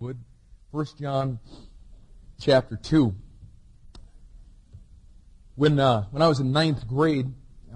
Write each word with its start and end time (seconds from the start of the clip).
would. 0.00 0.18
1 0.70 0.86
John 1.00 1.40
chapter 2.40 2.76
2. 2.76 3.14
When, 5.56 5.80
uh, 5.80 6.04
when 6.12 6.22
I 6.22 6.28
was 6.28 6.38
in 6.38 6.52
ninth 6.52 6.86
grade, 6.86 7.26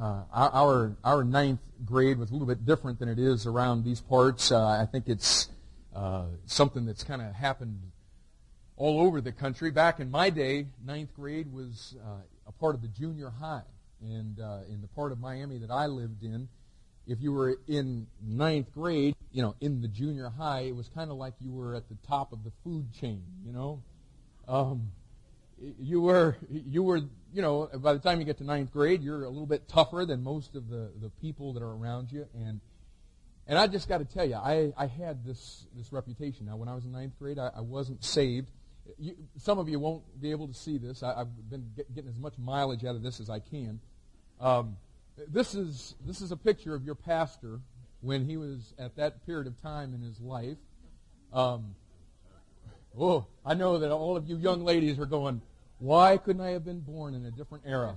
uh, 0.00 0.22
our, 0.32 0.96
our 1.02 1.24
ninth 1.24 1.60
grade 1.84 2.18
was 2.18 2.30
a 2.30 2.32
little 2.32 2.46
bit 2.46 2.64
different 2.64 3.00
than 3.00 3.08
it 3.08 3.18
is 3.18 3.46
around 3.46 3.84
these 3.84 4.00
parts. 4.00 4.52
Uh, 4.52 4.64
I 4.64 4.86
think 4.86 5.08
it's 5.08 5.48
uh, 5.96 6.26
something 6.46 6.86
that's 6.86 7.02
kind 7.02 7.20
of 7.20 7.34
happened 7.34 7.80
all 8.76 9.00
over 9.00 9.20
the 9.20 9.32
country. 9.32 9.72
Back 9.72 9.98
in 9.98 10.08
my 10.08 10.30
day, 10.30 10.66
ninth 10.84 11.12
grade 11.14 11.52
was 11.52 11.96
uh, 12.04 12.20
a 12.46 12.52
part 12.52 12.76
of 12.76 12.82
the 12.82 12.88
junior 12.88 13.30
high. 13.30 13.62
And 14.00 14.38
uh, 14.38 14.60
in 14.68 14.80
the 14.80 14.88
part 14.88 15.10
of 15.10 15.18
Miami 15.18 15.58
that 15.58 15.70
I 15.70 15.86
lived 15.86 16.22
in, 16.22 16.48
if 17.06 17.20
you 17.20 17.32
were 17.32 17.58
in 17.66 18.06
ninth 18.24 18.72
grade, 18.72 19.14
you 19.32 19.42
know, 19.42 19.54
in 19.60 19.82
the 19.82 19.88
junior 19.88 20.28
high, 20.28 20.60
it 20.60 20.76
was 20.76 20.88
kind 20.88 21.10
of 21.10 21.16
like 21.16 21.34
you 21.40 21.52
were 21.52 21.74
at 21.74 21.88
the 21.88 21.96
top 22.06 22.32
of 22.32 22.44
the 22.44 22.52
food 22.62 22.92
chain, 22.92 23.22
you 23.44 23.52
know. 23.52 23.82
Um, 24.46 24.92
you 25.80 26.00
were, 26.00 26.36
you 26.50 26.82
were, 26.82 27.00
you 27.32 27.42
know, 27.42 27.68
by 27.74 27.92
the 27.92 27.98
time 27.98 28.18
you 28.18 28.24
get 28.24 28.38
to 28.38 28.44
ninth 28.44 28.72
grade, 28.72 29.02
you're 29.02 29.24
a 29.24 29.28
little 29.28 29.46
bit 29.46 29.68
tougher 29.68 30.04
than 30.04 30.22
most 30.22 30.54
of 30.54 30.68
the, 30.68 30.90
the 31.00 31.08
people 31.20 31.52
that 31.54 31.62
are 31.62 31.72
around 31.72 32.10
you. 32.10 32.26
And, 32.34 32.60
and 33.46 33.58
I 33.58 33.66
just 33.66 33.88
got 33.88 33.98
to 33.98 34.04
tell 34.04 34.24
you, 34.24 34.36
I, 34.36 34.72
I 34.76 34.86
had 34.86 35.24
this, 35.24 35.66
this 35.76 35.92
reputation. 35.92 36.46
Now, 36.46 36.56
when 36.56 36.68
I 36.68 36.74
was 36.74 36.84
in 36.84 36.92
ninth 36.92 37.18
grade, 37.18 37.38
I, 37.38 37.50
I 37.56 37.60
wasn't 37.60 38.04
saved. 38.04 38.50
You, 38.98 39.14
some 39.38 39.58
of 39.58 39.68
you 39.68 39.78
won't 39.78 40.02
be 40.20 40.30
able 40.30 40.48
to 40.48 40.54
see 40.54 40.78
this. 40.78 41.02
I, 41.02 41.18
have 41.18 41.50
been 41.50 41.70
get, 41.76 41.94
getting 41.94 42.10
as 42.10 42.18
much 42.18 42.34
mileage 42.38 42.84
out 42.84 42.96
of 42.96 43.02
this 43.02 43.20
as 43.20 43.30
I 43.30 43.38
can. 43.38 43.80
Um, 44.40 44.76
this 45.28 45.54
is 45.54 45.94
this 46.06 46.20
is 46.20 46.32
a 46.32 46.36
picture 46.36 46.74
of 46.74 46.84
your 46.84 46.94
pastor 46.94 47.60
when 48.00 48.24
he 48.24 48.36
was 48.36 48.74
at 48.78 48.96
that 48.96 49.24
period 49.26 49.46
of 49.46 49.60
time 49.62 49.94
in 49.94 50.02
his 50.02 50.20
life. 50.20 50.58
Um, 51.32 51.74
oh, 52.98 53.26
I 53.44 53.54
know 53.54 53.78
that 53.78 53.90
all 53.90 54.16
of 54.16 54.28
you 54.28 54.36
young 54.36 54.64
ladies 54.64 54.98
are 54.98 55.06
going, 55.06 55.40
why 55.78 56.16
couldn't 56.16 56.42
I 56.42 56.50
have 56.50 56.64
been 56.64 56.80
born 56.80 57.14
in 57.14 57.24
a 57.26 57.30
different 57.30 57.64
era? 57.66 57.94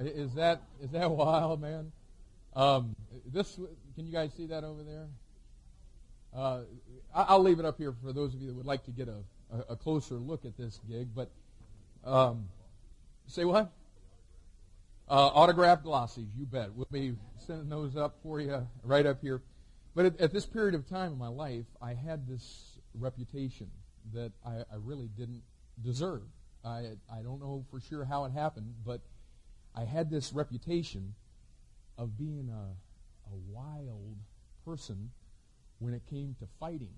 is 0.00 0.34
that 0.34 0.62
is 0.82 0.90
that 0.90 1.10
wild, 1.10 1.60
man? 1.60 1.92
Um, 2.54 2.96
this 3.32 3.58
can 3.94 4.06
you 4.06 4.12
guys 4.12 4.32
see 4.36 4.46
that 4.46 4.64
over 4.64 4.82
there? 4.82 5.06
Uh, 6.34 6.60
I'll 7.14 7.42
leave 7.42 7.58
it 7.58 7.66
up 7.66 7.76
here 7.76 7.94
for 8.02 8.12
those 8.12 8.34
of 8.34 8.40
you 8.40 8.48
that 8.48 8.56
would 8.56 8.66
like 8.66 8.84
to 8.84 8.90
get 8.90 9.06
a, 9.08 9.18
a, 9.52 9.72
a 9.72 9.76
closer 9.76 10.14
look 10.14 10.46
at 10.46 10.56
this 10.56 10.80
gig. 10.88 11.08
But 11.14 11.30
um, 12.04 12.48
Say 13.32 13.46
what? 13.46 13.72
Uh, 15.08 15.28
autographed 15.28 15.84
glossies, 15.84 16.28
you 16.36 16.44
bet. 16.44 16.74
We'll 16.74 16.86
be 16.92 17.14
sending 17.38 17.70
those 17.70 17.96
up 17.96 18.18
for 18.22 18.42
you 18.42 18.68
right 18.82 19.06
up 19.06 19.22
here. 19.22 19.40
But 19.94 20.04
at, 20.04 20.20
at 20.20 20.32
this 20.34 20.44
period 20.44 20.74
of 20.74 20.86
time 20.86 21.12
in 21.12 21.18
my 21.18 21.28
life, 21.28 21.64
I 21.80 21.94
had 21.94 22.28
this 22.28 22.78
reputation 22.92 23.70
that 24.12 24.32
I, 24.44 24.56
I 24.70 24.76
really 24.78 25.08
didn't 25.16 25.40
deserve. 25.82 26.24
I, 26.62 26.90
I 27.10 27.22
don't 27.22 27.40
know 27.40 27.64
for 27.70 27.80
sure 27.80 28.04
how 28.04 28.26
it 28.26 28.32
happened, 28.32 28.74
but 28.84 29.00
I 29.74 29.84
had 29.84 30.10
this 30.10 30.34
reputation 30.34 31.14
of 31.96 32.18
being 32.18 32.50
a, 32.50 33.32
a 33.32 33.36
wild 33.48 34.18
person 34.62 35.10
when 35.78 35.94
it 35.94 36.02
came 36.10 36.36
to 36.40 36.46
fighting. 36.60 36.92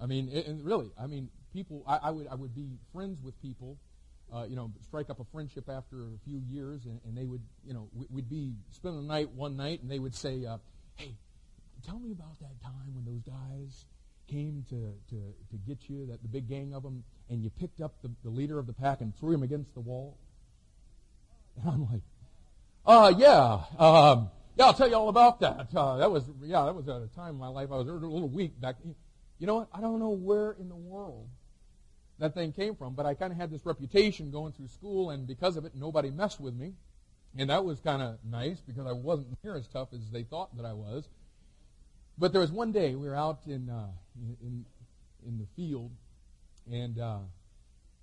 I 0.00 0.06
mean, 0.06 0.28
it, 0.28 0.48
and 0.48 0.64
really, 0.64 0.90
I 1.00 1.06
mean, 1.06 1.30
people, 1.52 1.84
I, 1.86 1.98
I, 2.02 2.10
would, 2.10 2.26
I 2.26 2.34
would 2.34 2.52
be 2.52 2.78
friends 2.92 3.22
with 3.22 3.40
people 3.40 3.78
uh, 4.32 4.44
you 4.48 4.56
know, 4.56 4.70
strike 4.82 5.10
up 5.10 5.20
a 5.20 5.24
friendship 5.24 5.68
after 5.68 6.02
a 6.02 6.18
few 6.24 6.40
years, 6.48 6.84
and, 6.84 7.00
and 7.04 7.16
they 7.16 7.24
would, 7.24 7.42
you 7.66 7.74
know, 7.74 7.88
we'd 8.10 8.28
be 8.28 8.52
spending 8.70 9.02
the 9.02 9.08
night 9.12 9.30
one 9.30 9.56
night, 9.56 9.82
and 9.82 9.90
they 9.90 9.98
would 9.98 10.14
say, 10.14 10.44
uh, 10.46 10.58
"Hey, 10.96 11.14
tell 11.84 11.98
me 11.98 12.12
about 12.12 12.38
that 12.40 12.60
time 12.62 12.94
when 12.94 13.04
those 13.04 13.22
guys 13.22 13.84
came 14.28 14.64
to, 14.68 14.94
to, 15.08 15.16
to 15.50 15.56
get 15.66 15.88
you, 15.88 16.06
that 16.06 16.22
the 16.22 16.28
big 16.28 16.48
gang 16.48 16.74
of 16.74 16.82
them, 16.82 17.02
and 17.28 17.42
you 17.42 17.50
picked 17.50 17.80
up 17.80 17.94
the, 18.02 18.10
the 18.22 18.30
leader 18.30 18.58
of 18.58 18.66
the 18.66 18.72
pack 18.72 19.00
and 19.00 19.16
threw 19.16 19.32
him 19.32 19.42
against 19.42 19.74
the 19.74 19.80
wall." 19.80 20.16
And 21.60 21.70
I'm 21.70 21.90
like, 21.90 22.02
"Uh, 22.86 23.12
yeah, 23.16 23.60
um, 23.78 24.30
yeah, 24.56 24.66
I'll 24.66 24.74
tell 24.74 24.88
you 24.88 24.94
all 24.94 25.08
about 25.08 25.40
that. 25.40 25.68
Uh, 25.74 25.96
that 25.96 26.10
was, 26.10 26.24
yeah, 26.42 26.64
that 26.64 26.74
was 26.74 26.88
at 26.88 27.02
a 27.02 27.08
time 27.14 27.30
in 27.30 27.38
my 27.38 27.48
life 27.48 27.70
I 27.72 27.76
was 27.76 27.88
a 27.88 27.92
little 27.92 28.28
weak 28.28 28.60
back. 28.60 28.76
You 29.38 29.46
know 29.46 29.56
what? 29.56 29.68
I 29.72 29.80
don't 29.80 29.98
know 29.98 30.10
where 30.10 30.52
in 30.52 30.68
the 30.68 30.76
world 30.76 31.28
that 32.20 32.34
thing 32.34 32.52
came 32.52 32.76
from. 32.76 32.94
But 32.94 33.06
I 33.06 33.14
kind 33.14 33.32
of 33.32 33.38
had 33.38 33.50
this 33.50 33.66
reputation 33.66 34.30
going 34.30 34.52
through 34.52 34.68
school, 34.68 35.10
and 35.10 35.26
because 35.26 35.56
of 35.56 35.64
it, 35.64 35.72
nobody 35.74 36.10
messed 36.10 36.40
with 36.40 36.54
me. 36.54 36.74
And 37.36 37.50
that 37.50 37.64
was 37.64 37.80
kind 37.80 38.02
of 38.02 38.18
nice 38.24 38.60
because 38.60 38.86
I 38.86 38.92
wasn't 38.92 39.38
near 39.42 39.56
as 39.56 39.66
tough 39.68 39.88
as 39.92 40.10
they 40.10 40.22
thought 40.22 40.56
that 40.56 40.66
I 40.66 40.72
was. 40.72 41.08
But 42.18 42.32
there 42.32 42.40
was 42.40 42.52
one 42.52 42.72
day 42.72 42.94
we 42.94 43.08
were 43.08 43.16
out 43.16 43.40
in 43.46 43.70
uh, 43.70 43.88
in 44.42 44.64
in 45.26 45.38
the 45.38 45.46
field, 45.56 45.92
and 46.70 46.98
uh, 46.98 47.18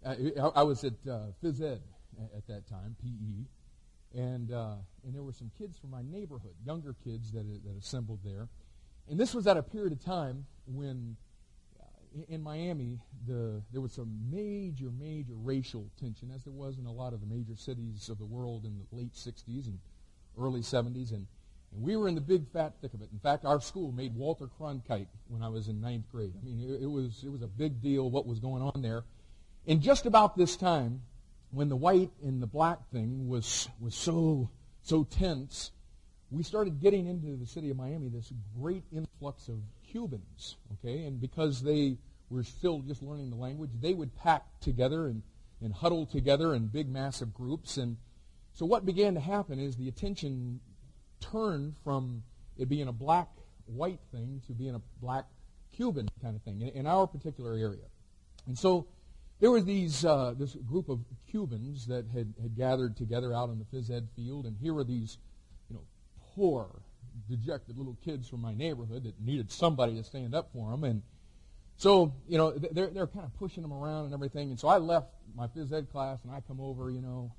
I, 0.05 0.15
I, 0.55 0.63
was 0.63 0.83
at 0.83 0.93
uh, 1.09 1.27
phys 1.43 1.61
ed 1.61 1.81
at 2.35 2.47
that 2.47 2.67
time, 2.67 2.95
PE, 3.03 4.19
and 4.19 4.51
uh, 4.51 4.75
and 5.03 5.13
there 5.13 5.23
were 5.23 5.33
some 5.33 5.51
kids 5.57 5.77
from 5.77 5.91
my 5.91 6.01
neighborhood, 6.01 6.53
younger 6.65 6.95
kids 7.03 7.31
that 7.33 7.45
that 7.65 7.77
assembled 7.77 8.19
there, 8.23 8.47
and 9.09 9.19
this 9.19 9.35
was 9.35 9.45
at 9.45 9.57
a 9.57 9.61
period 9.61 9.91
of 9.91 10.03
time 10.03 10.45
when 10.65 11.17
in 12.29 12.41
Miami, 12.41 12.99
the, 13.27 13.61
there 13.71 13.81
was 13.81 13.93
some 13.93 14.11
major, 14.31 14.91
major 14.99 15.33
racial 15.35 15.89
tension, 15.99 16.31
as 16.33 16.43
there 16.43 16.53
was 16.53 16.77
in 16.77 16.85
a 16.85 16.91
lot 16.91 17.13
of 17.13 17.21
the 17.21 17.27
major 17.27 17.55
cities 17.55 18.09
of 18.09 18.17
the 18.17 18.25
world 18.25 18.65
in 18.65 18.77
the 18.77 18.95
late 18.95 19.13
60s 19.13 19.67
and 19.67 19.79
early 20.39 20.61
70s. 20.61 21.11
And, 21.11 21.27
and 21.73 21.81
we 21.81 21.95
were 21.95 22.07
in 22.07 22.15
the 22.15 22.21
big 22.21 22.47
fat 22.51 22.73
thick 22.81 22.93
of 22.93 23.01
it. 23.01 23.09
In 23.11 23.19
fact, 23.19 23.45
our 23.45 23.59
school 23.61 23.91
made 23.91 24.15
Walter 24.15 24.49
Cronkite 24.59 25.07
when 25.27 25.43
I 25.43 25.49
was 25.49 25.67
in 25.67 25.81
ninth 25.81 26.09
grade. 26.11 26.33
I 26.39 26.45
mean, 26.45 26.69
it, 26.69 26.83
it, 26.83 26.89
was, 26.89 27.23
it 27.25 27.29
was 27.29 27.41
a 27.41 27.47
big 27.47 27.81
deal 27.81 28.09
what 28.09 28.25
was 28.25 28.39
going 28.39 28.63
on 28.63 28.81
there. 28.81 29.03
And 29.67 29.81
just 29.81 30.05
about 30.05 30.37
this 30.37 30.55
time, 30.55 31.01
when 31.51 31.69
the 31.69 31.75
white 31.75 32.11
and 32.23 32.41
the 32.41 32.47
black 32.47 32.89
thing 32.91 33.27
was, 33.27 33.67
was 33.79 33.95
so, 33.95 34.49
so 34.83 35.03
tense, 35.03 35.71
we 36.29 36.43
started 36.43 36.81
getting 36.81 37.07
into 37.07 37.35
the 37.35 37.45
city 37.45 37.69
of 37.69 37.77
Miami 37.77 38.09
this 38.09 38.31
great 38.59 38.83
influx 38.91 39.47
of 39.47 39.59
Cubans, 39.91 40.57
okay? 40.73 41.03
And 41.03 41.19
because 41.19 41.61
they 41.61 41.97
were 42.29 42.43
still 42.43 42.79
just 42.79 43.01
learning 43.01 43.29
the 43.29 43.35
language, 43.35 43.71
they 43.79 43.93
would 43.93 44.15
pack 44.15 44.43
together 44.59 45.07
and, 45.07 45.23
and 45.61 45.73
huddle 45.73 46.05
together 46.05 46.53
in 46.53 46.67
big, 46.67 46.89
massive 46.89 47.33
groups. 47.33 47.77
And 47.77 47.97
so 48.53 48.65
what 48.65 48.85
began 48.85 49.13
to 49.13 49.19
happen 49.19 49.59
is 49.59 49.75
the 49.75 49.87
attention 49.87 50.59
turned 51.19 51.75
from 51.83 52.23
it 52.57 52.69
being 52.69 52.87
a 52.87 52.93
black 52.93 53.29
white 53.65 53.99
thing 54.11 54.41
to 54.47 54.53
being 54.53 54.75
a 54.75 54.81
black 55.01 55.25
Cuban 55.75 56.09
kind 56.21 56.35
of 56.35 56.41
thing 56.41 56.61
in, 56.61 56.69
in 56.69 56.87
our 56.87 57.07
particular 57.07 57.55
area. 57.55 57.85
And 58.45 58.57
so 58.57 58.87
there 59.39 59.51
was 59.51 59.65
these 59.65 60.03
uh, 60.03 60.33
this 60.37 60.55
group 60.55 60.89
of 60.89 60.99
Cubans 61.29 61.85
that 61.87 62.05
had, 62.13 62.33
had 62.41 62.55
gathered 62.55 62.97
together 62.97 63.33
out 63.33 63.49
in 63.49 63.59
the 63.59 63.65
phys 63.65 63.91
ed 63.91 64.07
field, 64.15 64.45
and 64.45 64.57
here 64.57 64.73
were 64.73 64.83
these, 64.83 65.17
you 65.69 65.75
know, 65.75 65.83
poor, 66.33 66.81
dejected 67.29 67.77
little 67.77 67.97
kids 68.03 68.27
from 68.27 68.41
my 68.41 68.53
neighborhood 68.53 69.03
that 69.03 69.19
needed 69.19 69.51
somebody 69.51 69.95
to 69.95 70.03
stand 70.03 70.35
up 70.35 70.49
for 70.53 70.71
them. 70.71 70.83
And 70.83 71.01
so, 71.77 72.13
you 72.27 72.37
know, 72.37 72.51
they're, 72.51 72.87
they're 72.87 73.07
kind 73.07 73.25
of 73.25 73.35
pushing 73.37 73.63
them 73.63 73.73
around 73.73 74.05
and 74.05 74.13
everything. 74.13 74.49
And 74.49 74.59
so 74.59 74.67
I 74.67 74.77
left 74.77 75.07
my 75.35 75.47
phys 75.47 75.71
ed 75.71 75.91
class 75.91 76.19
and 76.23 76.31
I 76.31 76.41
come 76.41 76.59
over, 76.59 76.89
you 76.89 77.01
know, 77.01 77.31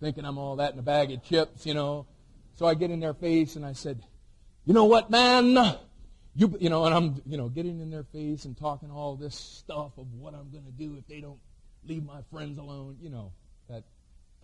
thinking 0.00 0.24
I'm 0.24 0.38
all 0.38 0.56
that 0.56 0.72
in 0.72 0.78
a 0.78 0.82
bag 0.82 1.12
of 1.12 1.22
chips, 1.22 1.66
you 1.66 1.74
know. 1.74 2.06
So 2.54 2.66
I 2.66 2.74
get 2.74 2.90
in 2.90 3.00
their 3.00 3.14
face 3.14 3.56
and 3.56 3.64
I 3.64 3.74
said, 3.74 4.02
you 4.64 4.74
know 4.74 4.86
what, 4.86 5.10
man? 5.10 5.54
You, 6.34 6.56
you 6.60 6.70
know, 6.70 6.84
and 6.84 6.94
I'm, 6.94 7.22
you 7.26 7.36
know, 7.36 7.48
getting 7.48 7.80
in 7.80 7.90
their 7.90 8.04
face 8.04 8.44
and 8.44 8.56
talking 8.56 8.90
all 8.90 9.16
this 9.16 9.34
stuff 9.34 9.98
of 9.98 10.12
what 10.14 10.34
I'm 10.34 10.50
going 10.50 10.64
to 10.64 10.70
do 10.70 10.96
if 10.96 11.06
they 11.06 11.20
don't 11.20 11.40
leave 11.84 12.04
my 12.04 12.20
friends 12.30 12.58
alone, 12.58 12.96
you 13.02 13.10
know, 13.10 13.32
that 13.68 13.84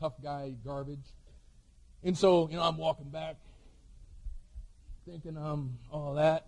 tough 0.00 0.14
guy 0.22 0.54
garbage. 0.64 1.04
And 2.02 2.16
so, 2.16 2.48
you 2.50 2.56
know, 2.56 2.62
I'm 2.62 2.76
walking 2.76 3.08
back 3.08 3.36
thinking 5.08 5.36
um 5.36 5.78
all 5.90 6.14
that. 6.14 6.46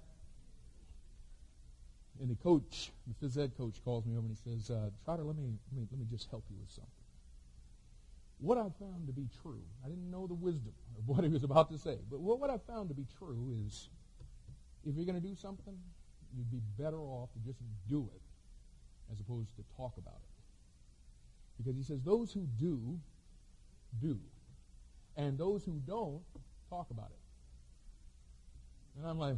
And 2.21 2.29
the 2.29 2.43
coach, 2.43 2.91
the 3.07 3.27
phys 3.27 3.39
ed 3.39 3.53
coach, 3.57 3.77
calls 3.85 4.05
me 4.05 4.17
over 4.17 4.27
and 4.27 4.37
he 4.37 4.51
says, 4.51 4.71
uh, 4.71 4.91
Trotter, 5.05 5.23
let 5.23 5.37
me, 5.37 5.45
let 5.71 5.81
me 5.81 5.87
let 5.91 6.01
me 6.01 6.07
just 6.11 6.29
help 6.31 6.45
you 6.51 6.57
with 6.61 6.71
something. 6.71 6.91
What 8.41 8.59
I 8.59 8.67
found 8.79 9.07
to 9.07 9.13
be 9.13 9.29
true, 9.43 9.63
I 9.85 9.89
didn't 9.89 10.11
know 10.11 10.27
the 10.27 10.35
wisdom 10.35 10.73
of 10.97 11.09
what 11.09 11.25
he 11.25 11.31
was 11.31 11.45
about 11.45 11.71
to 11.71 11.79
say, 11.79 11.99
but 12.11 12.21
what, 12.21 12.41
what 12.41 12.51
I 12.51 12.59
found 12.59 12.89
to 12.89 12.95
be 12.95 13.07
true 13.19 13.55
is 13.67 13.89
if 14.85 14.97
you're 14.97 15.07
going 15.07 15.21
to 15.21 15.27
do 15.27 15.35
something, 15.35 15.75
you'd 16.37 16.51
be 16.51 16.61
better 16.79 16.99
off 16.99 17.31
to 17.33 17.39
just 17.41 17.59
do 17.89 18.09
it 18.15 18.23
as 19.13 19.21
opposed 19.21 19.55
to 19.57 19.65
talk 19.77 19.93
about 19.97 20.15
it. 20.17 20.29
Because 21.59 21.77
he 21.77 21.83
says 21.83 22.01
those 22.03 22.33
who 22.33 22.47
do, 22.59 22.99
do. 24.01 24.19
And 25.17 25.37
those 25.37 25.65
who 25.65 25.81
don't, 25.87 26.23
talk 26.69 26.87
about 26.91 27.11
it. 27.11 27.28
And 28.99 29.07
I'm 29.07 29.19
like, 29.19 29.37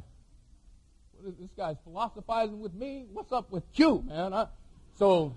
this 1.38 1.50
guy's 1.56 1.76
philosophizing 1.84 2.60
with 2.60 2.72
me. 2.72 3.04
What's 3.12 3.30
up 3.30 3.52
with 3.52 3.64
you, 3.74 4.02
man? 4.06 4.32
I, 4.32 4.46
so 4.94 5.34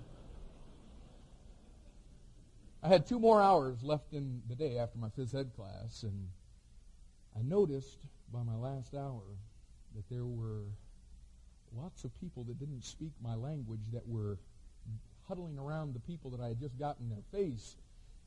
I 2.82 2.88
had 2.88 3.06
two 3.06 3.18
more 3.18 3.42
hours 3.42 3.82
left 3.82 4.14
in 4.14 4.40
the 4.48 4.54
day 4.54 4.78
after 4.78 4.98
my 4.98 5.08
phys 5.08 5.34
ed 5.34 5.50
class, 5.54 6.02
and 6.04 6.28
I 7.38 7.42
noticed 7.42 7.98
by 8.32 8.42
my 8.42 8.54
last 8.54 8.94
hour 8.94 9.22
that 9.94 10.08
there 10.08 10.24
were 10.24 10.64
lots 11.76 12.04
of 12.04 12.18
people 12.18 12.44
that 12.44 12.58
didn't 12.58 12.84
speak 12.84 13.12
my 13.22 13.34
language 13.34 13.90
that 13.92 14.08
were 14.08 14.38
huddling 15.28 15.58
around 15.58 15.94
the 15.94 16.00
people 16.00 16.30
that 16.30 16.40
I 16.40 16.48
had 16.48 16.60
just 16.60 16.78
gotten 16.78 17.10
their 17.10 17.40
face. 17.40 17.76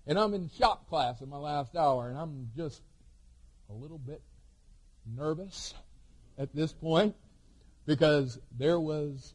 And 0.06 0.20
I'm 0.20 0.34
in 0.36 0.50
shop 0.58 0.88
class 0.90 1.22
in 1.22 1.30
my 1.30 1.38
last 1.38 1.76
hour, 1.76 2.08
and 2.08 2.18
I'm 2.18 2.50
just 2.56 2.82
a 3.70 3.74
little 3.74 3.98
bit 3.98 4.22
nervous 5.16 5.74
at 6.38 6.54
this 6.56 6.74
point 6.74 7.16
because 7.86 8.40
there 8.58 8.80
was 8.80 9.34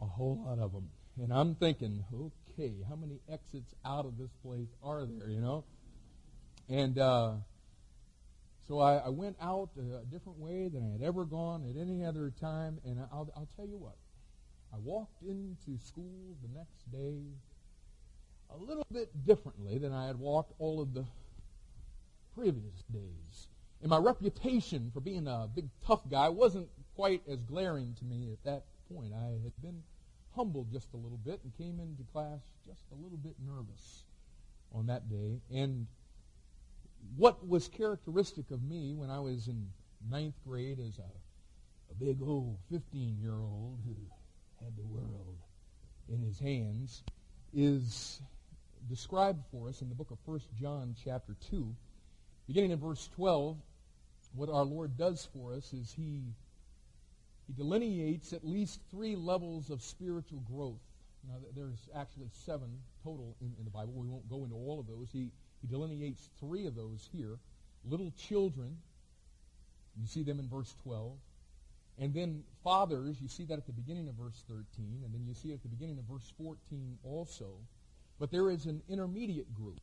a 0.00 0.04
whole 0.04 0.42
lot 0.46 0.58
of 0.58 0.72
them. 0.72 0.88
And 1.20 1.32
I'm 1.32 1.54
thinking, 1.54 2.04
okay, 2.12 2.72
how 2.88 2.96
many 2.96 3.20
exits 3.30 3.74
out 3.84 4.06
of 4.06 4.18
this 4.18 4.30
place 4.44 4.68
are 4.82 5.04
there, 5.04 5.28
you 5.28 5.40
know? 5.40 5.64
And 6.68 6.98
uh, 6.98 7.34
so 8.66 8.78
I, 8.78 8.96
I, 8.96 9.08
went 9.10 9.36
out 9.40 9.70
a 9.76 10.04
different 10.06 10.38
way 10.38 10.68
than 10.68 10.88
I 10.88 10.92
had 10.92 11.02
ever 11.02 11.24
gone 11.24 11.68
at 11.68 11.80
any 11.80 12.04
other 12.04 12.32
time. 12.40 12.78
And 12.84 12.98
I'll, 13.12 13.30
I'll 13.36 13.48
tell 13.56 13.66
you 13.66 13.76
what, 13.76 13.96
I 14.72 14.78
walked 14.78 15.22
into 15.22 15.78
school 15.84 16.36
the 16.42 16.58
next 16.58 16.90
day 16.90 17.20
a 18.50 18.56
little 18.56 18.86
bit 18.90 19.10
differently 19.26 19.78
than 19.78 19.92
I 19.92 20.06
had 20.06 20.18
walked 20.18 20.52
all 20.58 20.80
of 20.80 20.94
the 20.94 21.04
previous 22.34 22.82
days. 22.90 23.48
And 23.82 23.90
my 23.90 23.98
reputation 23.98 24.90
for 24.94 25.00
being 25.00 25.26
a 25.26 25.48
big 25.52 25.68
tough 25.84 26.08
guy 26.08 26.28
wasn't 26.28 26.68
quite 26.94 27.22
as 27.28 27.42
glaring 27.42 27.94
to 27.98 28.04
me 28.04 28.30
at 28.32 28.44
that 28.44 28.64
point. 28.94 29.12
I 29.12 29.42
had 29.42 29.60
been 29.60 29.82
humbled 30.36 30.72
just 30.72 30.86
a 30.94 30.96
little 30.96 31.18
bit 31.18 31.40
and 31.42 31.52
came 31.58 31.80
into 31.80 32.04
class 32.12 32.40
just 32.64 32.84
a 32.92 32.94
little 32.94 33.18
bit 33.18 33.34
nervous 33.44 34.04
on 34.72 34.86
that 34.86 35.10
day. 35.10 35.40
And 35.52 35.88
what 37.16 37.46
was 37.46 37.66
characteristic 37.66 38.52
of 38.52 38.62
me 38.62 38.94
when 38.94 39.10
I 39.10 39.18
was 39.18 39.48
in 39.48 39.66
ninth 40.08 40.36
grade 40.46 40.78
as 40.78 40.98
a, 40.98 41.90
a 41.90 41.94
big 41.98 42.22
old 42.22 42.58
15 42.70 43.18
year 43.20 43.34
old 43.34 43.80
who 43.84 43.96
had 44.64 44.76
the 44.76 44.84
world 44.84 45.36
in 46.08 46.20
his 46.22 46.38
hands 46.38 47.02
is 47.52 48.20
described 48.88 49.42
for 49.50 49.68
us 49.68 49.82
in 49.82 49.88
the 49.88 49.94
book 49.94 50.12
of 50.12 50.18
1 50.24 50.40
John 50.60 50.94
chapter 51.04 51.34
2. 51.50 51.74
Beginning 52.46 52.70
in 52.70 52.78
verse 52.78 53.08
12, 53.16 53.56
what 54.34 54.48
our 54.48 54.64
Lord 54.64 54.96
does 54.96 55.28
for 55.32 55.54
us 55.54 55.72
is 55.72 55.92
he, 55.92 56.22
he 57.46 57.52
delineates 57.52 58.32
at 58.32 58.44
least 58.44 58.80
three 58.90 59.16
levels 59.16 59.70
of 59.70 59.82
spiritual 59.82 60.40
growth. 60.40 60.80
Now, 61.28 61.36
there's 61.54 61.88
actually 61.94 62.30
seven 62.32 62.68
total 63.04 63.36
in, 63.40 63.52
in 63.58 63.64
the 63.64 63.70
Bible. 63.70 63.92
We 63.94 64.08
won't 64.08 64.28
go 64.28 64.44
into 64.44 64.56
all 64.56 64.80
of 64.80 64.86
those. 64.86 65.08
He, 65.12 65.30
he 65.60 65.68
delineates 65.68 66.28
three 66.40 66.66
of 66.66 66.74
those 66.74 67.08
here. 67.12 67.38
Little 67.84 68.12
children, 68.16 68.78
you 70.00 70.06
see 70.06 70.22
them 70.22 70.38
in 70.38 70.48
verse 70.48 70.74
12. 70.82 71.12
And 71.98 72.14
then 72.14 72.42
fathers, 72.64 73.20
you 73.20 73.28
see 73.28 73.44
that 73.44 73.58
at 73.58 73.66
the 73.66 73.72
beginning 73.72 74.08
of 74.08 74.14
verse 74.14 74.42
13, 74.48 74.64
and 75.04 75.12
then 75.12 75.24
you 75.26 75.34
see 75.34 75.50
it 75.50 75.54
at 75.54 75.62
the 75.62 75.68
beginning 75.68 75.98
of 75.98 76.04
verse 76.04 76.32
14 76.38 76.98
also. 77.04 77.58
But 78.18 78.30
there 78.30 78.50
is 78.50 78.66
an 78.66 78.82
intermediate 78.88 79.52
group, 79.54 79.80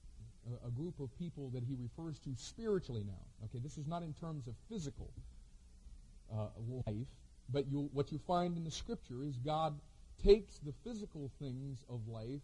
a, 0.66 0.72
group 0.72 1.00
of 1.00 1.10
people 1.18 1.50
that 1.50 1.64
he 1.64 1.76
refers 1.76 2.20
to 2.20 2.30
spiritually 2.36 3.04
now. 3.06 3.46
Okay, 3.46 3.60
this 3.60 3.78
is 3.78 3.88
not 3.88 4.04
in 4.04 4.14
terms 4.14 4.48
of 4.48 4.54
physical 4.70 5.12
uh, 6.34 6.48
life, 6.88 7.08
but 7.52 7.66
what 7.68 8.12
you 8.12 8.20
find 8.20 8.58
in 8.58 8.64
the 8.64 8.72
scripture 8.72 9.24
is 9.24 9.38
God 9.38 9.80
takes 10.24 10.58
the 10.60 10.74
physical 10.84 11.32
things 11.40 11.84
of 11.90 12.08
life 12.08 12.42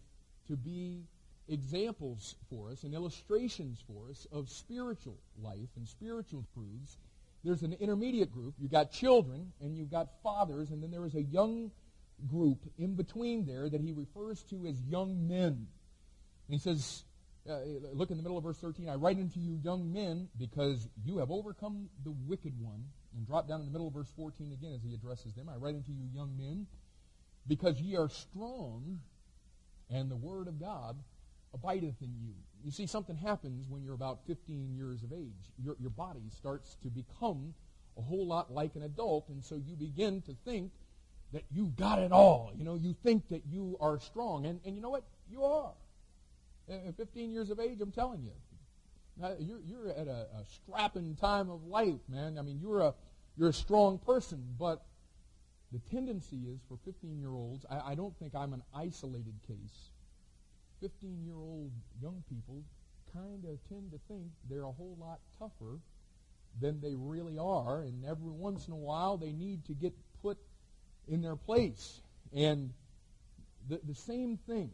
to 0.48 0.56
be 0.56 1.04
examples 1.48 2.34
for 2.50 2.70
us 2.70 2.82
and 2.82 2.94
illustrations 2.94 3.82
for 3.86 4.10
us 4.10 4.26
of 4.32 4.48
spiritual 4.48 5.18
life 5.40 5.68
and 5.76 5.86
spiritual 5.86 6.44
truths 6.54 6.98
there's 7.46 7.62
an 7.62 7.74
intermediate 7.74 8.32
group. 8.32 8.54
You've 8.58 8.72
got 8.72 8.90
children 8.90 9.52
and 9.60 9.76
you've 9.76 9.90
got 9.90 10.08
fathers, 10.22 10.70
and 10.70 10.82
then 10.82 10.90
there 10.90 11.06
is 11.06 11.14
a 11.14 11.22
young 11.22 11.70
group 12.26 12.58
in 12.76 12.94
between 12.94 13.46
there 13.46 13.68
that 13.68 13.80
he 13.80 13.92
refers 13.92 14.42
to 14.50 14.66
as 14.66 14.80
young 14.82 15.28
men. 15.28 15.68
And 16.48 16.48
he 16.48 16.58
says, 16.58 17.04
uh, 17.48 17.60
look 17.92 18.10
in 18.10 18.16
the 18.16 18.22
middle 18.22 18.38
of 18.38 18.44
verse 18.44 18.58
13, 18.58 18.88
I 18.88 18.94
write 18.94 19.16
unto 19.16 19.40
you 19.40 19.58
young 19.62 19.92
men 19.92 20.28
because 20.38 20.88
you 21.04 21.18
have 21.18 21.30
overcome 21.30 21.88
the 22.04 22.12
wicked 22.26 22.58
one. 22.60 22.84
And 23.16 23.26
drop 23.26 23.48
down 23.48 23.60
in 23.60 23.66
the 23.66 23.72
middle 23.72 23.88
of 23.88 23.94
verse 23.94 24.12
14 24.14 24.52
again 24.52 24.74
as 24.74 24.82
he 24.82 24.92
addresses 24.92 25.34
them. 25.34 25.48
I 25.48 25.56
write 25.56 25.74
unto 25.74 25.90
you 25.90 26.04
young 26.14 26.36
men 26.36 26.66
because 27.48 27.80
ye 27.80 27.96
are 27.96 28.10
strong 28.10 29.00
and 29.88 30.10
the 30.10 30.16
word 30.16 30.48
of 30.48 30.60
God 30.60 30.96
abideth 31.54 32.02
in 32.02 32.14
you. 32.20 32.34
You 32.64 32.70
see, 32.70 32.86
something 32.86 33.16
happens 33.16 33.68
when 33.68 33.82
you're 33.82 33.94
about 33.94 34.20
15 34.26 34.74
years 34.74 35.02
of 35.02 35.12
age. 35.12 35.50
Your, 35.62 35.76
your 35.80 35.90
body 35.90 36.28
starts 36.36 36.76
to 36.82 36.88
become 36.88 37.54
a 37.96 38.02
whole 38.02 38.26
lot 38.26 38.52
like 38.52 38.74
an 38.74 38.82
adult, 38.82 39.28
and 39.28 39.42
so 39.42 39.54
you 39.54 39.76
begin 39.76 40.20
to 40.22 40.34
think 40.44 40.72
that 41.32 41.44
you've 41.50 41.76
got 41.76 41.98
it 42.00 42.12
all. 42.12 42.52
You 42.56 42.64
know, 42.64 42.74
you 42.74 42.94
think 43.02 43.28
that 43.30 43.42
you 43.46 43.76
are 43.80 43.98
strong. 44.00 44.46
And, 44.46 44.60
and 44.64 44.76
you 44.76 44.82
know 44.82 44.90
what? 44.90 45.04
You 45.30 45.44
are. 45.44 45.72
At 46.68 46.96
15 46.96 47.30
years 47.30 47.50
of 47.50 47.60
age, 47.60 47.80
I'm 47.80 47.92
telling 47.92 48.22
you. 48.22 48.32
You're, 49.38 49.60
you're 49.64 49.88
at 49.88 50.08
a, 50.08 50.26
a 50.38 50.44
strapping 50.44 51.16
time 51.16 51.48
of 51.48 51.64
life, 51.64 52.00
man. 52.08 52.38
I 52.38 52.42
mean, 52.42 52.58
you're 52.60 52.80
a, 52.80 52.94
you're 53.36 53.48
a 53.48 53.52
strong 53.52 53.98
person, 53.98 54.42
but 54.58 54.84
the 55.72 55.78
tendency 55.90 56.36
is 56.36 56.60
for 56.68 56.76
15 56.84 57.18
year 57.18 57.30
olds, 57.30 57.64
I, 57.70 57.92
I 57.92 57.94
don't 57.94 58.16
think 58.18 58.34
I'm 58.34 58.52
an 58.52 58.62
isolated 58.74 59.34
case. 59.46 59.90
15 60.80 61.24
year 61.24 61.36
old 61.36 61.70
young 62.00 62.22
people 62.28 62.62
kind 63.12 63.44
of 63.44 63.58
tend 63.68 63.90
to 63.92 63.98
think 64.08 64.26
they're 64.48 64.64
a 64.64 64.72
whole 64.72 64.96
lot 65.00 65.20
tougher 65.38 65.78
than 66.60 66.80
they 66.80 66.94
really 66.94 67.38
are, 67.38 67.82
and 67.82 68.04
every 68.04 68.30
once 68.30 68.66
in 68.66 68.72
a 68.72 68.76
while 68.76 69.16
they 69.16 69.32
need 69.32 69.64
to 69.66 69.72
get 69.72 69.92
put 70.22 70.38
in 71.08 71.20
their 71.22 71.36
place. 71.36 72.00
And 72.34 72.72
the, 73.68 73.80
the 73.86 73.94
same 73.94 74.38
thing 74.46 74.70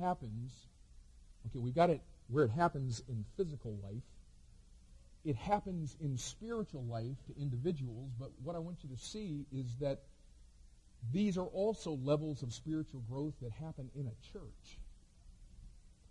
happens. 0.00 0.52
Okay, 1.48 1.58
we've 1.58 1.74
got 1.74 1.90
it 1.90 2.00
where 2.28 2.44
it 2.44 2.50
happens 2.50 3.02
in 3.08 3.24
physical 3.36 3.78
life. 3.82 4.02
It 5.24 5.36
happens 5.36 5.96
in 6.00 6.16
spiritual 6.16 6.84
life 6.84 7.16
to 7.26 7.40
individuals, 7.40 8.12
but 8.18 8.30
what 8.42 8.54
I 8.54 8.58
want 8.58 8.78
you 8.82 8.94
to 8.94 9.02
see 9.02 9.46
is 9.52 9.66
that 9.80 10.00
these 11.12 11.38
are 11.38 11.46
also 11.46 11.92
levels 12.02 12.42
of 12.42 12.52
spiritual 12.52 13.02
growth 13.08 13.34
that 13.40 13.52
happen 13.52 13.90
in 13.94 14.06
a 14.06 14.32
church. 14.32 14.78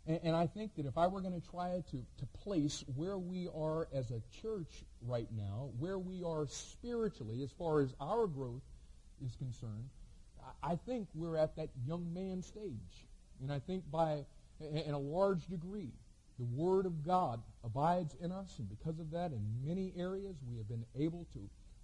And, 0.08 0.20
and 0.24 0.36
I 0.36 0.48
think 0.48 0.76
that 0.76 0.86
if 0.86 0.98
I 0.98 1.08
were 1.08 1.22
going 1.22 1.40
to 1.40 1.50
try 1.50 1.84
to, 1.92 2.06
to 2.20 2.26
place 2.44 2.84
where 2.96 3.18
we 3.18 3.48
are 3.56 3.88
as 3.94 4.12
a 4.12 4.22
church 4.42 4.84
right 5.02 5.28
now, 5.36 5.70
where 5.78 6.00
we 6.00 6.24
are 6.24 6.48
spiritually 6.48 7.44
as 7.44 7.52
far 7.52 7.82
as 7.82 7.94
our 8.00 8.28
growth 8.28 8.64
is 9.24 9.36
concerned, 9.36 9.90
I, 10.64 10.74
I 10.74 10.76
think 10.76 11.08
we're 11.14 11.38
at 11.38 11.56
that 11.58 11.70
young 11.86 12.14
man 12.14 12.42
stage. 12.42 13.06
And 13.42 13.52
I 13.52 13.60
think 13.60 13.84
by, 13.92 14.26
in 14.60 14.94
a 14.94 15.00
large 15.00 15.48
degree, 15.48 15.92
the 16.40 16.46
Word 16.46 16.86
of 16.86 17.06
God 17.06 17.42
abides 17.64 18.16
in 18.22 18.32
us, 18.32 18.56
and 18.60 18.70
because 18.70 19.00
of 19.00 19.12
that, 19.12 19.32
in 19.32 19.42
many 19.66 19.94
areas, 19.98 20.36
we 20.50 20.58
have 20.58 20.68
been 20.68 20.86
able 20.96 21.26
to 21.34 21.40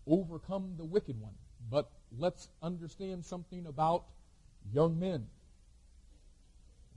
overcome 0.08 0.74
the 0.78 0.86
wicked 0.86 1.20
one. 1.20 1.34
But 1.72 1.90
let's 2.18 2.50
understand 2.62 3.26
something 3.26 3.66
about 3.66 4.06
young 4.72 5.00
men. 5.00 5.28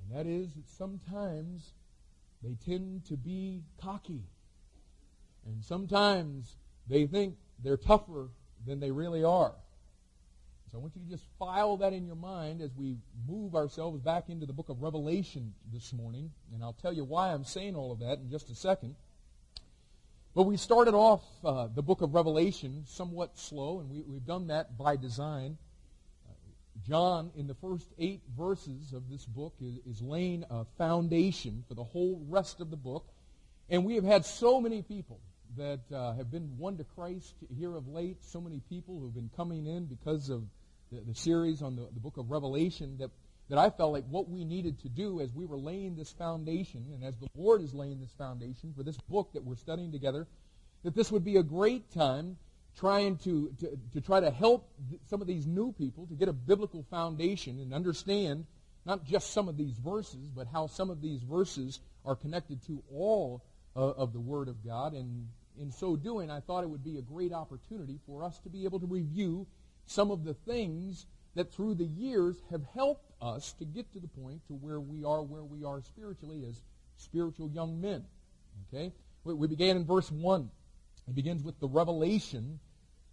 And 0.02 0.18
that 0.18 0.26
is 0.26 0.54
that 0.54 0.68
sometimes 0.68 1.72
they 2.42 2.56
tend 2.64 3.06
to 3.06 3.16
be 3.16 3.62
cocky. 3.80 4.22
And 5.46 5.64
sometimes 5.64 6.56
they 6.88 7.06
think 7.06 7.36
they're 7.62 7.76
tougher 7.76 8.28
than 8.66 8.80
they 8.80 8.90
really 8.90 9.24
are. 9.24 9.54
I 10.76 10.78
want 10.78 10.94
you 10.94 11.00
to 11.04 11.08
just 11.08 11.24
file 11.38 11.78
that 11.78 11.94
in 11.94 12.04
your 12.04 12.16
mind 12.16 12.60
as 12.60 12.70
we 12.76 12.98
move 13.26 13.54
ourselves 13.54 13.98
back 13.98 14.28
into 14.28 14.44
the 14.44 14.52
book 14.52 14.68
of 14.68 14.82
Revelation 14.82 15.54
this 15.72 15.90
morning. 15.94 16.30
And 16.52 16.62
I'll 16.62 16.74
tell 16.74 16.92
you 16.92 17.02
why 17.02 17.32
I'm 17.32 17.44
saying 17.44 17.74
all 17.74 17.92
of 17.92 18.00
that 18.00 18.18
in 18.18 18.30
just 18.30 18.50
a 18.50 18.54
second. 18.54 18.94
But 20.34 20.42
we 20.42 20.58
started 20.58 20.92
off 20.92 21.22
uh, 21.42 21.68
the 21.74 21.80
book 21.80 22.02
of 22.02 22.12
Revelation 22.12 22.82
somewhat 22.86 23.38
slow, 23.38 23.80
and 23.80 23.88
we, 23.88 24.02
we've 24.06 24.26
done 24.26 24.48
that 24.48 24.76
by 24.76 24.96
design. 24.96 25.56
John, 26.86 27.30
in 27.36 27.46
the 27.46 27.54
first 27.54 27.88
eight 27.98 28.20
verses 28.36 28.92
of 28.92 29.08
this 29.08 29.24
book, 29.24 29.54
is, 29.62 29.78
is, 29.86 30.02
laying 30.02 30.44
a 30.50 30.66
foundation 30.76 31.64
for 31.68 31.72
the 31.74 31.84
whole 31.84 32.22
rest 32.28 32.60
of 32.60 32.68
the 32.68 32.76
book. 32.76 33.06
And 33.70 33.86
we 33.86 33.94
have 33.94 34.04
had 34.04 34.26
so 34.26 34.60
many 34.60 34.82
people 34.82 35.20
that 35.56 35.80
uh, 35.90 36.12
have 36.12 36.30
been 36.30 36.58
won 36.58 36.76
to 36.76 36.84
Christ 36.84 37.34
here 37.58 37.74
of 37.74 37.88
late, 37.88 38.22
so 38.22 38.42
many 38.42 38.60
people 38.68 38.98
who 38.98 39.06
have 39.06 39.14
been 39.14 39.30
coming 39.34 39.66
in 39.66 39.86
because 39.86 40.28
of 40.28 40.42
the, 40.92 41.00
the 41.00 41.14
series 41.14 41.62
on 41.62 41.76
the, 41.76 41.88
the 41.92 42.00
book 42.00 42.16
of 42.16 42.30
Revelation, 42.30 42.96
that, 42.98 43.10
that 43.48 43.58
I 43.58 43.70
felt 43.70 43.92
like 43.92 44.04
what 44.08 44.28
we 44.28 44.44
needed 44.44 44.80
to 44.80 44.88
do 44.88 45.20
as 45.20 45.32
we 45.32 45.46
were 45.46 45.58
laying 45.58 45.96
this 45.96 46.12
foundation, 46.12 46.86
and 46.94 47.04
as 47.04 47.16
the 47.16 47.28
Lord 47.36 47.62
is 47.62 47.74
laying 47.74 48.00
this 48.00 48.12
foundation 48.18 48.72
for 48.76 48.82
this 48.82 48.96
book 49.08 49.32
that 49.34 49.44
we're 49.44 49.56
studying 49.56 49.92
together, 49.92 50.26
that 50.84 50.94
this 50.94 51.10
would 51.10 51.24
be 51.24 51.36
a 51.36 51.42
great 51.42 51.92
time 51.92 52.36
trying 52.78 53.16
to, 53.18 53.52
to, 53.58 53.78
to 53.94 54.00
try 54.00 54.20
to 54.20 54.30
help 54.30 54.68
some 55.08 55.20
of 55.20 55.26
these 55.26 55.46
new 55.46 55.72
people 55.72 56.06
to 56.06 56.14
get 56.14 56.28
a 56.28 56.32
biblical 56.32 56.84
foundation 56.90 57.58
and 57.58 57.72
understand 57.72 58.44
not 58.84 59.04
just 59.04 59.32
some 59.32 59.48
of 59.48 59.56
these 59.56 59.76
verses, 59.78 60.30
but 60.34 60.46
how 60.46 60.66
some 60.66 60.90
of 60.90 61.00
these 61.00 61.22
verses 61.22 61.80
are 62.04 62.14
connected 62.14 62.64
to 62.66 62.82
all 62.94 63.42
uh, 63.74 63.80
of 63.80 64.12
the 64.12 64.20
Word 64.20 64.48
of 64.48 64.64
God. 64.64 64.92
And 64.92 65.28
in 65.58 65.72
so 65.72 65.96
doing, 65.96 66.30
I 66.30 66.40
thought 66.40 66.62
it 66.62 66.70
would 66.70 66.84
be 66.84 66.98
a 66.98 67.02
great 67.02 67.32
opportunity 67.32 67.98
for 68.06 68.22
us 68.22 68.38
to 68.40 68.48
be 68.48 68.64
able 68.64 68.78
to 68.80 68.86
review 68.86 69.46
some 69.86 70.10
of 70.10 70.24
the 70.24 70.34
things 70.34 71.06
that 71.34 71.52
through 71.52 71.74
the 71.74 71.84
years 71.84 72.36
have 72.50 72.62
helped 72.74 73.12
us 73.20 73.52
to 73.54 73.64
get 73.64 73.92
to 73.92 74.00
the 74.00 74.08
point 74.08 74.40
to 74.48 74.54
where 74.54 74.80
we 74.80 75.04
are 75.04 75.22
where 75.22 75.44
we 75.44 75.64
are 75.64 75.80
spiritually 75.80 76.44
as 76.48 76.60
spiritual 76.96 77.48
young 77.50 77.80
men. 77.80 78.04
Okay? 78.68 78.92
We 79.24 79.46
began 79.46 79.76
in 79.76 79.84
verse 79.84 80.10
1. 80.10 80.50
It 81.08 81.14
begins 81.14 81.42
with 81.42 81.58
the 81.60 81.68
revelation 81.68 82.58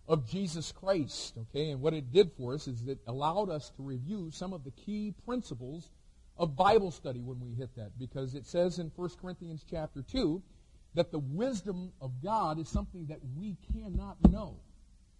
of 0.08 0.30
Jesus 0.30 0.72
Christ. 0.72 1.38
Okay? 1.38 1.72
And 1.72 1.82
what 1.82 1.94
it 1.94 2.12
did 2.12 2.32
for 2.38 2.54
us 2.54 2.68
is 2.68 2.82
it 2.88 3.00
allowed 3.08 3.50
us 3.50 3.72
to 3.78 3.84
review 3.84 4.30
some 4.32 4.54
of 4.54 4.64
the 4.64 4.72
key 4.72 5.14
principles 5.26 5.92
of 6.38 6.56
Bible 6.56 6.92
study 6.92 7.20
when 7.20 7.40
we 7.40 7.54
hit 7.54 7.76
that. 7.76 7.98
Because 8.00 8.36
it 8.36 8.46
says 8.46 8.80
in 8.80 8.92
1 8.96 9.10
Corinthians 9.22 9.66
chapter 9.70 10.02
2 10.02 10.42
that 10.96 11.12
the 11.12 11.20
wisdom 11.20 11.92
of 12.02 12.12
God 12.24 12.60
is 12.60 12.70
something 12.70 13.06
that 13.08 13.20
we 13.36 13.58
cannot 13.74 14.18
know. 14.30 14.58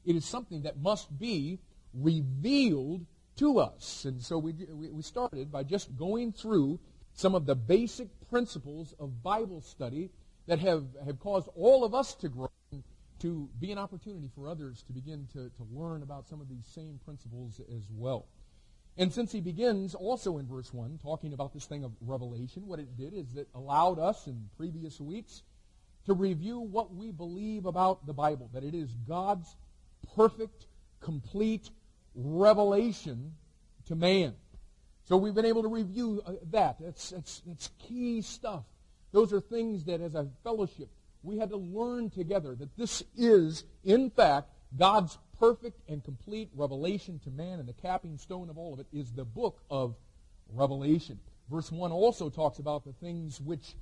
It 0.06 0.16
is 0.16 0.26
something 0.26 0.64
that 0.64 0.80
must 0.80 1.18
be 1.18 1.60
revealed 1.94 3.06
to 3.38 3.60
us. 3.60 4.06
And 4.06 4.22
so 4.22 4.38
we, 4.38 4.54
we 4.72 5.02
started 5.02 5.52
by 5.52 5.64
just 5.64 5.96
going 5.98 6.32
through 6.32 6.80
some 7.14 7.36
of 7.36 7.46
the 7.46 7.56
basic 7.56 8.10
principles 8.30 8.94
of 9.00 9.24
Bible 9.24 9.62
study 9.62 10.10
that 10.48 10.60
have, 10.60 10.86
have 11.06 11.20
caused 11.20 11.50
all 11.56 11.84
of 11.84 11.94
us 11.94 12.16
to 12.16 12.30
grow 12.30 12.50
to 13.24 13.50
be 13.58 13.72
an 13.72 13.78
opportunity 13.78 14.30
for 14.36 14.50
others 14.50 14.84
to 14.84 14.92
begin 14.92 15.26
to, 15.32 15.50
to 15.56 15.68
learn 15.72 16.04
about 16.04 16.28
some 16.28 16.42
of 16.42 16.50
these 16.50 16.66
same 16.66 17.00
principles 17.06 17.62
as 17.74 17.84
well. 17.90 18.26
And 18.98 19.14
since 19.14 19.32
he 19.32 19.40
begins 19.40 19.96
also 19.96 20.38
in 20.40 20.46
verse 20.46 20.74
1 20.74 21.00
talking 21.02 21.32
about 21.32 21.54
this 21.54 21.66
thing 21.66 21.86
of 21.86 21.94
revelation, 22.02 22.68
what 22.68 22.80
it 22.80 22.98
did 22.98 23.14
is 23.14 23.34
it 23.38 23.48
allowed 23.56 23.98
us 23.98 24.28
in 24.28 24.50
previous 24.58 25.00
weeks 25.00 25.42
to 26.06 26.14
review 26.14 26.60
what 26.60 26.94
we 26.94 27.12
believe 27.12 27.66
about 27.66 28.06
the 28.06 28.14
Bible, 28.14 28.50
that 28.54 28.66
it 28.66 28.76
is 28.76 28.94
God's 29.08 29.56
perfect, 30.16 30.68
complete 31.00 31.70
revelation 32.16 33.34
to 33.88 33.96
man. 33.96 34.34
So 35.06 35.18
we've 35.18 35.34
been 35.34 35.46
able 35.46 35.64
to 35.64 35.68
review 35.68 36.22
uh, 36.26 36.34
that. 36.52 36.78
That's, 36.80 37.10
that's, 37.10 37.42
that's 37.46 37.70
key 37.80 38.22
stuff. 38.22 38.64
Those 39.12 39.34
are 39.34 39.42
things 39.42 39.86
that 39.86 40.02
as 40.02 40.16
a 40.16 40.28
fellowship 40.44 40.90
we 41.24 41.38
had 41.38 41.50
to 41.50 41.58
learn 41.58 42.10
together 42.10 42.56
that 42.56 42.78
this 42.78 43.04
is, 43.18 43.64
in 43.84 44.10
fact, 44.10 44.50
God's 44.78 45.18
perfect 45.40 45.80
and 45.88 46.04
complete 46.04 46.50
revelation 46.54 47.20
to 47.24 47.30
man, 47.30 47.60
and 47.60 47.68
the 47.68 47.74
capping 47.74 48.18
stone 48.18 48.50
of 48.50 48.58
all 48.58 48.74
of 48.74 48.80
it 48.80 48.88
is 48.92 49.12
the 49.12 49.26
book 49.26 49.62
of 49.70 49.96
Revelation. 50.54 51.20
Verse 51.50 51.72
1 51.72 51.92
also 51.92 52.30
talks 52.30 52.60
about 52.60 52.84
the 52.84 52.94
things 52.94 53.40
which 53.40 53.76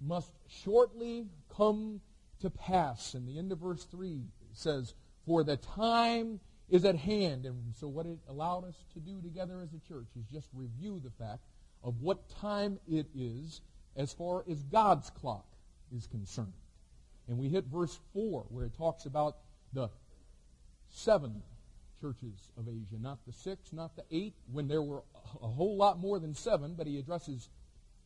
must 0.00 0.32
shortly 0.48 1.26
come 1.54 2.00
to 2.40 2.50
pass. 2.50 3.14
And 3.14 3.28
the 3.28 3.38
end 3.38 3.52
of 3.52 3.58
verse 3.58 3.84
3 3.84 4.22
says, 4.52 4.94
For 5.28 5.44
the 5.44 5.58
time 5.58 6.40
is 6.70 6.86
at 6.86 6.96
hand. 6.96 7.44
And 7.44 7.74
so, 7.76 7.86
what 7.86 8.06
it 8.06 8.18
allowed 8.30 8.64
us 8.64 8.76
to 8.94 8.98
do 8.98 9.20
together 9.20 9.60
as 9.62 9.74
a 9.74 9.86
church 9.86 10.06
is 10.18 10.24
just 10.32 10.48
review 10.54 11.02
the 11.04 11.10
fact 11.22 11.42
of 11.84 12.00
what 12.00 12.30
time 12.30 12.78
it 12.90 13.06
is 13.14 13.60
as 13.94 14.14
far 14.14 14.42
as 14.50 14.62
God's 14.62 15.10
clock 15.10 15.44
is 15.94 16.06
concerned. 16.06 16.54
And 17.28 17.36
we 17.36 17.50
hit 17.50 17.66
verse 17.66 18.00
4 18.14 18.46
where 18.48 18.64
it 18.64 18.74
talks 18.74 19.04
about 19.04 19.36
the 19.74 19.90
seven 20.88 21.42
churches 22.00 22.50
of 22.56 22.66
Asia, 22.66 22.96
not 22.98 23.18
the 23.26 23.32
six, 23.34 23.70
not 23.70 23.96
the 23.96 24.04
eight, 24.10 24.32
when 24.50 24.66
there 24.66 24.82
were 24.82 25.02
a 25.42 25.46
whole 25.46 25.76
lot 25.76 25.98
more 25.98 26.18
than 26.18 26.32
seven, 26.32 26.74
but 26.74 26.86
he 26.86 26.98
addresses 26.98 27.50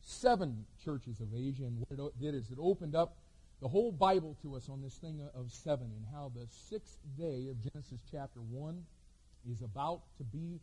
seven 0.01 0.65
churches 0.83 1.21
of 1.21 1.33
Asia. 1.33 1.63
And 1.63 1.77
what 1.87 1.97
it 1.97 2.19
did 2.19 2.35
is 2.35 2.51
it 2.51 2.57
opened 2.59 2.95
up 2.95 3.15
the 3.63 3.69
whole 3.69 3.93
Bible 3.93 4.35
to 4.41 4.55
us 4.55 4.67
on 4.67 4.81
this 4.81 4.95
thing 4.95 5.21
of 5.33 5.49
seven 5.49 5.89
and 5.95 6.05
how 6.13 6.29
the 6.35 6.45
sixth 6.49 6.97
day 7.17 7.47
of 7.49 7.63
Genesis 7.63 8.01
chapter 8.11 8.41
1 8.41 8.83
is 9.49 9.61
about 9.61 10.01
to 10.17 10.25
be 10.25 10.59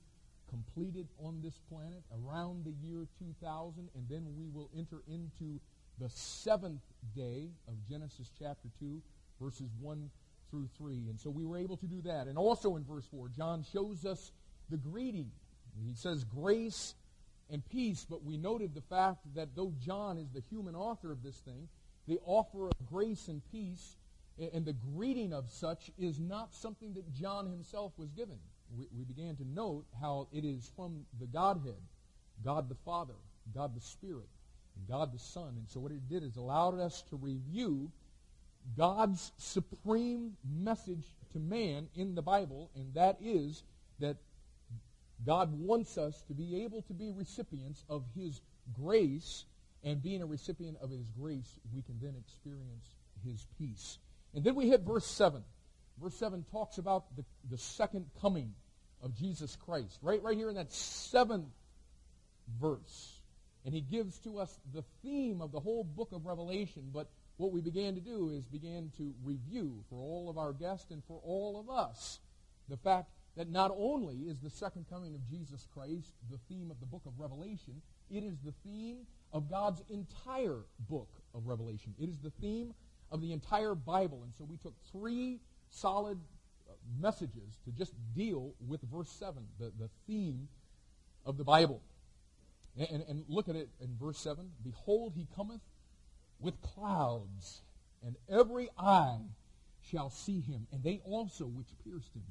completed 0.50 1.08
on 1.18 1.40
this 1.42 1.58
planet 1.70 2.02
around 2.12 2.62
the 2.62 2.74
year 2.86 3.06
2000, 3.18 3.88
and 3.94 4.06
then 4.10 4.26
we 4.36 4.50
will 4.50 4.68
enter 4.76 4.98
into 5.08 5.58
the 5.98 6.10
seventh 6.10 6.82
day 7.16 7.48
of 7.68 7.74
Genesis 7.88 8.30
chapter 8.38 8.68
2, 8.78 9.00
verses 9.40 9.70
1 9.80 10.10
through 10.50 10.68
3. 10.76 11.08
And 11.08 11.18
so 11.18 11.30
we 11.30 11.46
were 11.46 11.56
able 11.56 11.78
to 11.78 11.86
do 11.86 12.02
that. 12.02 12.26
And 12.26 12.36
also 12.36 12.76
in 12.76 12.84
verse 12.84 13.06
4, 13.10 13.30
John 13.30 13.64
shows 13.72 14.04
us 14.04 14.30
the 14.68 14.76
greeting. 14.76 15.30
He 15.88 15.94
says 15.94 16.22
grace 16.24 16.94
and 17.48 17.66
peace, 17.70 18.04
but 18.10 18.24
we 18.24 18.36
noted 18.36 18.74
the 18.74 18.82
fact 18.82 19.20
that 19.36 19.56
though 19.56 19.72
John 19.82 20.18
is 20.18 20.28
the 20.34 20.42
human 20.50 20.74
author 20.74 21.10
of 21.10 21.22
this 21.22 21.38
thing, 21.38 21.66
the 22.10 22.18
offer 22.26 22.66
of 22.66 22.72
grace 22.86 23.28
and 23.28 23.40
peace 23.52 23.94
and 24.52 24.64
the 24.64 24.72
greeting 24.72 25.32
of 25.32 25.48
such 25.48 25.92
is 25.96 26.18
not 26.18 26.52
something 26.52 26.92
that 26.94 27.14
John 27.14 27.46
himself 27.46 27.92
was 27.96 28.10
given. 28.10 28.38
We, 28.76 28.88
we 28.96 29.04
began 29.04 29.36
to 29.36 29.44
note 29.46 29.84
how 30.00 30.26
it 30.32 30.44
is 30.44 30.68
from 30.74 31.06
the 31.20 31.26
Godhead, 31.26 31.80
God 32.44 32.68
the 32.68 32.74
Father, 32.84 33.14
God 33.54 33.76
the 33.76 33.80
Spirit, 33.80 34.28
and 34.76 34.88
God 34.88 35.12
the 35.12 35.20
Son. 35.20 35.54
And 35.56 35.68
so 35.68 35.78
what 35.78 35.92
it 35.92 36.08
did 36.08 36.24
is 36.24 36.36
allowed 36.36 36.80
us 36.80 37.02
to 37.10 37.16
review 37.16 37.92
God's 38.76 39.30
supreme 39.38 40.36
message 40.44 41.04
to 41.32 41.38
man 41.38 41.88
in 41.94 42.16
the 42.16 42.22
Bible, 42.22 42.70
and 42.74 42.92
that 42.94 43.18
is 43.22 43.62
that 44.00 44.16
God 45.24 45.56
wants 45.60 45.96
us 45.96 46.22
to 46.22 46.34
be 46.34 46.64
able 46.64 46.82
to 46.82 46.92
be 46.92 47.12
recipients 47.12 47.84
of 47.88 48.02
His 48.16 48.40
grace, 48.74 49.44
and 49.84 50.02
being 50.02 50.22
a 50.22 50.26
recipient 50.26 50.76
of 50.82 50.90
His 50.90 51.08
grace, 51.10 51.58
we 51.74 51.82
can 51.82 51.98
then 52.00 52.14
experience 52.18 52.94
His 53.24 53.46
peace. 53.58 53.98
And 54.34 54.44
then 54.44 54.54
we 54.54 54.68
hit 54.68 54.82
verse 54.82 55.06
7. 55.06 55.42
Verse 56.00 56.14
7 56.14 56.44
talks 56.50 56.78
about 56.78 57.16
the, 57.16 57.24
the 57.50 57.58
second 57.58 58.06
coming 58.20 58.54
of 59.02 59.14
Jesus 59.14 59.56
Christ. 59.56 59.98
Right, 60.02 60.22
right 60.22 60.36
here 60.36 60.48
in 60.48 60.56
that 60.56 60.72
seventh 60.72 61.48
verse. 62.60 63.20
And 63.64 63.74
he 63.74 63.80
gives 63.80 64.18
to 64.20 64.38
us 64.38 64.58
the 64.72 64.84
theme 65.02 65.42
of 65.42 65.52
the 65.52 65.60
whole 65.60 65.84
book 65.84 66.12
of 66.12 66.24
Revelation. 66.24 66.90
But 66.92 67.08
what 67.36 67.52
we 67.52 67.60
began 67.60 67.94
to 67.94 68.00
do 68.00 68.30
is 68.30 68.44
began 68.46 68.90
to 68.96 69.14
review 69.22 69.82
for 69.88 69.98
all 69.98 70.30
of 70.30 70.38
our 70.38 70.52
guests 70.52 70.90
and 70.90 71.02
for 71.04 71.20
all 71.24 71.58
of 71.58 71.70
us 71.70 72.20
the 72.68 72.76
fact 72.76 73.10
that 73.36 73.50
not 73.50 73.72
only 73.76 74.16
is 74.16 74.38
the 74.40 74.50
second 74.50 74.86
coming 74.90 75.14
of 75.14 75.28
Jesus 75.28 75.66
Christ 75.72 76.14
the 76.30 76.38
theme 76.48 76.70
of 76.70 76.80
the 76.80 76.86
book 76.86 77.02
of 77.06 77.18
Revelation, 77.18 77.80
it 78.10 78.24
is 78.24 78.38
the 78.44 78.52
theme 78.64 78.98
of 79.32 79.48
God's 79.48 79.82
entire 79.90 80.60
book 80.88 81.08
of 81.34 81.46
Revelation. 81.46 81.94
It 81.98 82.08
is 82.08 82.18
the 82.18 82.30
theme 82.40 82.74
of 83.10 83.20
the 83.20 83.32
entire 83.32 83.74
Bible. 83.74 84.22
And 84.24 84.32
so 84.36 84.44
we 84.44 84.56
took 84.56 84.74
three 84.92 85.40
solid 85.70 86.18
uh, 86.68 86.72
messages 87.00 87.58
to 87.64 87.72
just 87.72 87.92
deal 88.14 88.54
with 88.66 88.80
verse 88.82 89.10
7, 89.10 89.42
the, 89.58 89.72
the 89.78 89.88
theme 90.06 90.48
of 91.24 91.36
the 91.36 91.44
Bible. 91.44 91.80
And, 92.78 92.88
and, 92.90 93.04
and 93.08 93.24
look 93.28 93.48
at 93.48 93.56
it 93.56 93.68
in 93.80 93.96
verse 94.00 94.18
7. 94.18 94.50
Behold, 94.62 95.14
he 95.16 95.26
cometh 95.34 95.60
with 96.38 96.60
clouds, 96.62 97.62
and 98.04 98.16
every 98.28 98.68
eye 98.78 99.18
shall 99.90 100.10
see 100.10 100.40
him, 100.40 100.66
and 100.72 100.82
they 100.82 101.00
also 101.04 101.44
which 101.46 101.68
pierced 101.84 102.14
him. 102.14 102.24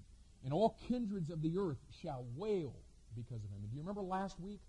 And 0.44 0.53
all 0.53 0.77
kindreds 0.88 1.29
of 1.29 1.41
the 1.41 1.58
earth 1.58 1.77
shall 2.01 2.25
wail 2.36 2.74
because 3.15 3.44
of 3.44 3.50
him. 3.50 3.58
And 3.62 3.70
do 3.70 3.75
you 3.75 3.82
remember 3.82 4.01
last 4.01 4.39
week? 4.39 4.62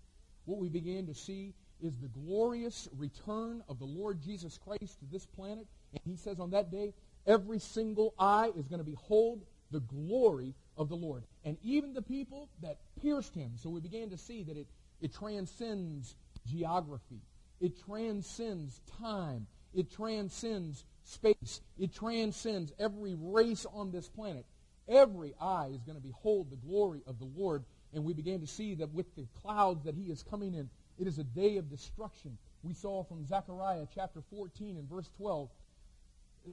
What 0.45 0.59
we 0.59 0.69
began 0.69 1.07
to 1.07 1.15
see 1.15 1.53
is 1.81 1.97
the 1.97 2.07
glorious 2.07 2.87
return 2.97 3.63
of 3.69 3.79
the 3.79 3.85
Lord 3.85 4.21
Jesus 4.21 4.57
Christ 4.57 4.99
to 4.99 5.05
this 5.11 5.25
planet. 5.25 5.67
And 5.93 6.01
he 6.05 6.15
says 6.15 6.39
on 6.39 6.51
that 6.51 6.71
day, 6.71 6.93
every 7.25 7.59
single 7.59 8.13
eye 8.17 8.51
is 8.55 8.67
going 8.67 8.79
to 8.79 8.89
behold 8.89 9.41
the 9.71 9.79
glory 9.81 10.53
of 10.77 10.89
the 10.89 10.95
Lord. 10.95 11.23
And 11.43 11.57
even 11.63 11.93
the 11.93 12.01
people 12.01 12.49
that 12.61 12.77
pierced 13.01 13.33
him. 13.33 13.51
So 13.55 13.69
we 13.69 13.79
began 13.79 14.09
to 14.09 14.17
see 14.17 14.43
that 14.43 14.57
it 14.57 14.67
it 15.01 15.13
transcends 15.13 16.15
geography. 16.45 17.21
It 17.59 17.83
transcends 17.85 18.81
time. 18.99 19.47
It 19.73 19.91
transcends 19.91 20.85
space. 21.03 21.61
It 21.77 21.93
transcends 21.93 22.71
every 22.79 23.15
race 23.17 23.65
on 23.73 23.91
this 23.91 24.07
planet. 24.07 24.45
Every 24.87 25.33
eye 25.41 25.69
is 25.73 25.83
going 25.83 25.97
to 25.97 26.03
behold 26.03 26.49
the 26.49 26.57
glory 26.57 27.01
of 27.07 27.19
the 27.19 27.29
Lord. 27.35 27.63
And 27.93 28.03
we 28.03 28.13
began 28.13 28.39
to 28.41 28.47
see 28.47 28.75
that 28.75 28.93
with 28.93 29.15
the 29.15 29.27
clouds 29.41 29.83
that 29.85 29.95
he 29.95 30.11
is 30.11 30.23
coming 30.23 30.53
in, 30.53 30.69
it 31.01 31.07
is 31.07 31.17
a 31.17 31.23
day 31.23 31.57
of 31.57 31.67
destruction. 31.67 32.37
We 32.61 32.73
saw 32.73 33.03
from 33.03 33.25
Zechariah 33.25 33.87
chapter 33.93 34.21
14 34.29 34.77
and 34.77 34.87
verse 34.87 35.09
12 35.17 35.49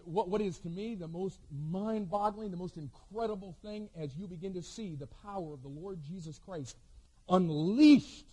what, 0.05 0.28
what 0.28 0.40
is 0.40 0.59
to 0.61 0.69
me 0.69 0.95
the 0.95 1.09
most 1.09 1.38
mind 1.71 2.11
boggling, 2.11 2.50
the 2.50 2.57
most 2.57 2.78
incredible 2.78 3.55
thing 3.62 3.90
as 3.97 4.14
you 4.17 4.26
begin 4.26 4.55
to 4.55 4.62
see 4.62 4.95
the 4.95 5.07
power 5.23 5.52
of 5.52 5.62
the 5.62 5.69
Lord 5.69 5.99
Jesus 6.09 6.40
Christ 6.45 6.76
unleashed 7.28 8.26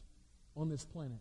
on 0.55 0.69
this 0.69 0.85
planet, 0.85 1.19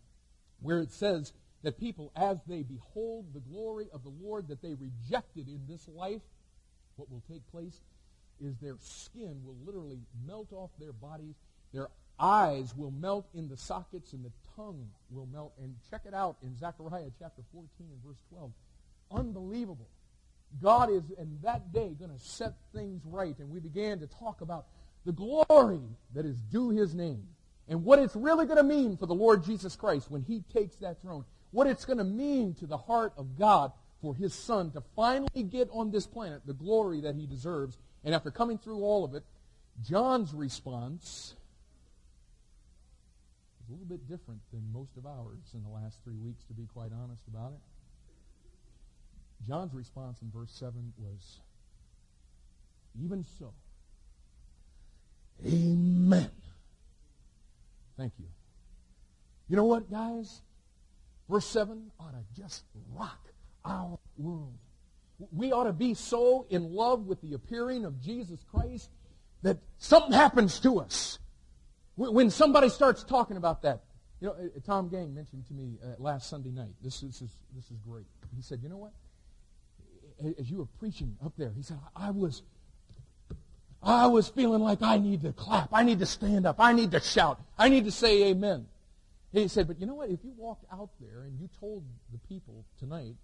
where 0.61 0.79
it 0.79 0.91
says 0.91 1.33
that 1.63 1.79
people, 1.79 2.11
as 2.15 2.37
they 2.47 2.63
behold 2.63 3.33
the 3.33 3.39
glory 3.41 3.87
of 3.93 4.03
the 4.03 4.13
Lord 4.21 4.47
that 4.47 4.61
they 4.61 4.75
rejected 4.75 5.47
in 5.47 5.61
this 5.67 5.87
life, 5.89 6.21
what 6.95 7.11
will 7.11 7.23
take 7.29 7.45
place 7.51 7.79
is 8.41 8.55
their 8.57 8.77
skin 8.79 9.41
will 9.43 9.57
literally 9.65 9.99
melt 10.25 10.51
off 10.51 10.69
their 10.79 10.93
bodies. 10.93 11.35
Their 11.73 11.89
eyes 12.19 12.73
will 12.75 12.91
melt 12.91 13.27
in 13.33 13.49
the 13.49 13.57
sockets 13.57 14.13
and 14.13 14.23
the 14.23 14.31
tongue 14.55 14.87
will 15.09 15.27
melt. 15.27 15.53
And 15.61 15.75
check 15.89 16.01
it 16.05 16.13
out 16.13 16.37
in 16.43 16.57
Zechariah 16.57 17.11
chapter 17.19 17.41
14 17.53 17.69
and 17.79 18.03
verse 18.05 18.21
12. 18.29 18.51
Unbelievable. 19.11 19.87
God 20.61 20.89
is 20.89 21.03
in 21.17 21.37
that 21.43 21.73
day 21.73 21.95
going 21.99 22.11
to 22.11 22.19
set 22.19 22.53
things 22.73 23.01
right. 23.05 23.37
And 23.39 23.49
we 23.49 23.59
began 23.59 23.99
to 23.99 24.07
talk 24.07 24.41
about 24.41 24.65
the 25.05 25.11
glory 25.11 25.81
that 26.13 26.25
is 26.25 26.37
due 26.51 26.69
his 26.69 26.95
name 26.95 27.27
and 27.67 27.83
what 27.83 27.99
it's 27.99 28.15
really 28.15 28.45
going 28.45 28.57
to 28.57 28.63
mean 28.63 28.97
for 28.97 29.05
the 29.05 29.15
Lord 29.15 29.43
Jesus 29.43 29.75
Christ 29.75 30.09
when 30.09 30.21
he 30.21 30.43
takes 30.53 30.75
that 30.77 31.01
throne. 31.01 31.25
What 31.51 31.67
it's 31.67 31.85
going 31.85 31.97
to 31.97 32.03
mean 32.03 32.53
to 32.55 32.67
the 32.67 32.77
heart 32.77 33.13
of 33.17 33.37
God 33.37 33.71
for 34.01 34.15
his 34.15 34.33
son 34.33 34.71
to 34.71 34.83
finally 34.95 35.43
get 35.43 35.69
on 35.71 35.91
this 35.91 36.05
planet 36.05 36.41
the 36.45 36.53
glory 36.53 37.01
that 37.01 37.15
he 37.15 37.25
deserves. 37.25 37.77
And 38.03 38.13
after 38.13 38.29
coming 38.31 38.57
through 38.57 38.79
all 38.79 39.03
of 39.03 39.15
it, 39.15 39.23
John's 39.81 40.33
response 40.33 41.35
a 43.67 43.71
little 43.71 43.85
bit 43.85 44.07
different 44.07 44.41
than 44.51 44.61
most 44.71 44.97
of 44.97 45.05
ours 45.05 45.53
in 45.53 45.63
the 45.63 45.69
last 45.69 45.99
three 46.03 46.17
weeks, 46.17 46.43
to 46.45 46.53
be 46.53 46.65
quite 46.65 46.91
honest 47.03 47.23
about 47.27 47.53
it. 47.53 47.59
John's 49.47 49.73
response 49.73 50.21
in 50.21 50.31
verse 50.31 50.51
7 50.51 50.93
was, 50.97 51.39
Even 52.99 53.25
so, 53.37 53.53
Amen. 55.45 56.31
Thank 57.97 58.13
you. 58.19 58.25
You 59.47 59.55
know 59.57 59.65
what, 59.65 59.89
guys? 59.91 60.41
Verse 61.29 61.45
7 61.45 61.91
ought 61.99 62.11
to 62.11 62.41
just 62.41 62.63
rock 62.93 63.27
our 63.63 63.99
world. 64.17 64.57
We 65.31 65.51
ought 65.51 65.65
to 65.65 65.73
be 65.73 65.93
so 65.93 66.45
in 66.49 66.73
love 66.73 67.05
with 67.05 67.21
the 67.21 67.33
appearing 67.33 67.85
of 67.85 68.01
Jesus 68.01 68.43
Christ 68.51 68.89
that 69.43 69.57
something 69.77 70.11
happens 70.11 70.59
to 70.59 70.79
us. 70.79 71.19
When 71.95 72.29
somebody 72.29 72.69
starts 72.69 73.03
talking 73.03 73.37
about 73.37 73.61
that, 73.61 73.81
you 74.19 74.27
know, 74.27 74.33
uh, 74.33 74.59
Tom 74.65 74.89
Gang 74.89 75.13
mentioned 75.13 75.45
to 75.47 75.53
me 75.53 75.77
uh, 75.83 75.95
last 75.97 76.29
Sunday 76.29 76.51
night. 76.51 76.73
This 76.83 77.03
is, 77.03 77.23
this 77.53 77.65
is 77.65 77.77
great. 77.87 78.05
He 78.35 78.41
said, 78.41 78.59
you 78.61 78.69
know 78.69 78.77
what? 78.77 78.93
As 80.39 80.49
you 80.49 80.57
were 80.57 80.67
preaching 80.79 81.17
up 81.25 81.33
there, 81.37 81.51
he 81.55 81.61
said, 81.61 81.77
I 81.95 82.11
was, 82.11 82.41
I 83.83 84.07
was 84.07 84.29
feeling 84.29 84.61
like 84.61 84.81
I 84.81 84.97
need 84.97 85.21
to 85.23 85.33
clap. 85.33 85.69
I 85.73 85.83
need 85.83 85.99
to 85.99 86.05
stand 86.05 86.45
up. 86.45 86.55
I 86.59 86.73
need 86.73 86.91
to 86.91 87.01
shout. 87.01 87.41
I 87.57 87.69
need 87.69 87.85
to 87.85 87.91
say 87.91 88.29
amen. 88.29 88.65
He 89.33 89.49
said, 89.49 89.67
but 89.67 89.79
you 89.79 89.85
know 89.85 89.95
what? 89.95 90.09
If 90.09 90.19
you 90.23 90.31
walked 90.37 90.65
out 90.71 90.89
there 91.01 91.23
and 91.23 91.37
you 91.39 91.49
told 91.59 91.83
the 92.13 92.17
people 92.29 92.65
tonight, 92.79 93.15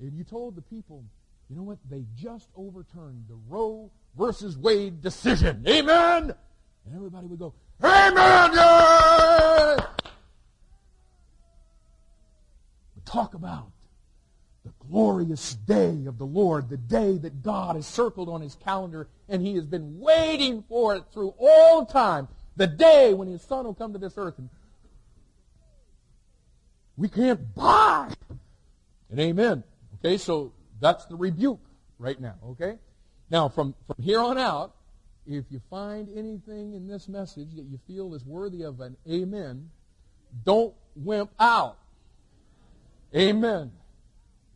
and 0.00 0.16
you 0.16 0.24
told 0.24 0.56
the 0.56 0.62
people, 0.62 1.04
you 1.50 1.56
know 1.56 1.62
what? 1.62 1.78
They 1.88 2.04
just 2.16 2.48
overturned 2.56 3.26
the 3.28 3.38
Roe 3.46 3.90
versus 4.18 4.56
Wade 4.56 5.02
decision. 5.02 5.62
Amen! 5.68 6.34
And 6.86 6.96
everybody 6.96 7.26
would 7.26 7.38
go, 7.38 7.54
Amen! 7.82 8.50
Yeah! 8.54 9.86
Talk 13.04 13.34
about 13.34 13.70
the 14.64 14.72
glorious 14.88 15.54
day 15.54 16.06
of 16.06 16.18
the 16.18 16.26
Lord, 16.26 16.68
the 16.68 16.76
day 16.76 17.16
that 17.18 17.42
God 17.42 17.76
has 17.76 17.86
circled 17.86 18.28
on 18.28 18.40
his 18.40 18.56
calendar 18.56 19.08
and 19.28 19.40
he 19.40 19.54
has 19.54 19.66
been 19.66 20.00
waiting 20.00 20.64
for 20.68 20.96
it 20.96 21.04
through 21.12 21.34
all 21.38 21.86
time. 21.86 22.28
The 22.56 22.66
day 22.66 23.14
when 23.14 23.28
his 23.28 23.42
son 23.42 23.66
will 23.66 23.74
come 23.74 23.92
to 23.92 23.98
this 23.98 24.14
earth 24.16 24.38
and 24.38 24.48
we 26.96 27.08
can't 27.08 27.54
buy 27.54 28.10
And 29.10 29.20
amen. 29.20 29.64
Okay, 29.98 30.16
so 30.16 30.52
that's 30.80 31.04
the 31.06 31.16
rebuke 31.16 31.60
right 31.98 32.20
now, 32.20 32.34
okay? 32.50 32.78
Now, 33.30 33.48
from, 33.48 33.74
from 33.86 34.02
here 34.02 34.20
on 34.20 34.38
out, 34.38 34.74
if 35.26 35.44
you 35.50 35.60
find 35.70 36.08
anything 36.16 36.74
in 36.74 36.86
this 36.86 37.08
message 37.08 37.54
that 37.56 37.64
you 37.64 37.78
feel 37.86 38.14
is 38.14 38.24
worthy 38.24 38.62
of 38.62 38.80
an 38.80 38.96
amen, 39.10 39.70
don't 40.44 40.74
wimp 40.96 41.30
out. 41.38 41.78
Amen. 43.14 43.72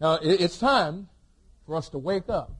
Now, 0.00 0.18
it's 0.22 0.58
time 0.58 1.08
for 1.66 1.76
us 1.76 1.88
to 1.90 1.98
wake 1.98 2.28
up. 2.28 2.52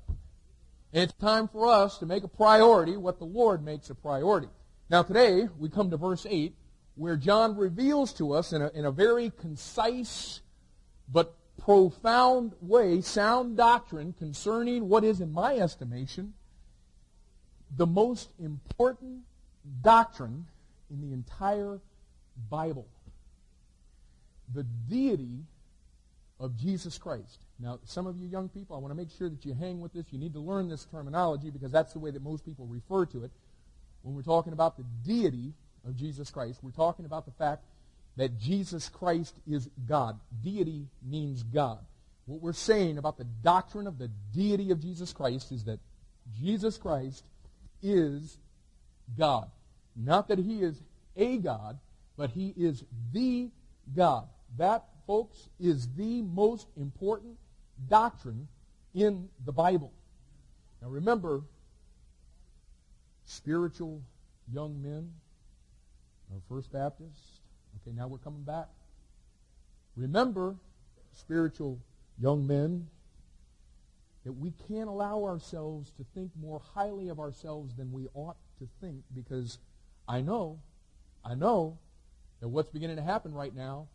It's 0.93 1.13
time 1.15 1.49
for 1.49 1.67
us 1.67 1.99
to 1.99 2.07
make 2.07 2.25
a 2.25 2.29
priority 2.29 2.97
what 2.97 3.19
the 3.19 3.25
Lord 3.25 3.65
makes 3.65 3.91
a 3.91 3.95
priority. 3.95 4.49
Now, 4.91 5.03
today, 5.03 5.49
we 5.59 5.69
come 5.69 5.91
to 5.91 5.97
verse 5.97 6.27
8, 6.29 6.55
where 6.95 7.17
John 7.17 7.57
reveals 7.57 8.13
to 8.15 8.33
us 8.33 8.53
in 8.53 8.63
a, 8.63 8.71
in 8.71 8.87
a 8.87 8.91
very 8.91 9.31
concise 9.39 10.41
but 11.13 11.35
profound 11.59 12.55
way 12.61 13.01
sound 13.01 13.57
doctrine 13.57 14.15
concerning 14.15 14.89
what 14.89 15.05
is, 15.05 15.21
in 15.21 15.33
my 15.33 15.57
estimation, 15.57 16.33
the 17.77 17.87
most 17.87 18.31
important 18.39 19.21
doctrine 19.83 20.47
in 20.91 21.01
the 21.01 21.13
entire 21.13 21.81
Bible. 22.51 22.87
The 24.55 24.65
deity 24.89 25.45
of 26.41 26.57
Jesus 26.57 26.99
Christ. 26.99 27.41
Now, 27.61 27.81
some 27.85 28.07
of 28.07 28.17
you 28.17 28.29
young 28.29 28.49
people, 28.49 28.77
I 28.77 28.79
want 28.79 28.93
to 28.93 28.97
make 28.97 29.11
sure 29.11 29.29
that 29.29 29.45
you 29.45 29.53
hang 29.53 29.81
with 29.81 29.93
this. 29.93 30.07
You 30.11 30.19
need 30.19 30.33
to 30.35 30.41
learn 30.41 30.69
this 30.69 30.85
terminology 30.85 31.51
because 31.51 31.73
that's 31.73 31.93
the 31.93 31.99
way 31.99 32.11
that 32.11 32.23
most 32.23 32.45
people 32.45 32.67
refer 32.67 33.05
to 33.07 33.25
it. 33.25 33.31
When 34.03 34.15
we're 34.15 34.23
talking 34.23 34.53
about 34.53 34.77
the 34.77 34.85
deity 35.05 35.53
of 35.87 35.97
Jesus 35.97 36.31
Christ, 36.31 36.61
we're 36.63 36.71
talking 36.71 37.05
about 37.05 37.27
the 37.27 37.33
fact 37.33 37.65
that 38.17 38.39
Jesus 38.39 38.89
Christ 38.89 39.35
is 39.47 39.69
God. 39.89 40.19
Deity 40.43 40.87
means 41.05 41.43
God. 41.43 41.79
What 42.27 42.41
we're 42.41 42.53
saying 42.53 42.99
about 42.99 43.19
the 43.19 43.25
doctrine 43.25 43.87
of 43.87 43.99
the 43.99 44.11
deity 44.35 44.71
of 44.71 44.81
Jesus 44.81 45.13
Christ 45.13 45.51
is 45.51 45.65
that 45.65 45.81
Jesus 46.41 46.77
Christ 46.77 47.25
is 47.83 48.39
God. 49.17 49.51
Not 49.97 50.29
that 50.29 50.39
he 50.39 50.61
is 50.61 50.81
a 51.17 51.39
God, 51.39 51.79
but 52.17 52.31
he 52.31 52.55
is 52.57 52.85
the 53.13 53.51
God. 53.95 54.29
That, 54.57 54.85
folks, 55.07 55.49
is 55.59 55.89
the 55.97 56.23
most 56.23 56.69
important 56.77 57.37
doctrine 57.89 58.49
in 58.95 59.29
the 59.45 59.53
Bible. 59.53 59.93
Now 60.83 60.89
remember, 60.89 61.43
spiritual 63.25 64.01
young 64.53 64.81
men 64.83 65.13
of 66.35 66.43
First 66.49 66.73
Baptist. 66.73 67.41
Okay, 67.83 67.95
now 67.95 68.09
we're 68.09 68.19
coming 68.19 68.43
back. 68.43 68.69
Remember, 69.97 70.57
spiritual 71.15 71.79
young 72.21 72.47
men, 72.47 72.89
that 74.29 74.35
we 74.35 74.53
can't 74.69 74.91
allow 74.91 75.25
ourselves 75.25 75.91
to 75.97 76.05
think 76.15 76.31
more 76.39 76.61
highly 76.75 77.09
of 77.09 77.19
ourselves 77.19 77.75
than 77.75 77.91
we 77.91 78.09
ought 78.13 78.37
to 78.59 78.69
think 78.79 79.03
because 79.15 79.57
I 80.07 80.21
know, 80.21 80.59
I 81.25 81.35
know 81.35 81.79
that 82.43 82.49
what's 82.49 82.69
beginning 82.69 82.97
to 82.97 83.03
happen 83.03 83.33
right 83.33 83.57
now 83.57 83.89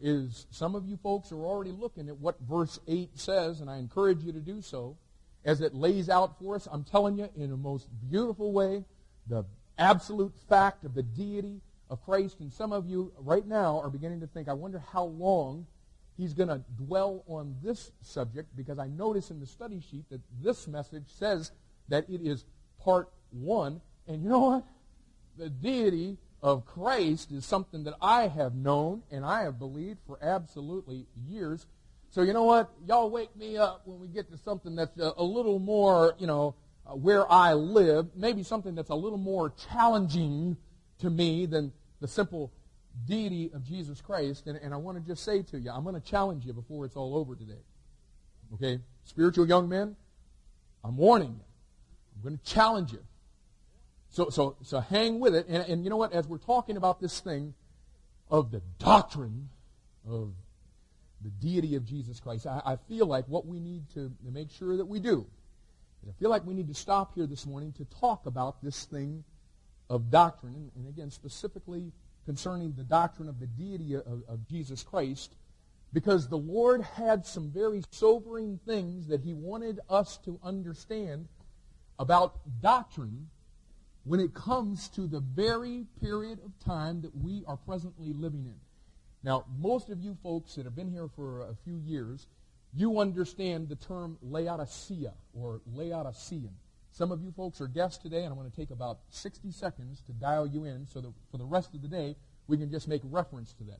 is 0.00 0.48
some 0.50 0.74
of 0.74 0.84
you 0.84 0.96
folks 0.96 1.30
are 1.30 1.46
already 1.46 1.70
looking 1.70 2.08
at 2.08 2.16
what 2.16 2.40
verse 2.40 2.80
8 2.88 3.16
says, 3.16 3.60
and 3.60 3.70
I 3.70 3.76
encourage 3.76 4.24
you 4.24 4.32
to 4.32 4.40
do 4.40 4.62
so, 4.62 4.96
as 5.44 5.60
it 5.60 5.76
lays 5.76 6.08
out 6.08 6.40
for 6.40 6.56
us, 6.56 6.66
I'm 6.72 6.82
telling 6.82 7.16
you, 7.16 7.28
in 7.36 7.52
a 7.52 7.56
most 7.56 7.86
beautiful 8.10 8.50
way, 8.50 8.84
the 9.28 9.44
absolute 9.78 10.32
fact 10.48 10.86
of 10.86 10.94
the 10.96 11.04
deity 11.04 11.60
of 11.88 12.04
Christ. 12.04 12.40
And 12.40 12.52
some 12.52 12.72
of 12.72 12.88
you 12.88 13.12
right 13.16 13.46
now 13.46 13.78
are 13.78 13.90
beginning 13.90 14.18
to 14.22 14.26
think, 14.26 14.48
I 14.48 14.54
wonder 14.54 14.82
how 14.92 15.04
long 15.04 15.68
he's 16.18 16.34
going 16.34 16.48
to 16.48 16.60
dwell 16.76 17.22
on 17.28 17.54
this 17.62 17.92
subject 18.02 18.54
because 18.56 18.78
I 18.78 18.88
notice 18.88 19.30
in 19.30 19.38
the 19.38 19.46
study 19.46 19.80
sheet 19.80 20.04
that 20.10 20.20
this 20.42 20.66
message 20.66 21.04
says 21.06 21.52
that 21.88 22.10
it 22.10 22.20
is 22.22 22.44
part 22.82 23.08
one. 23.30 23.80
And 24.06 24.22
you 24.22 24.28
know 24.28 24.40
what? 24.40 24.64
The 25.38 25.48
deity 25.48 26.18
of 26.42 26.66
Christ 26.66 27.30
is 27.30 27.46
something 27.46 27.84
that 27.84 27.94
I 28.02 28.26
have 28.26 28.54
known 28.54 29.02
and 29.10 29.24
I 29.24 29.42
have 29.42 29.58
believed 29.58 30.00
for 30.06 30.18
absolutely 30.20 31.06
years. 31.28 31.66
So 32.10 32.22
you 32.22 32.32
know 32.32 32.44
what? 32.44 32.70
Y'all 32.86 33.10
wake 33.10 33.34
me 33.36 33.56
up 33.56 33.82
when 33.84 34.00
we 34.00 34.08
get 34.08 34.28
to 34.32 34.36
something 34.38 34.74
that's 34.74 34.98
a, 34.98 35.22
little 35.22 35.60
more, 35.60 36.16
you 36.18 36.26
know, 36.26 36.56
uh, 36.84 36.96
where 36.96 37.30
I 37.30 37.52
live, 37.54 38.08
maybe 38.16 38.42
something 38.42 38.74
that's 38.74 38.90
a 38.90 38.94
little 38.94 39.18
more 39.18 39.50
challenging 39.70 40.56
to 40.98 41.10
me 41.10 41.46
than 41.46 41.72
the 42.00 42.08
simple 42.08 42.50
deity 43.06 43.50
of 43.54 43.64
Jesus 43.64 44.00
Christ. 44.00 44.46
And, 44.46 44.58
and 44.58 44.74
I 44.74 44.76
want 44.76 44.98
to 44.98 45.04
just 45.04 45.24
say 45.24 45.42
to 45.42 45.58
you, 45.58 45.70
I'm 45.70 45.82
going 45.82 45.94
to 45.94 46.00
challenge 46.00 46.44
you 46.44 46.52
before 46.52 46.84
it's 46.84 46.96
all 46.96 47.16
over 47.16 47.34
today. 47.34 47.62
Okay? 48.54 48.80
Spiritual 49.04 49.46
young 49.46 49.68
men, 49.68 49.96
I'm 50.84 50.96
warning 50.96 51.30
you. 51.30 51.44
I'm 52.16 52.22
going 52.22 52.38
to 52.38 52.44
challenge 52.44 52.92
you. 52.92 53.02
So, 54.10 54.30
so, 54.30 54.56
so 54.62 54.80
hang 54.80 55.20
with 55.20 55.34
it. 55.34 55.46
And, 55.48 55.68
and 55.68 55.84
you 55.84 55.90
know 55.90 55.96
what? 55.96 56.12
As 56.12 56.26
we're 56.26 56.38
talking 56.38 56.76
about 56.76 57.00
this 57.00 57.20
thing 57.20 57.54
of 58.30 58.50
the 58.50 58.62
doctrine 58.78 59.48
of 60.08 60.32
the 61.22 61.30
deity 61.30 61.74
of 61.74 61.84
Jesus 61.84 62.20
Christ, 62.20 62.46
I, 62.46 62.62
I 62.64 62.76
feel 62.88 63.06
like 63.06 63.26
what 63.28 63.46
we 63.46 63.60
need 63.60 63.88
to, 63.94 64.12
make 64.24 64.50
sure 64.50 64.76
that 64.76 64.86
we 64.86 64.98
do 65.00 65.26
I 66.06 66.12
feel 66.18 66.30
like 66.30 66.46
we 66.46 66.54
need 66.54 66.68
to 66.68 66.74
stop 66.74 67.14
here 67.14 67.26
this 67.26 67.46
morning 67.46 67.72
to 67.72 67.84
talk 67.84 68.26
about 68.26 68.62
this 68.62 68.84
thing 68.84 69.24
of 69.90 70.10
doctrine, 70.10 70.54
and, 70.54 70.70
and 70.76 70.88
again, 70.88 71.10
specifically 71.10 71.92
concerning 72.28 72.74
the 72.74 72.84
doctrine 72.84 73.26
of 73.26 73.40
the 73.40 73.46
deity 73.46 73.94
of, 73.94 74.04
of 74.28 74.46
Jesus 74.46 74.82
Christ, 74.82 75.34
because 75.94 76.28
the 76.28 76.36
Lord 76.36 76.82
had 76.82 77.24
some 77.24 77.50
very 77.50 77.82
sobering 77.90 78.60
things 78.66 79.06
that 79.06 79.22
He 79.22 79.32
wanted 79.32 79.80
us 79.88 80.18
to 80.26 80.38
understand 80.44 81.26
about 81.98 82.38
doctrine 82.60 83.30
when 84.04 84.20
it 84.20 84.34
comes 84.34 84.90
to 84.90 85.06
the 85.06 85.20
very 85.20 85.86
period 86.02 86.38
of 86.44 86.52
time 86.62 87.00
that 87.00 87.16
we 87.16 87.44
are 87.46 87.56
presently 87.56 88.12
living 88.12 88.44
in. 88.44 88.60
Now, 89.22 89.46
most 89.58 89.88
of 89.88 89.98
you 90.02 90.14
folks 90.22 90.54
that 90.56 90.66
have 90.66 90.76
been 90.76 90.90
here 90.90 91.08
for 91.08 91.40
a 91.40 91.54
few 91.64 91.78
years 91.78 92.26
you 92.74 93.00
understand 93.00 93.70
the 93.70 93.76
term 93.76 94.18
Laodicea 94.20 95.14
or 95.32 95.62
Laodicean. 95.72 96.50
Some 96.98 97.12
of 97.12 97.22
you 97.22 97.30
folks 97.30 97.60
are 97.60 97.68
guests 97.68 98.02
today, 98.02 98.24
and 98.24 98.32
I'm 98.32 98.36
going 98.36 98.50
to 98.50 98.56
take 98.56 98.72
about 98.72 98.98
60 99.10 99.52
seconds 99.52 100.02
to 100.06 100.12
dial 100.12 100.48
you 100.48 100.64
in 100.64 100.84
so 100.84 101.00
that 101.00 101.12
for 101.30 101.38
the 101.38 101.44
rest 101.44 101.72
of 101.72 101.80
the 101.80 101.86
day, 101.86 102.16
we 102.48 102.56
can 102.56 102.72
just 102.72 102.88
make 102.88 103.02
reference 103.04 103.52
to 103.52 103.64
that. 103.66 103.78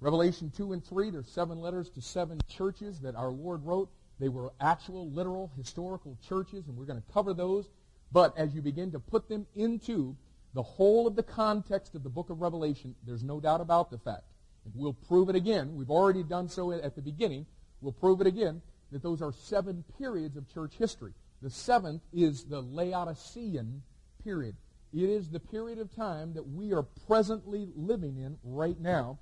Revelation 0.00 0.52
2 0.54 0.74
and 0.74 0.84
3, 0.84 1.08
there's 1.08 1.30
seven 1.30 1.62
letters 1.62 1.88
to 1.88 2.02
seven 2.02 2.38
churches 2.46 3.00
that 3.00 3.16
our 3.16 3.30
Lord 3.30 3.64
wrote. 3.64 3.88
They 4.20 4.28
were 4.28 4.52
actual, 4.60 5.10
literal, 5.10 5.50
historical 5.56 6.18
churches, 6.28 6.68
and 6.68 6.76
we're 6.76 6.84
going 6.84 7.00
to 7.00 7.12
cover 7.14 7.32
those. 7.32 7.70
But 8.12 8.36
as 8.36 8.54
you 8.54 8.60
begin 8.60 8.92
to 8.92 9.00
put 9.00 9.30
them 9.30 9.46
into 9.56 10.14
the 10.52 10.62
whole 10.62 11.06
of 11.06 11.16
the 11.16 11.22
context 11.22 11.94
of 11.94 12.02
the 12.02 12.10
book 12.10 12.28
of 12.28 12.42
Revelation, 12.42 12.94
there's 13.06 13.24
no 13.24 13.40
doubt 13.40 13.62
about 13.62 13.90
the 13.90 13.96
fact. 13.96 14.24
And 14.66 14.74
we'll 14.76 14.92
prove 14.92 15.30
it 15.30 15.36
again. 15.36 15.74
We've 15.74 15.90
already 15.90 16.22
done 16.22 16.50
so 16.50 16.70
at 16.72 16.94
the 16.94 17.00
beginning. 17.00 17.46
We'll 17.80 17.92
prove 17.92 18.20
it 18.20 18.26
again 18.26 18.60
that 18.92 19.02
those 19.02 19.22
are 19.22 19.32
seven 19.32 19.84
periods 19.96 20.36
of 20.36 20.52
church 20.52 20.74
history. 20.78 21.14
The 21.42 21.50
seventh 21.50 22.02
is 22.12 22.44
the 22.44 22.60
Laodicean 22.60 23.82
period. 24.24 24.56
It 24.92 25.08
is 25.08 25.30
the 25.30 25.40
period 25.40 25.78
of 25.78 25.94
time 25.94 26.34
that 26.34 26.48
we 26.48 26.72
are 26.72 26.82
presently 27.06 27.68
living 27.76 28.16
in 28.16 28.38
right 28.42 28.78
now. 28.80 29.18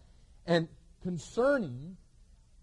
And 0.47 0.69
concerning 1.03 1.97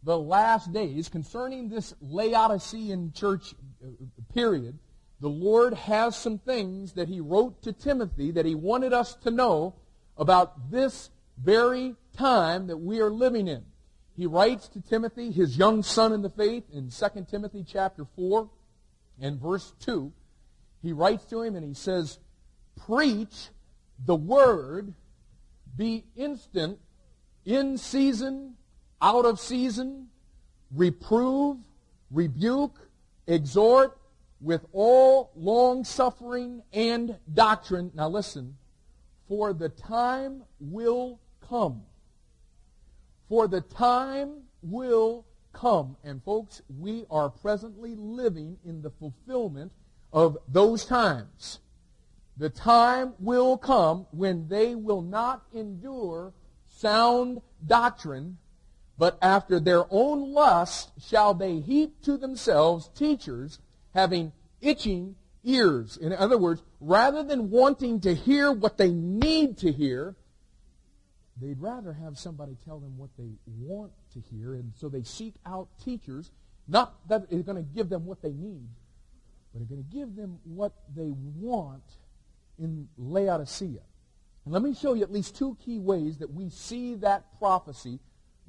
the 0.03 0.17
last 0.17 0.73
days, 0.73 1.09
concerning 1.09 1.69
this 1.69 1.93
Laodicean 2.01 3.13
church 3.13 3.53
uh, 3.83 3.89
period, 4.33 4.79
the 5.19 5.29
Lord 5.29 5.73
has 5.73 6.15
some 6.15 6.39
things 6.39 6.93
that 6.93 7.07
He 7.07 7.21
wrote 7.21 7.61
to 7.63 7.73
Timothy 7.73 8.31
that 8.31 8.45
He 8.45 8.55
wanted 8.55 8.91
us 8.91 9.15
to 9.15 9.31
know 9.31 9.75
about 10.17 10.71
this 10.71 11.09
very 11.37 11.95
time 12.15 12.67
that 12.67 12.77
we 12.77 12.99
are 12.99 13.11
living 13.11 13.47
in. 13.47 13.63
He 14.15 14.25
writes 14.27 14.67
to 14.69 14.81
Timothy, 14.81 15.31
his 15.31 15.57
young 15.57 15.81
son 15.81 16.13
in 16.13 16.21
the 16.21 16.29
faith, 16.29 16.63
in 16.71 16.89
2 16.89 17.25
Timothy 17.29 17.65
chapter 17.67 18.05
4 18.15 18.49
and 19.21 19.39
verse 19.39 19.73
2. 19.79 20.11
He 20.81 20.91
writes 20.91 21.25
to 21.25 21.41
him 21.41 21.55
and 21.55 21.65
he 21.65 21.73
says, 21.73 22.19
Preach 22.85 23.49
the 24.05 24.15
word, 24.15 24.93
be 25.75 26.05
instant, 26.15 26.79
in 27.45 27.77
season, 27.77 28.55
out 29.01 29.25
of 29.25 29.39
season, 29.39 30.07
reprove, 30.73 31.57
rebuke, 32.11 32.79
exhort 33.27 33.97
with 34.39 34.65
all 34.71 35.31
long 35.35 35.83
suffering 35.83 36.61
and 36.73 37.17
doctrine. 37.33 37.91
Now 37.93 38.09
listen, 38.09 38.57
for 39.27 39.53
the 39.53 39.69
time 39.69 40.43
will 40.59 41.19
come. 41.47 41.83
For 43.29 43.47
the 43.47 43.61
time 43.61 44.43
will 44.61 45.25
come. 45.53 45.95
And 46.03 46.23
folks, 46.23 46.61
we 46.79 47.05
are 47.09 47.29
presently 47.29 47.95
living 47.95 48.57
in 48.65 48.81
the 48.81 48.89
fulfillment 48.89 49.71
of 50.11 50.37
those 50.47 50.85
times. 50.85 51.59
The 52.37 52.49
time 52.49 53.13
will 53.19 53.57
come 53.57 54.07
when 54.11 54.47
they 54.47 54.75
will 54.75 55.01
not 55.01 55.43
endure 55.53 56.33
sound 56.67 57.41
doctrine, 57.65 58.37
but 58.97 59.17
after 59.21 59.59
their 59.59 59.85
own 59.89 60.33
lust 60.33 60.91
shall 60.99 61.33
they 61.33 61.59
heap 61.59 62.01
to 62.03 62.17
themselves 62.17 62.89
teachers 62.95 63.59
having 63.93 64.31
itching 64.61 65.15
ears. 65.43 65.97
In 65.97 66.13
other 66.13 66.37
words, 66.37 66.63
rather 66.79 67.23
than 67.23 67.51
wanting 67.51 67.99
to 68.01 68.15
hear 68.15 68.51
what 68.51 68.77
they 68.77 68.91
need 68.91 69.57
to 69.59 69.71
hear, 69.71 70.15
they'd 71.39 71.61
rather 71.61 71.93
have 71.93 72.17
somebody 72.17 72.57
tell 72.65 72.79
them 72.79 72.97
what 72.97 73.09
they 73.17 73.29
want 73.59 73.91
to 74.13 74.19
hear, 74.31 74.53
and 74.53 74.73
so 74.75 74.89
they 74.89 75.03
seek 75.03 75.35
out 75.45 75.67
teachers, 75.83 76.31
not 76.67 77.07
that 77.09 77.23
are 77.31 77.43
going 77.43 77.57
to 77.57 77.73
give 77.75 77.89
them 77.89 78.05
what 78.05 78.21
they 78.21 78.31
need, 78.31 78.67
but 79.53 79.61
are 79.61 79.65
going 79.65 79.83
to 79.83 79.95
give 79.95 80.15
them 80.15 80.39
what 80.43 80.73
they 80.95 81.11
want 81.39 81.83
in 82.59 82.87
Laodicea. 82.97 83.81
And 84.45 84.53
let 84.53 84.61
me 84.61 84.73
show 84.73 84.93
you 84.93 85.03
at 85.03 85.11
least 85.11 85.35
two 85.35 85.57
key 85.63 85.79
ways 85.79 86.17
that 86.17 86.33
we 86.33 86.49
see 86.49 86.95
that 86.95 87.37
prophecy 87.39 87.99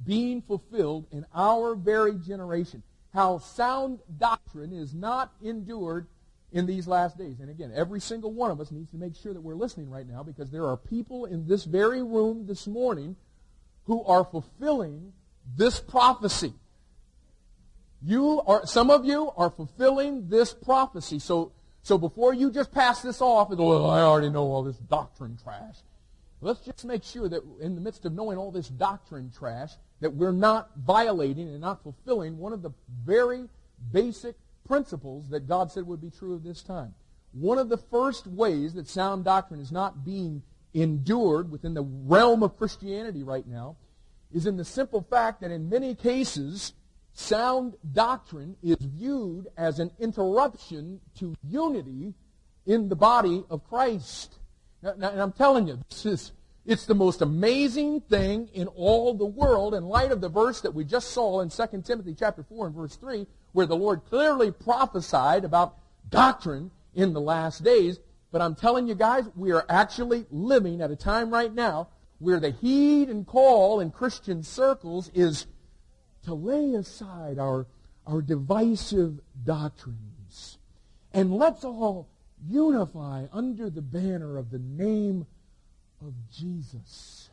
being 0.05 0.43
fulfilled 0.43 1.07
in 1.13 1.25
our 1.35 1.75
very 1.75 2.15
generation. 2.19 2.83
How 3.13 3.39
sound 3.39 4.01
doctrine 4.19 4.73
is 4.73 4.93
not 4.93 5.33
endured 5.43 6.09
in 6.55 6.67
these 6.67 6.87
last 6.87 7.19
days. 7.19 7.41
And 7.41 7.51
again, 7.51 7.73
every 7.75 8.01
single 8.01 8.33
one 8.33 8.51
of 8.51 8.61
us 8.61 8.71
needs 8.71 8.91
to 8.93 8.97
make 8.97 9.17
sure 9.17 9.35
that 9.35 9.41
we're 9.41 9.57
listening 9.57 9.91
right 9.91 10.09
now 10.09 10.23
because 10.23 10.51
there 10.51 10.67
are 10.67 10.77
people 10.77 11.27
in 11.27 11.47
this 11.47 11.65
very 11.65 12.03
room 12.03 12.47
this 12.47 12.67
morning 12.67 13.17
who 13.85 14.05
are 14.05 14.25
fulfilling 14.25 15.13
this 15.57 15.81
prophecy. 15.81 16.53
You 18.03 18.43
are, 18.47 18.67
some 18.67 18.91
of 18.91 19.05
you 19.05 19.31
are 19.37 19.51
fulfilling 19.51 20.29
this 20.29 20.53
prophecy. 20.53 21.19
So 21.19 21.53
so 21.85 21.99
before 21.99 22.33
you 22.33 22.51
just 22.51 22.73
pass 22.73 23.03
this 23.03 23.21
off 23.21 23.51
and 23.51 23.59
go, 23.59 23.69
well, 23.69 23.91
I 23.91 24.01
already 24.01 24.31
know 24.31 24.45
all 24.45 24.63
this 24.63 24.79
doctrine 24.79 25.37
trash. 25.45 25.77
Let's 26.41 26.61
just 26.61 26.83
make 26.87 27.05
sure 27.05 27.29
that 27.29 27.43
in 27.61 27.75
the 27.75 27.81
midst 27.83 28.07
of 28.07 28.15
knowing 28.15 28.39
all 28.39 28.51
this 28.51 28.69
doctrine 28.69 29.31
trash, 29.37 29.73
that 30.01 30.15
we're 30.15 30.33
not 30.33 30.71
violating 30.79 31.47
and 31.49 31.61
not 31.61 31.83
fulfilling 31.83 32.39
one 32.39 32.55
of 32.55 32.63
the 32.63 32.71
very 33.05 33.51
basic 33.93 34.35
principles 34.67 35.29
that 35.29 35.47
God 35.47 35.71
said 35.71 35.87
would 35.87 36.01
be 36.01 36.11
true 36.11 36.33
of 36.33 36.43
this 36.43 36.63
time. 36.63 36.95
One 37.33 37.59
of 37.59 37.69
the 37.69 37.77
first 37.77 38.27
ways 38.27 38.73
that 38.75 38.89
sound 38.89 39.27
doctrine 39.27 39.61
is 39.61 39.71
not 39.71 40.07
being 40.07 40.43
endured 40.73 41.51
within 41.51 41.75
the 41.75 41.83
realm 41.83 42.43
of 42.43 42.57
Christianity 42.57 43.23
right 43.23 43.47
now 43.47 43.77
is 44.35 44.47
in 44.47 44.57
the 44.57 44.65
simple 44.65 45.07
fact 45.09 45.41
that 45.41 45.53
in 45.53 45.69
many 45.69 45.95
cases, 45.95 46.75
sound 47.13 47.77
doctrine 47.93 48.57
is 48.63 48.77
viewed 48.81 49.47
as 49.57 49.79
an 49.79 49.91
interruption 50.01 51.01
to 51.17 51.35
unity 51.49 52.13
in 52.67 52.89
the 52.89 52.97
body 52.97 53.45
of 53.49 53.65
Christ. 53.65 54.39
Now, 54.83 54.95
now, 54.99 55.11
and 55.11 55.23
I'm 55.23 55.33
telling 55.33 55.69
you, 55.69 55.79
this 55.89 56.05
is, 56.05 56.33
it's 56.67 56.87
the 56.87 56.95
most 56.95 57.23
amazing 57.23 58.01
thing 58.03 58.49
in 58.53 58.67
all 58.69 59.15
the 59.15 59.25
world 59.25 59.75
in 59.75 59.85
light 59.85 60.11
of 60.11 60.21
the 60.21 60.29
verse 60.29 60.61
that 60.63 60.75
we 60.75 60.85
just 60.85 61.11
saw 61.11 61.41
in 61.41 61.49
2 61.49 61.83
Timothy 61.85 62.17
chapter 62.19 62.43
4 62.43 62.67
and 62.67 62.75
verse 62.75 62.97
3, 62.97 63.27
where 63.53 63.67
the 63.67 63.77
Lord 63.77 64.05
clearly 64.07 64.51
prophesied 64.51 65.45
about 65.45 65.77
doctrine 66.11 66.73
in 66.95 67.13
the 67.13 67.21
last 67.21 67.63
days. 67.63 68.01
But 68.33 68.43
I'm 68.43 68.57
telling 68.57 68.89
you 68.89 68.97
guys, 68.97 69.25
we 69.37 69.53
are 69.53 69.65
actually 69.69 70.27
living 70.31 70.81
at 70.81 70.91
a 70.91 70.97
time 70.97 71.31
right 71.31 71.55
now 71.55 71.89
where 72.19 72.41
the 72.41 72.51
heed 72.51 73.09
and 73.09 73.27
call 73.27 73.81
in 73.81 73.91
Christian 73.91 74.43
circles 74.43 75.11
is 75.15 75.47
to 76.25 76.35
lay 76.35 76.75
aside 76.75 77.39
our, 77.39 77.67
our 78.07 78.23
divisive 78.23 79.21
doctrines. 79.45 80.59
And 81.13 81.35
let's 81.35 81.65
all 81.65 82.09
unify 82.49 83.27
under 83.33 83.71
the 83.71 83.83
banner 83.83 84.37
of 84.37 84.51
the 84.51 84.59
name 84.59 85.27
of 86.01 86.15
Jesus. 86.33 87.31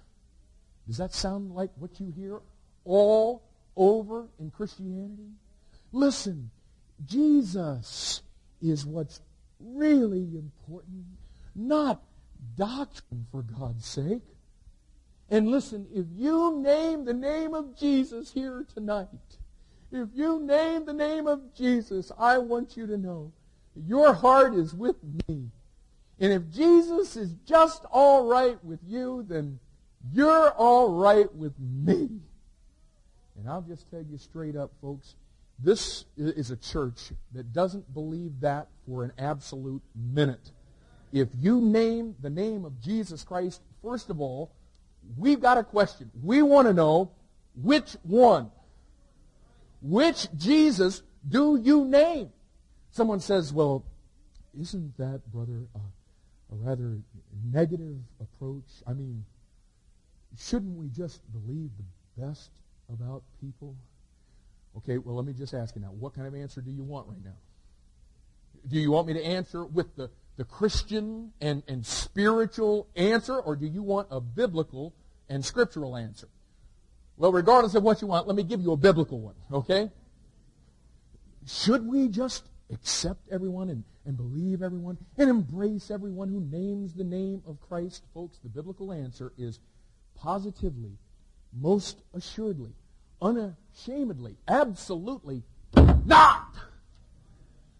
Does 0.87 0.97
that 0.97 1.13
sound 1.13 1.51
like 1.53 1.71
what 1.77 1.99
you 1.99 2.11
hear 2.15 2.39
all 2.85 3.43
over 3.75 4.27
in 4.39 4.51
Christianity? 4.51 5.31
Listen, 5.91 6.51
Jesus 7.05 8.21
is 8.61 8.85
what's 8.85 9.21
really 9.59 10.35
important, 10.35 11.05
not 11.55 12.01
doctrine 12.55 13.25
for 13.31 13.43
God's 13.43 13.85
sake. 13.85 14.21
And 15.31 15.47
listen, 15.47 15.87
if 15.93 16.05
you 16.13 16.61
name 16.61 17.05
the 17.05 17.13
name 17.13 17.53
of 17.53 17.77
Jesus 17.77 18.33
here 18.33 18.65
tonight, 18.75 19.07
if 19.89 20.09
you 20.13 20.41
name 20.41 20.85
the 20.85 20.93
name 20.93 21.25
of 21.25 21.55
Jesus, 21.55 22.11
I 22.19 22.37
want 22.37 22.75
you 22.75 22.85
to 22.85 22.97
know 22.97 23.31
your 23.73 24.13
heart 24.13 24.53
is 24.53 24.73
with 24.73 24.97
me. 25.27 25.49
And 26.19 26.33
if 26.33 26.49
Jesus 26.51 27.15
is 27.15 27.33
just 27.45 27.85
all 27.91 28.25
right 28.25 28.61
with 28.63 28.81
you, 28.85 29.25
then 29.27 29.59
you're 30.11 30.51
all 30.51 30.91
right 30.91 31.33
with 31.33 31.53
me. 31.57 32.09
And 33.37 33.49
I'll 33.49 33.61
just 33.61 33.89
tell 33.89 34.03
you 34.03 34.17
straight 34.17 34.57
up, 34.57 34.71
folks, 34.81 35.15
this 35.57 36.05
is 36.17 36.51
a 36.51 36.57
church 36.57 37.13
that 37.33 37.53
doesn't 37.53 37.93
believe 37.93 38.41
that 38.41 38.67
for 38.85 39.05
an 39.05 39.13
absolute 39.17 39.81
minute. 39.95 40.51
If 41.13 41.29
you 41.39 41.61
name 41.61 42.15
the 42.21 42.29
name 42.29 42.65
of 42.65 42.81
Jesus 42.81 43.23
Christ, 43.23 43.61
first 43.81 44.09
of 44.09 44.19
all, 44.19 44.51
we've 45.17 45.41
got 45.41 45.57
a 45.57 45.63
question. 45.63 46.11
We 46.21 46.41
want 46.41 46.67
to 46.67 46.73
know 46.73 47.11
which 47.55 47.95
one. 48.03 48.51
Which 49.81 50.27
Jesus 50.37 51.01
do 51.27 51.59
you 51.61 51.85
name? 51.85 52.29
Someone 52.91 53.19
says, 53.19 53.53
well, 53.53 53.85
isn't 54.59 54.97
that, 54.97 55.21
brother, 55.31 55.65
a, 55.75 55.79
a 56.53 56.57
rather 56.57 56.99
negative 57.51 57.97
approach? 58.19 58.65
I 58.85 58.93
mean, 58.93 59.25
shouldn't 60.37 60.77
we 60.77 60.89
just 60.89 61.21
believe 61.31 61.69
the 61.77 62.25
best 62.25 62.51
about 62.91 63.23
people? 63.39 63.75
Okay, 64.77 64.97
well, 64.97 65.15
let 65.15 65.25
me 65.25 65.33
just 65.33 65.53
ask 65.53 65.75
you 65.75 65.81
now, 65.81 65.91
what 65.91 66.13
kind 66.13 66.27
of 66.27 66.35
answer 66.35 66.61
do 66.61 66.71
you 66.71 66.83
want 66.83 67.07
right 67.07 67.23
now? 67.23 67.37
Do 68.67 68.77
you 68.77 68.91
want 68.91 69.07
me 69.07 69.13
to 69.13 69.23
answer 69.23 69.65
with 69.65 69.95
the 69.95 70.09
the 70.37 70.43
Christian 70.43 71.33
and, 71.41 71.63
and 71.67 71.85
spiritual 71.85 72.87
answer, 72.95 73.37
or 73.37 73.55
do 73.55 73.67
you 73.67 73.83
want 73.83 74.07
a 74.11 74.19
biblical 74.19 74.93
and 75.29 75.43
scriptural 75.45 75.95
answer? 75.95 76.27
Well, 77.17 77.31
regardless 77.31 77.75
of 77.75 77.83
what 77.83 78.01
you 78.01 78.07
want, 78.07 78.27
let 78.27 78.35
me 78.35 78.43
give 78.43 78.61
you 78.61 78.71
a 78.71 78.77
biblical 78.77 79.19
one, 79.19 79.35
okay? 79.51 79.91
should 81.45 81.85
we 81.85 82.07
just 82.07 82.43
accept 82.71 83.27
everyone 83.31 83.69
and, 83.69 83.83
and 84.05 84.15
believe 84.15 84.61
everyone 84.61 84.97
and 85.17 85.29
embrace 85.29 85.91
everyone 85.91 86.29
who 86.29 86.39
names 86.39 86.93
the 86.93 87.03
name 87.03 87.41
of 87.47 87.59
Christ? 87.61 88.03
Folks, 88.13 88.37
the 88.43 88.49
biblical 88.49 88.91
answer 88.91 89.33
is 89.37 89.59
positively, 90.15 90.97
most 91.53 92.01
assuredly, 92.13 92.73
unashamedly, 93.21 94.37
absolutely 94.47 95.43
not. 96.05 96.55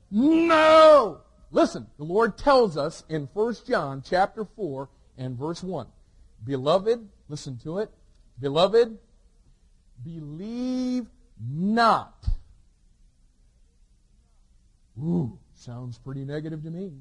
No! 0.10 1.22
Listen, 1.52 1.88
the 1.98 2.06
Lord 2.06 2.38
tells 2.38 2.78
us 2.78 3.04
in 3.10 3.28
1 3.34 3.56
John 3.68 4.02
chapter 4.06 4.46
4 4.46 4.90
and 5.18 5.38
verse 5.38 5.62
1. 5.62 5.88
Beloved, 6.44 7.08
listen 7.28 7.58
to 7.60 7.80
it. 7.80 7.92
Beloved, 8.40 8.98
believe 10.04 11.08
not. 11.40 12.26
Ooh, 14.98 15.38
sounds 15.54 15.98
pretty 15.98 16.24
negative 16.24 16.64
to 16.64 16.72
me. 16.72 16.94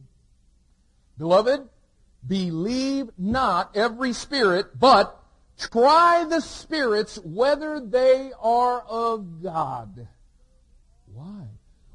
Beloved, 1.17 1.69
believe 2.27 3.11
not 3.17 3.77
every 3.77 4.13
spirit, 4.13 4.79
but 4.79 5.17
try 5.59 6.25
the 6.29 6.41
spirits 6.41 7.19
whether 7.19 7.79
they 7.79 8.33
are 8.41 8.81
of 8.81 9.43
God. 9.43 10.09
Why? 11.13 11.47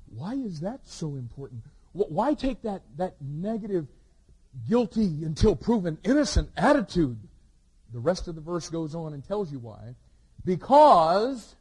Why 0.08 0.36
is 0.36 0.62
that 0.62 0.82
so 0.84 1.16
important? 1.16 1.64
Why 1.96 2.34
take 2.34 2.62
that, 2.64 2.82
that 2.98 3.16
negative, 3.22 3.88
guilty 4.68 5.24
until 5.24 5.56
proven 5.56 5.98
innocent 6.04 6.50
attitude? 6.58 7.18
The 7.94 8.00
rest 8.00 8.28
of 8.28 8.36
the 8.36 8.42
verse 8.42 8.68
goes 8.70 8.94
on 8.94 9.14
and 9.14 9.26
tells 9.26 9.50
you 9.50 9.60
why. 9.60 9.96
Because 10.44 11.56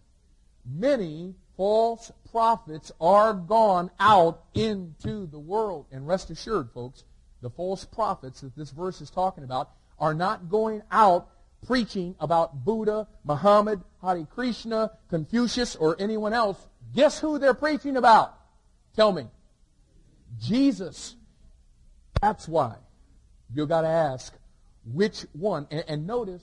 many 0.67 1.35
false 1.57 2.11
prophets 2.33 2.91
are 3.01 3.33
gone 3.33 3.93
out 4.01 4.43
into 4.55 5.27
the 5.27 5.39
world. 5.39 5.87
And 5.93 6.07
rest 6.07 6.31
assured, 6.31 6.71
folks, 6.75 7.05
the 7.41 7.51
false 7.51 7.85
prophets 7.85 8.41
that 8.41 8.57
this 8.57 8.71
verse 8.71 9.01
is 9.01 9.11
talking 9.11 9.45
about 9.45 9.71
are 10.01 10.15
not 10.15 10.51
going 10.51 10.83
out 10.91 11.29
preaching 11.65 12.17
about 12.19 12.65
Buddha, 12.65 13.07
Muhammad, 13.25 13.83
Hare 14.03 14.27
Krishna, 14.27 14.91
Confucius, 15.09 15.77
or 15.77 15.95
anyone 16.01 16.33
else. 16.33 16.59
Guess 16.93 17.21
who 17.21 17.39
they're 17.39 17.55
preaching 17.55 17.97
about? 17.97 18.37
Tell 18.97 19.13
me. 19.13 19.29
Jesus. 20.39 21.17
That's 22.21 22.49
why 22.49 22.77
you've 23.55 23.69
got 23.69 23.83
to 23.83 23.89
ask 23.89 24.35
which 24.85 25.27
one. 25.33 25.67
And, 25.71 25.85
and 25.89 26.07
notice, 26.07 26.43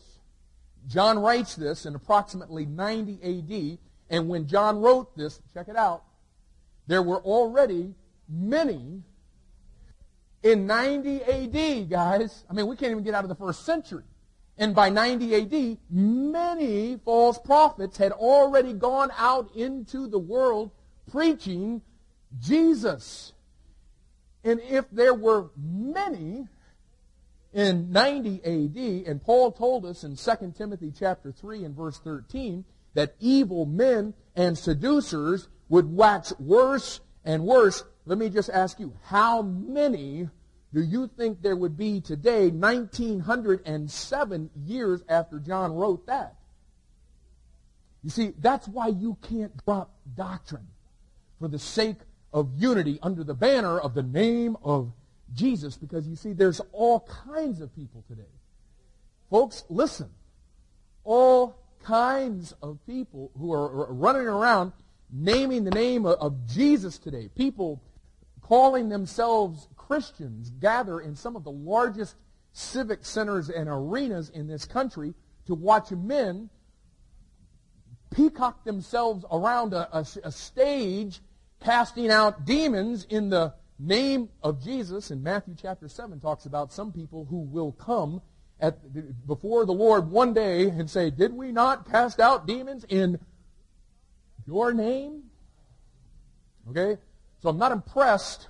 John 0.88 1.20
writes 1.20 1.56
this 1.56 1.86
in 1.86 1.96
approximately 1.96 2.66
90 2.66 3.20
AD. 3.24 3.78
And 4.10 4.28
when 4.28 4.48
John 4.48 4.82
wrote 4.82 5.16
this, 5.16 5.40
check 5.54 5.68
it 5.68 5.76
out, 5.76 6.04
there 6.88 7.02
were 7.02 7.22
already 7.22 7.94
many 8.28 9.04
in 10.44 10.66
90 10.66 11.24
AD, 11.24 11.90
guys. 11.90 12.46
I 12.50 12.54
mean, 12.54 12.68
we 12.68 12.76
can't 12.76 12.92
even 12.92 13.04
get 13.04 13.14
out 13.14 13.24
of 13.24 13.30
the 13.30 13.36
first 13.36 13.66
century. 13.66 14.04
And 14.58 14.76
by 14.76 14.90
90 14.90 15.36
AD, 15.36 15.78
many 15.90 17.00
false 17.04 17.38
prophets 17.40 17.98
had 17.98 18.12
already 18.12 18.74
gone 18.74 19.12
out 19.18 19.56
into 19.56 20.08
the 20.08 20.20
world 20.20 20.72
preaching 21.10 21.82
Jesus. 22.40 23.34
And 24.44 24.60
if 24.62 24.90
there 24.92 25.14
were 25.14 25.52
many 25.56 26.48
in 27.54 27.92
90 27.92 28.42
AD, 28.44 29.08
and 29.08 29.24
Paul 29.24 29.52
told 29.52 29.86
us 29.86 30.04
in 30.04 30.16
2 30.16 30.54
Timothy 30.58 30.92
chapter 30.98 31.32
3 31.32 31.66
and 31.66 31.76
verse 31.76 32.00
13 32.00 32.66
that 32.94 33.16
evil 33.20 33.66
men 33.66 34.14
and 34.36 34.58
seducers 34.58 35.48
would 35.70 35.96
wax 35.96 36.34
worse 36.40 37.02
and 37.24 37.44
worse, 37.44 37.84
let 38.06 38.18
me 38.18 38.30
just 38.30 38.50
ask 38.50 38.80
you, 38.80 38.94
how 39.04 39.42
many 39.42 40.30
do 40.74 40.82
you 40.82 41.10
think 41.18 41.42
there 41.42 41.56
would 41.56 41.78
be 41.78 42.02
today, 42.02 42.50
1907 42.50 44.50
years 44.66 45.04
after 45.08 45.40
John 45.40 45.74
wrote 45.74 46.08
that? 46.08 46.36
You 48.04 48.10
see, 48.10 48.34
that's 48.40 48.68
why 48.68 48.88
you 48.88 49.18
can't 49.22 49.54
drop 49.66 49.94
doctrine 50.16 50.68
for 51.40 51.48
the 51.48 51.60
sake 51.60 52.00
of 52.34 52.50
unity 52.58 53.00
under 53.02 53.24
the 53.24 53.34
banner 53.34 53.80
of 53.80 53.94
the 53.94 54.04
name 54.04 54.58
of 54.64 54.92
Jesus 55.34 55.78
because 55.78 56.08
you 56.08 56.16
see, 56.16 56.34
there's 56.34 56.62
all 56.72 57.02
kinds 57.02 57.62
of 57.62 57.74
people 57.76 58.04
today. 58.08 58.24
Folks, 59.30 59.64
listen. 59.70 60.10
All 61.04 61.56
kinds 61.84 62.54
of 62.62 62.80
people 62.86 63.32
who 63.38 63.52
are 63.54 63.92
running 63.92 64.28
around 64.28 64.72
naming 65.12 65.64
the 65.64 65.72
name 65.72 66.06
of 66.06 66.48
Jesus 66.48 66.98
today. 66.98 67.30
People 67.36 67.82
calling 68.42 68.90
themselves 68.90 69.68
Christians 69.76 70.50
gather 70.52 71.00
in 71.00 71.16
some 71.16 71.36
of 71.36 71.44
the 71.44 71.52
largest 71.52 72.16
civic 72.54 73.06
centers 73.06 73.50
and 73.50 73.68
arenas 73.70 74.30
in 74.30 74.48
this 74.48 74.66
country 74.66 75.14
to 75.48 75.56
watch 75.56 75.92
men 75.92 76.50
peacock 78.10 78.64
themselves 78.64 79.26
around 79.32 79.74
a, 79.74 79.98
a, 79.98 80.06
a 80.26 80.32
stage 80.32 81.22
casting 81.62 82.12
out 82.12 82.46
demons 82.46 83.06
in 83.10 83.30
the 83.30 83.54
name 83.80 84.30
of 84.44 84.64
Jesus. 84.64 85.12
And 85.12 85.24
Matthew 85.24 85.56
chapter 85.60 85.88
7 85.88 86.20
talks 86.20 86.46
about 86.46 86.72
some 86.72 86.92
people 86.92 87.26
who 87.26 87.40
will 87.40 87.72
come 87.72 88.22
at, 88.60 88.78
before 89.26 89.66
the 89.66 89.74
Lord 89.74 90.12
one 90.12 90.34
day 90.34 90.68
and 90.68 90.90
say, 90.90 91.10
Did 91.10 91.34
we 91.34 91.52
not 91.52 91.90
cast 91.90 92.20
out 92.20 92.46
demons 92.46 92.86
in 92.88 93.20
your 94.46 94.74
name? 94.74 95.24
Okay? 96.70 97.00
So 97.42 97.50
I'm 97.50 97.58
not 97.58 97.72
impressed. 97.72 98.48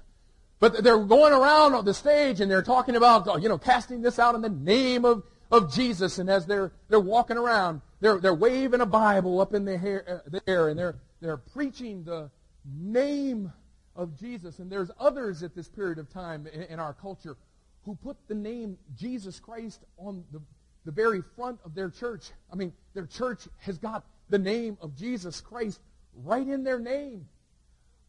But 0.60 0.84
they're 0.84 1.00
going 1.00 1.34
around 1.34 1.74
on 1.74 1.86
the 1.86 1.94
stage 1.94 2.40
and 2.40 2.52
they're 2.52 2.62
talking 2.62 2.96
about, 2.96 3.42
you 3.42 3.50
know, 3.50 3.58
casting 3.58 4.02
this 4.02 4.20
out 4.20 4.36
in 4.36 4.42
the 4.42 4.50
name 4.50 5.06
of, 5.06 5.24
of 5.52 5.74
Jesus. 5.74 6.20
And 6.20 6.30
as 6.30 6.46
they're, 6.46 6.72
they're 6.88 7.00
walking 7.00 7.38
around, 7.38 7.82
they're, 8.00 8.20
they're 8.20 8.36
waving 8.36 8.80
a 8.80 8.86
Bible 8.86 9.42
up 9.42 9.56
in 9.56 9.66
the 9.66 9.76
uh, 9.76 10.20
the 10.28 10.42
air 10.48 10.70
and 10.70 10.78
they're, 10.78 11.00
they're 11.20 11.38
preaching 11.38 12.04
the, 12.04 12.30
name 12.66 13.52
of 13.96 14.18
Jesus. 14.20 14.60
And 14.60 14.72
there's 14.72 14.92
others 15.00 15.44
at 15.44 15.56
this 15.56 15.68
period 15.68 15.98
of 15.98 16.10
time 16.10 16.48
in, 16.48 16.64
in 16.64 16.80
our 16.80 16.94
culture 16.94 17.38
who 17.84 17.96
put 17.96 18.18
the 18.28 18.36
name 18.36 18.78
Jesus 18.96 19.40
Christ 19.40 19.84
on 19.98 20.24
the, 20.32 20.42
the 20.86 20.92
very 20.92 21.22
front 21.36 21.60
of 21.66 21.74
their 21.76 21.90
church. 21.90 22.32
I 22.52 22.56
mean, 22.56 22.74
their 22.94 23.06
church 23.06 23.48
has 23.60 23.78
got 23.78 24.06
the 24.30 24.40
name 24.40 24.78
of 24.82 24.96
Jesus 24.96 25.42
Christ 25.42 25.80
right 26.14 26.48
in 26.48 26.64
their 26.64 26.80
name. 26.80 27.28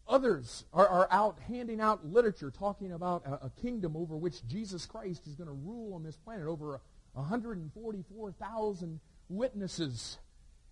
Others 0.09 0.65
are, 0.73 0.87
are 0.87 1.09
out 1.11 1.39
handing 1.49 1.81
out 1.81 2.05
literature 2.07 2.51
talking 2.51 2.93
about 2.93 3.25
a, 3.25 3.47
a 3.47 3.53
kingdom 3.63 3.97
over 3.97 4.17
which 4.17 4.47
Jesus 4.47 4.85
Christ 4.85 5.27
is 5.27 5.35
going 5.35 5.49
to 5.49 5.55
rule 5.55 5.95
on 5.95 6.03
this 6.03 6.17
planet. 6.17 6.47
Over 6.47 6.81
144,000 7.15 9.01
witnesses 9.29 10.19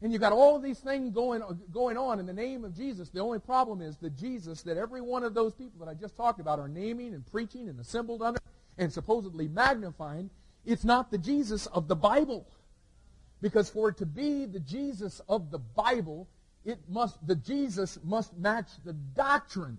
and 0.03 0.13
you've 0.13 0.23
got 0.23 0.33
all 0.33 0.59
these 0.59 0.79
things 0.79 1.11
going, 1.11 1.43
going 1.73 1.99
on 1.99 2.21
in 2.21 2.27
the 2.27 2.33
name 2.33 2.65
of 2.65 2.75
Jesus. 2.75 3.11
The 3.11 3.21
only 3.21 3.39
problem 3.39 3.83
is 3.83 3.97
the 3.97 4.09
Jesus 4.11 4.63
that 4.63 4.79
every 4.79 5.03
one 5.03 5.25
of 5.25 5.35
those 5.35 5.53
people 5.53 5.85
that 5.85 5.91
I 5.91 5.95
just 5.95 6.17
talked 6.17 6.41
about 6.41 6.59
are 6.59 6.69
naming 6.69 7.13
and 7.13 7.27
preaching 7.27 7.69
and 7.69 7.79
assembled 7.79 8.23
under 8.23 8.41
and 8.79 8.91
supposedly 8.91 9.47
magnifying. 9.47 10.31
It's 10.65 10.85
not 10.85 11.11
the 11.11 11.19
Jesus 11.19 11.67
of 11.67 11.87
the 11.87 11.97
Bible. 11.97 12.47
Because 13.43 13.69
for 13.69 13.91
it 13.91 13.99
to 13.99 14.07
be 14.07 14.47
the 14.47 14.61
Jesus 14.61 15.21
of 15.29 15.51
the 15.51 15.59
Bible, 15.59 16.29
it 16.65 16.79
must, 16.89 17.27
the 17.27 17.37
Jesus 17.37 17.99
must 18.03 18.37
match 18.39 18.69
the 18.85 18.93
doctrine 18.93 19.79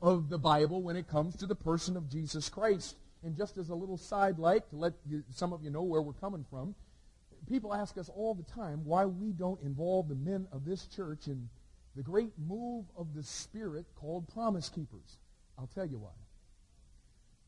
of 0.00 0.28
the 0.28 0.38
Bible 0.38 0.82
when 0.82 0.96
it 0.96 1.08
comes 1.08 1.36
to 1.36 1.46
the 1.46 1.54
person 1.54 1.96
of 1.96 2.08
Jesus 2.08 2.48
Christ. 2.48 2.96
And 3.24 3.36
just 3.36 3.58
as 3.58 3.68
a 3.68 3.74
little 3.74 3.96
side 3.96 4.38
light 4.38 4.68
to 4.70 4.76
let 4.76 4.94
you, 5.08 5.24
some 5.30 5.52
of 5.52 5.62
you 5.62 5.70
know 5.70 5.82
where 5.82 6.02
we're 6.02 6.12
coming 6.14 6.44
from, 6.50 6.74
people 7.50 7.74
ask 7.74 7.98
us 7.98 8.08
all 8.08 8.34
the 8.34 8.44
time 8.44 8.84
why 8.84 9.04
we 9.04 9.32
don't 9.32 9.60
involve 9.62 10.08
the 10.08 10.14
men 10.14 10.46
of 10.52 10.64
this 10.64 10.86
church 10.86 11.26
in 11.26 11.48
the 11.96 12.02
great 12.02 12.32
move 12.38 12.84
of 12.96 13.12
the 13.14 13.22
Spirit 13.22 13.84
called 13.96 14.28
Promise 14.32 14.68
Keepers. 14.68 15.18
I'll 15.58 15.68
tell 15.74 15.84
you 15.84 15.98
why. 15.98 16.12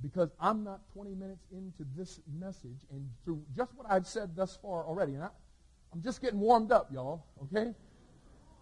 Because 0.02 0.30
I'm 0.40 0.64
not 0.64 0.80
20 0.92 1.14
minutes 1.14 1.46
into 1.52 1.86
this 1.96 2.20
message, 2.36 2.80
and 2.90 3.08
through 3.24 3.44
just 3.56 3.72
what 3.76 3.86
I've 3.88 4.06
said 4.06 4.34
thus 4.34 4.58
far 4.60 4.84
already, 4.84 5.14
and 5.14 5.22
I, 5.22 5.28
am 5.94 6.02
just 6.02 6.20
getting 6.20 6.40
warmed 6.40 6.72
up, 6.72 6.90
y'all, 6.92 7.24
okay? 7.44 7.72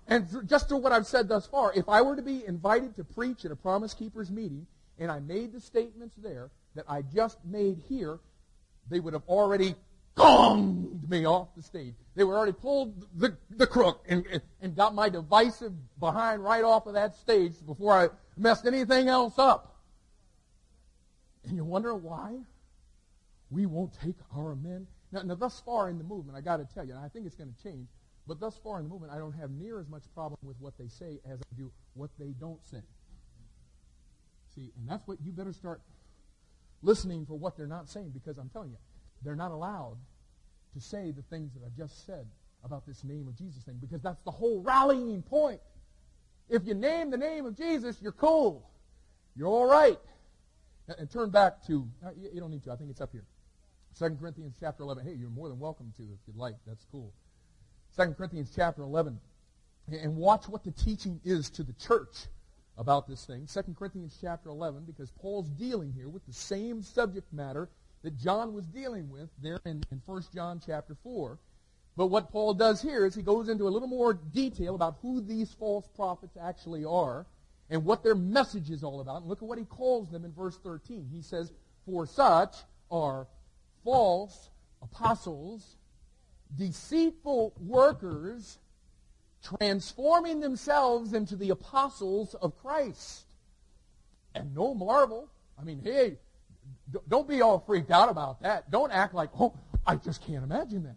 And 0.07 0.31
th- 0.31 0.44
just 0.44 0.68
through 0.68 0.79
what 0.79 0.92
I've 0.92 1.07
said 1.07 1.29
thus 1.29 1.46
far, 1.46 1.72
if 1.74 1.88
I 1.88 2.03
were 2.03 2.16
to 2.16 2.22
be 2.22 2.44
invited 2.46 2.96
to 2.96 3.05
preach 3.05 3.46
at 3.46 3.50
a 3.50 3.57
Promise 3.57 3.94
Keepers 3.94 4.31
meeting, 4.31 4.66
and 4.98 5.11
I 5.11 5.20
made 5.20 5.55
the 5.55 5.61
statements 5.61 6.14
there 6.16 6.50
that 6.74 6.85
I 6.87 7.00
just 7.00 7.38
made 7.46 7.79
here, 7.88 8.18
they 8.90 9.00
would 9.00 9.14
have 9.14 9.24
already 9.26 9.74
gonged 10.20 11.09
me 11.09 11.26
off 11.26 11.48
the 11.56 11.62
stage. 11.62 11.94
They 12.14 12.24
were 12.24 12.37
already 12.37 12.52
pulled 12.52 13.06
the, 13.18 13.37
the 13.50 13.66
crook 13.66 14.04
and, 14.09 14.24
and 14.61 14.76
got 14.76 14.94
my 14.94 15.09
divisive 15.09 15.72
behind 15.98 16.42
right 16.44 16.64
off 16.64 16.87
of 16.87 16.94
that 16.94 17.16
stage 17.16 17.54
before 17.64 17.92
I 17.92 18.09
messed 18.37 18.66
anything 18.66 19.09
else 19.09 19.38
up. 19.38 19.76
And 21.44 21.56
you 21.56 21.64
wonder 21.64 21.94
why 21.94 22.38
we 23.50 23.66
won't 23.66 23.92
take 24.00 24.16
our 24.37 24.54
men. 24.54 24.87
Now, 25.12 25.22
now 25.22 25.35
thus 25.35 25.61
far 25.64 25.88
in 25.88 25.98
the 25.98 26.04
movement, 26.04 26.37
I 26.37 26.40
got 26.40 26.59
to 26.59 26.74
tell 26.74 26.85
you, 26.85 26.94
and 26.94 27.04
I 27.04 27.09
think 27.09 27.26
it's 27.26 27.35
going 27.35 27.52
to 27.52 27.62
change, 27.62 27.88
But 28.26 28.38
thus 28.38 28.59
far 28.62 28.78
in 28.78 28.85
the 28.85 28.90
movement, 28.90 29.12
I 29.12 29.18
don't 29.18 29.33
have 29.33 29.50
near 29.50 29.80
as 29.80 29.88
much 29.88 30.02
problem 30.14 30.38
with 30.42 30.56
what 30.61 30.78
they 30.78 30.88
say 30.88 31.18
as 31.28 31.40
I 31.40 31.56
do 31.56 31.72
what 31.94 32.11
they 32.18 32.33
don't 32.38 32.64
say. 32.64 32.83
See, 34.54 34.72
and 34.78 34.88
that's 34.88 35.06
what 35.09 35.18
you 35.24 35.33
better 35.33 35.52
start 35.52 35.80
listening 36.83 37.26
for 37.26 37.35
what 37.35 37.56
they're 37.56 37.66
not 37.66 37.88
saying 37.88 38.11
because 38.11 38.38
I'm 38.38 38.48
telling 38.50 38.70
you, 38.70 38.76
they're 39.22 39.37
not 39.37 39.50
allowed 39.50 39.96
to 40.74 40.80
say 40.80 41.11
the 41.11 41.22
things 41.22 41.52
that 41.54 41.64
I've 41.64 41.76
just 41.76 42.06
said 42.06 42.26
about 42.64 42.87
this 42.87 43.04
name 43.04 43.26
of 43.28 43.37
Jesus 43.37 43.62
thing 43.62 43.78
because 43.80 44.02
that's 44.02 44.22
the 44.22 44.30
whole 44.30 44.62
rallying 44.62 45.22
point. 45.22 45.61
If 46.48 46.66
you 46.66 46.74
name 46.74 47.11
the 47.11 47.16
name 47.16 47.46
of 47.46 47.56
Jesus, 47.56 47.96
you're 48.00 48.12
cool. 48.12 48.68
You're 49.37 49.48
all 49.48 49.66
right. 49.66 49.98
And 50.98 51.11
turn 51.11 51.30
back 51.30 51.64
to, 51.66 51.87
uh, 52.04 52.11
you 52.16 52.40
don't 52.40 52.50
need 52.50 52.64
to, 52.64 52.72
I 52.72 52.76
think 52.76 52.90
it's 52.90 53.00
up 53.00 53.12
here. 53.12 53.24
2 53.98 54.16
Corinthians 54.20 54.54
chapter 54.59 54.83
11. 54.83 55.04
Hey, 55.04 55.14
you're 55.14 55.30
more 55.30 55.48
than 55.48 55.59
welcome 55.59 55.92
to 55.96 56.02
if 56.02 56.18
you'd 56.26 56.37
like. 56.37 56.56
That's 56.66 56.85
cool. 56.90 57.12
2 57.96 58.14
Corinthians 58.14 58.52
chapter 58.54 58.83
11. 58.83 59.18
And 59.88 60.16
watch 60.16 60.48
what 60.48 60.64
the 60.64 60.70
teaching 60.72 61.20
is 61.24 61.50
to 61.50 61.62
the 61.62 61.72
church 61.74 62.26
about 62.76 63.06
this 63.06 63.24
thing. 63.24 63.46
2 63.52 63.74
Corinthians 63.78 64.16
chapter 64.20 64.48
11, 64.48 64.85
because 64.85 65.11
Paul's 65.11 65.48
dealing 65.50 65.92
here 65.92 66.09
with 66.09 66.24
the 66.26 66.33
same 66.33 66.83
subject 66.83 67.33
matter 67.33 67.68
that 68.02 68.16
John 68.16 68.54
was 68.54 68.66
dealing 68.66 69.10
with 69.10 69.28
there 69.42 69.60
in, 69.64 69.82
in 69.90 70.02
1 70.04 70.24
John 70.34 70.60
chapter 70.64 70.96
4. 71.02 71.38
But 71.96 72.06
what 72.06 72.30
Paul 72.30 72.54
does 72.54 72.80
here 72.80 73.04
is 73.04 73.14
he 73.14 73.22
goes 73.22 73.48
into 73.48 73.68
a 73.68 73.70
little 73.70 73.88
more 73.88 74.14
detail 74.14 74.74
about 74.74 74.98
who 75.02 75.20
these 75.20 75.52
false 75.52 75.86
prophets 75.94 76.36
actually 76.40 76.84
are 76.84 77.26
and 77.68 77.84
what 77.84 78.02
their 78.02 78.14
message 78.14 78.70
is 78.70 78.82
all 78.82 79.00
about. 79.00 79.18
And 79.18 79.26
look 79.26 79.42
at 79.42 79.48
what 79.48 79.58
he 79.58 79.64
calls 79.64 80.10
them 80.10 80.24
in 80.24 80.32
verse 80.32 80.58
13. 80.62 81.08
He 81.12 81.22
says, 81.22 81.52
For 81.84 82.06
such 82.06 82.56
are 82.90 83.26
false 83.84 84.50
apostles, 84.82 85.76
deceitful 86.56 87.54
workers, 87.60 88.58
transforming 89.42 90.40
themselves 90.40 91.12
into 91.12 91.36
the 91.36 91.50
apostles 91.50 92.34
of 92.34 92.56
Christ. 92.56 93.26
And 94.34 94.54
no 94.54 94.74
marvel. 94.74 95.28
I 95.58 95.64
mean, 95.64 95.80
hey, 95.82 96.16
don't 97.09 97.29
be 97.29 97.40
all 97.42 97.59
freaked 97.61 97.90
out 97.90 98.09
about 98.09 98.42
that. 98.42 98.70
Don't 98.70 98.92
act 98.92 99.14
like, 99.14 99.31
oh, 99.38 99.55
I 99.87 99.96
just 99.96 100.24
can't 100.24 100.44
imagine 100.44 100.85
that. 100.85 100.96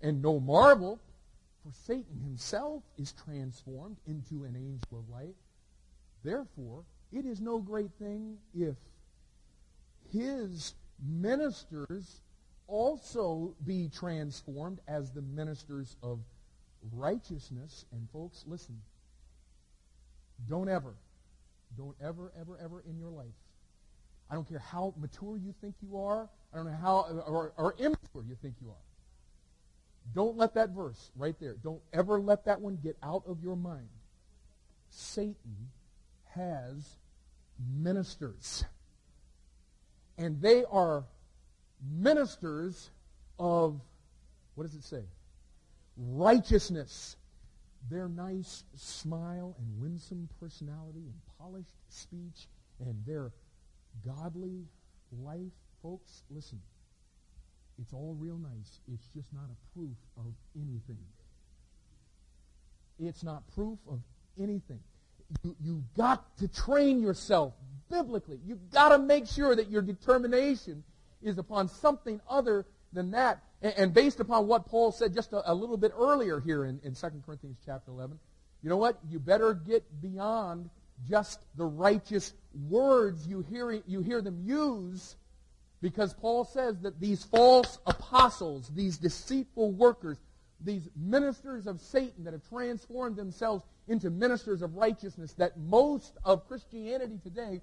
And 0.00 0.22
no 0.22 0.40
marvel, 0.40 0.98
for 1.62 1.72
Satan 1.86 2.20
himself 2.24 2.82
is 2.96 3.12
transformed 3.24 3.96
into 4.06 4.44
an 4.44 4.56
angel 4.56 4.98
of 4.98 5.08
light. 5.10 5.34
Therefore, 6.24 6.84
it 7.12 7.26
is 7.26 7.40
no 7.40 7.58
great 7.58 7.90
thing 7.98 8.38
if 8.54 8.76
his 10.12 10.74
ministers 11.02 12.20
also 12.66 13.54
be 13.66 13.88
transformed 13.88 14.80
as 14.86 15.10
the 15.12 15.22
ministers 15.22 15.96
of 16.02 16.20
righteousness. 16.92 17.84
And 17.92 18.08
folks, 18.12 18.44
listen, 18.46 18.80
don't 20.48 20.68
ever, 20.68 20.94
don't 21.76 21.96
ever, 22.00 22.32
ever, 22.40 22.58
ever 22.62 22.82
in 22.88 22.98
your 22.98 23.10
life, 23.10 23.26
I 24.30 24.34
don't 24.34 24.48
care 24.48 24.60
how 24.60 24.94
mature 24.96 25.36
you 25.36 25.54
think 25.60 25.74
you 25.82 25.98
are, 25.98 26.28
I 26.52 26.56
don't 26.56 26.66
know 26.66 26.76
how, 26.80 27.00
or, 27.26 27.52
or 27.56 27.74
immature 27.78 28.24
you 28.28 28.36
think 28.40 28.54
you 28.60 28.70
are. 28.70 28.84
Don't 30.14 30.36
let 30.36 30.54
that 30.54 30.70
verse 30.70 31.10
right 31.16 31.34
there, 31.40 31.56
don't 31.62 31.80
ever 31.92 32.20
let 32.20 32.44
that 32.44 32.60
one 32.60 32.78
get 32.82 32.96
out 33.02 33.24
of 33.26 33.42
your 33.42 33.56
mind. 33.56 33.88
Satan 34.90 35.70
has 36.34 36.96
ministers. 37.76 38.64
And 40.18 40.40
they 40.40 40.64
are 40.70 41.04
ministers 41.98 42.90
of, 43.38 43.80
what 44.54 44.64
does 44.64 44.74
it 44.74 44.84
say? 44.84 45.02
Righteousness. 45.96 47.16
Their 47.90 48.08
nice 48.08 48.64
smile 48.76 49.56
and 49.58 49.80
winsome 49.80 50.28
personality 50.38 51.00
and 51.00 51.14
polished 51.38 51.74
speech 51.88 52.46
and 52.78 52.94
their 53.06 53.32
godly 54.04 54.64
life, 55.12 55.52
folks, 55.82 56.22
listen, 56.30 56.60
it's 57.80 57.92
all 57.92 58.14
real 58.18 58.38
nice. 58.38 58.80
It's 58.92 59.08
just 59.14 59.32
not 59.32 59.44
a 59.44 59.78
proof 59.78 59.96
of 60.18 60.32
anything. 60.54 60.98
It's 62.98 63.24
not 63.24 63.42
proof 63.54 63.78
of 63.88 64.00
anything. 64.38 64.80
You, 65.42 65.56
you've 65.60 65.94
got 65.94 66.36
to 66.38 66.48
train 66.48 67.00
yourself 67.00 67.54
biblically. 67.88 68.38
You've 68.44 68.70
got 68.70 68.90
to 68.90 68.98
make 68.98 69.26
sure 69.26 69.56
that 69.56 69.70
your 69.70 69.82
determination 69.82 70.84
is 71.22 71.38
upon 71.38 71.68
something 71.68 72.20
other 72.28 72.66
than 72.92 73.12
that. 73.12 73.42
And, 73.62 73.74
and 73.76 73.94
based 73.94 74.20
upon 74.20 74.46
what 74.46 74.66
Paul 74.66 74.92
said 74.92 75.14
just 75.14 75.32
a, 75.32 75.50
a 75.50 75.54
little 75.54 75.76
bit 75.76 75.92
earlier 75.96 76.40
here 76.40 76.64
in, 76.64 76.80
in 76.84 76.94
2 76.94 77.06
Corinthians 77.24 77.58
chapter 77.64 77.90
11, 77.90 78.18
you 78.62 78.68
know 78.68 78.76
what? 78.76 78.98
You 79.08 79.18
better 79.18 79.54
get 79.54 80.02
beyond 80.02 80.68
just 81.08 81.44
the 81.56 81.64
righteous 81.64 82.34
words 82.68 83.26
you 83.26 83.40
hear, 83.50 83.82
you 83.86 84.00
hear 84.02 84.20
them 84.20 84.40
use 84.44 85.16
because 85.82 86.12
Paul 86.12 86.44
says 86.44 86.80
that 86.80 87.00
these 87.00 87.24
false 87.24 87.78
apostles, 87.86 88.70
these 88.74 88.98
deceitful 88.98 89.72
workers, 89.72 90.18
these 90.60 90.88
ministers 90.94 91.66
of 91.66 91.80
Satan 91.80 92.24
that 92.24 92.32
have 92.32 92.46
transformed 92.48 93.16
themselves 93.16 93.64
into 93.88 94.10
ministers 94.10 94.62
of 94.62 94.76
righteousness 94.76 95.32
that 95.34 95.58
most 95.58 96.18
of 96.24 96.46
Christianity 96.46 97.18
today 97.22 97.60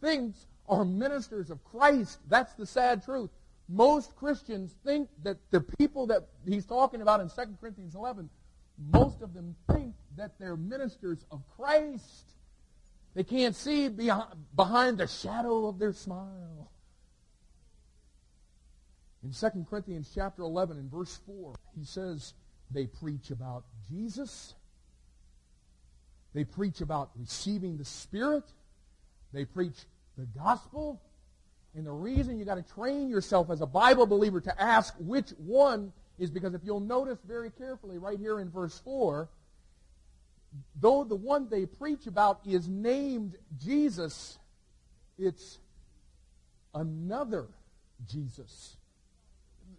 thinks 0.00 0.46
are 0.68 0.84
ministers 0.84 1.50
of 1.50 1.62
Christ. 1.64 2.18
That's 2.28 2.52
the 2.54 2.66
sad 2.66 3.04
truth. 3.04 3.30
Most 3.68 4.16
Christians 4.16 4.74
think 4.84 5.08
that 5.22 5.36
the 5.50 5.60
people 5.60 6.08
that 6.08 6.26
he's 6.46 6.66
talking 6.66 7.02
about 7.02 7.20
in 7.20 7.28
2 7.28 7.34
Corinthians 7.60 7.94
11, 7.94 8.28
most 8.92 9.22
of 9.22 9.32
them 9.32 9.54
think 9.72 9.94
that 10.16 10.32
they're 10.40 10.56
ministers 10.56 11.24
of 11.30 11.42
Christ. 11.56 12.32
They 13.14 13.24
can't 13.24 13.56
see 13.56 13.88
behind 13.88 14.98
the 14.98 15.06
shadow 15.06 15.66
of 15.66 15.78
their 15.78 15.92
smile. 15.92 16.70
In 19.22 19.32
2 19.32 19.66
Corinthians 19.68 20.10
chapter 20.14 20.42
11 20.42 20.78
and 20.78 20.90
verse 20.90 21.20
4, 21.26 21.54
he 21.78 21.84
says 21.84 22.34
they 22.70 22.86
preach 22.86 23.30
about 23.30 23.64
Jesus. 23.88 24.54
They 26.32 26.44
preach 26.44 26.80
about 26.80 27.10
receiving 27.16 27.76
the 27.76 27.84
Spirit. 27.84 28.44
They 29.32 29.44
preach 29.44 29.76
the 30.16 30.26
gospel. 30.26 31.02
And 31.74 31.86
the 31.86 31.92
reason 31.92 32.38
you 32.38 32.44
got 32.44 32.54
to 32.54 32.74
train 32.74 33.08
yourself 33.08 33.50
as 33.50 33.60
a 33.60 33.66
Bible 33.66 34.06
believer 34.06 34.40
to 34.40 34.62
ask 34.62 34.94
which 34.98 35.30
one 35.30 35.92
is 36.18 36.30
because 36.30 36.54
if 36.54 36.62
you'll 36.64 36.80
notice 36.80 37.18
very 37.26 37.50
carefully 37.50 37.98
right 37.98 38.18
here 38.18 38.40
in 38.40 38.50
verse 38.50 38.78
4, 38.84 39.28
though 40.80 41.04
the 41.04 41.16
one 41.16 41.48
they 41.48 41.66
preach 41.66 42.06
about 42.06 42.40
is 42.46 42.68
named 42.68 43.36
Jesus, 43.58 44.38
it's 45.18 45.58
another 46.74 47.46
Jesus. 48.08 48.76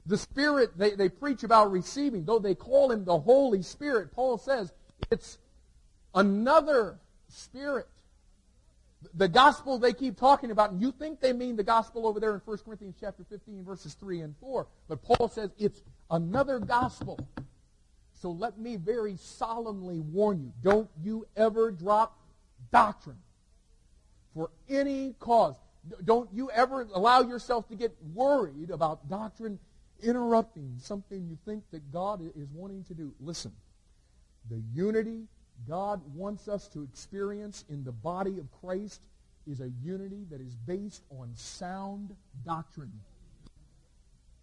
The 0.05 0.17
Spirit 0.17 0.77
they, 0.77 0.91
they 0.91 1.09
preach 1.09 1.43
about 1.43 1.71
receiving, 1.71 2.25
though 2.25 2.39
they 2.39 2.55
call 2.55 2.91
him 2.91 3.05
the 3.05 3.19
Holy 3.19 3.61
Spirit, 3.61 4.13
Paul 4.13 4.37
says 4.37 4.71
it's 5.11 5.37
another 6.13 6.99
Spirit. 7.29 7.87
The 9.15 9.27
gospel 9.27 9.79
they 9.79 9.93
keep 9.93 10.17
talking 10.17 10.51
about, 10.51 10.71
and 10.71 10.81
you 10.81 10.91
think 10.91 11.21
they 11.21 11.33
mean 11.33 11.55
the 11.55 11.63
gospel 11.63 12.05
over 12.05 12.19
there 12.19 12.35
in 12.35 12.41
1 12.45 12.57
Corinthians 12.59 12.95
chapter 12.99 13.23
15, 13.29 13.63
verses 13.63 13.95
3 13.95 14.21
and 14.21 14.35
4. 14.39 14.67
But 14.87 15.01
Paul 15.01 15.27
says 15.27 15.49
it's 15.57 15.81
another 16.11 16.59
gospel. 16.59 17.19
So 18.21 18.29
let 18.29 18.59
me 18.59 18.75
very 18.75 19.17
solemnly 19.17 19.99
warn 19.99 20.41
you 20.41 20.53
don't 20.61 20.87
you 21.01 21.25
ever 21.35 21.71
drop 21.71 22.19
doctrine 22.71 23.17
for 24.35 24.51
any 24.69 25.15
cause. 25.19 25.55
Don't 26.05 26.29
you 26.31 26.51
ever 26.51 26.87
allow 26.93 27.21
yourself 27.23 27.67
to 27.69 27.75
get 27.75 27.95
worried 28.13 28.69
about 28.69 29.09
doctrine 29.09 29.57
interrupting 30.03 30.75
something 30.77 31.25
you 31.27 31.37
think 31.45 31.63
that 31.71 31.91
God 31.91 32.21
is 32.35 32.47
wanting 32.53 32.83
to 32.85 32.93
do. 32.93 33.11
Listen, 33.19 33.51
the 34.51 34.61
unity 34.71 35.23
God 35.67 36.01
wants 36.13 36.47
us 36.47 36.67
to 36.69 36.83
experience 36.83 37.65
in 37.69 37.83
the 37.83 37.91
body 37.91 38.37
of 38.37 38.45
Christ 38.61 39.01
is 39.47 39.61
a 39.61 39.71
unity 39.83 40.25
that 40.29 40.41
is 40.41 40.55
based 40.55 41.01
on 41.09 41.31
sound 41.35 42.15
doctrine. 42.45 42.93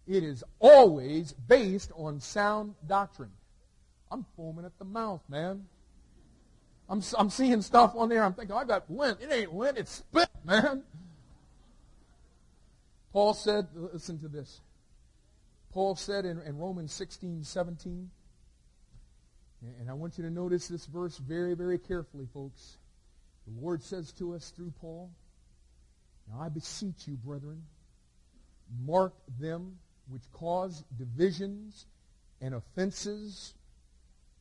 It 0.05 0.23
is 0.23 0.43
always 0.59 1.31
based 1.31 1.93
on 1.95 2.19
sound 2.19 2.75
doctrine. 2.85 3.31
I'm 4.11 4.25
foaming 4.35 4.65
at 4.65 4.77
the 4.79 4.85
mouth, 4.85 5.21
man. 5.29 5.65
I'm, 6.89 7.03
I'm 7.17 7.29
seeing 7.29 7.61
stuff 7.61 7.93
on 7.95 8.09
there. 8.09 8.23
I'm 8.23 8.33
thinking, 8.33 8.55
I 8.55 8.63
got 8.63 8.89
lint. 8.89 9.19
It 9.21 9.31
ain't 9.31 9.53
lint. 9.53 9.77
It's 9.77 9.91
spit, 9.91 10.29
man. 10.43 10.83
Paul 13.13 13.33
said, 13.33 13.67
listen 13.75 14.19
to 14.19 14.27
this. 14.27 14.61
Paul 15.71 15.95
said 15.95 16.25
in, 16.25 16.41
in 16.41 16.57
Romans 16.57 16.91
16, 16.93 17.43
17, 17.43 18.09
and 19.61 19.89
I 19.89 19.93
want 19.93 20.17
you 20.17 20.23
to 20.23 20.31
notice 20.31 20.67
this 20.67 20.85
verse 20.85 21.17
very, 21.17 21.53
very 21.53 21.77
carefully, 21.77 22.27
folks. 22.33 22.77
The 23.45 23.61
Lord 23.61 23.83
says 23.83 24.11
to 24.13 24.33
us 24.33 24.51
through 24.55 24.73
Paul, 24.79 25.11
Now 26.31 26.41
I 26.41 26.49
beseech 26.49 27.07
you, 27.07 27.15
brethren, 27.15 27.63
mark 28.83 29.13
them 29.39 29.77
which 30.07 30.23
cause 30.31 30.83
divisions 30.97 31.85
and 32.41 32.55
offenses 32.55 33.53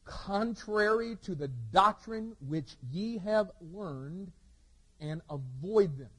contrary 0.08 1.16
to 1.22 1.34
the 1.34 1.48
doctrine 1.72 2.34
which 2.46 2.76
ye 2.90 3.18
have 3.18 3.50
learned, 3.60 4.32
and 5.00 5.20
avoid 5.30 5.96
them. 5.96 6.10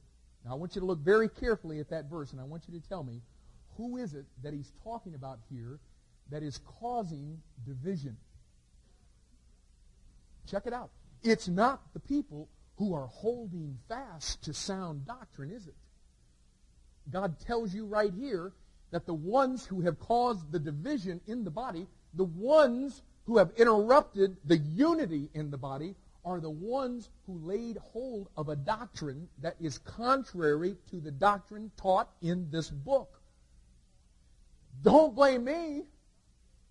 Now 0.45 0.51
I 0.51 0.53
want 0.55 0.75
you 0.75 0.81
to 0.81 0.87
look 0.87 0.99
very 0.99 1.27
carefully 1.27 1.79
at 1.79 1.89
that 1.89 2.05
verse, 2.05 2.31
and 2.31 2.39
I 2.39 2.45
want 2.45 2.63
you 2.67 2.79
to 2.79 2.87
tell 2.87 3.03
me 3.03 3.21
who 3.75 3.97
is 3.97 4.13
it 4.13 4.25
that 4.43 4.53
he's 4.53 4.71
talking 4.83 5.15
about 5.15 5.39
here 5.49 5.79
that 6.31 6.43
is 6.43 6.59
causing 6.79 7.41
division. 7.65 8.15
Check 10.49 10.65
it 10.65 10.73
out. 10.73 10.91
It's 11.23 11.47
not 11.47 11.81
the 11.93 11.99
people 11.99 12.47
who 12.77 12.93
are 12.93 13.07
holding 13.07 13.77
fast 13.89 14.43
to 14.43 14.53
sound 14.53 15.05
doctrine, 15.05 15.51
is 15.51 15.67
it? 15.67 15.75
God 17.11 17.39
tells 17.45 17.73
you 17.73 17.85
right 17.85 18.13
here 18.13 18.53
that 18.91 19.05
the 19.05 19.13
ones 19.13 19.65
who 19.65 19.81
have 19.81 19.99
caused 19.99 20.51
the 20.51 20.59
division 20.59 21.19
in 21.27 21.43
the 21.43 21.51
body, 21.51 21.87
the 22.13 22.23
ones 22.23 23.01
who 23.29 23.37
have 23.37 23.51
interrupted 23.57 24.35
the 24.43 24.57
unity 24.57 25.29
in 25.35 25.51
the 25.51 25.57
body, 25.57 25.93
are 26.25 26.39
the 26.39 26.49
ones 26.49 27.09
who 27.27 27.37
laid 27.43 27.77
hold 27.77 28.27
of 28.35 28.49
a 28.49 28.55
doctrine 28.55 29.29
that 29.39 29.55
is 29.61 29.77
contrary 29.77 30.75
to 30.89 30.99
the 30.99 31.11
doctrine 31.11 31.69
taught 31.77 32.09
in 32.23 32.49
this 32.49 32.71
book. 32.71 33.21
Don't 34.81 35.13
blame 35.13 35.43
me 35.43 35.83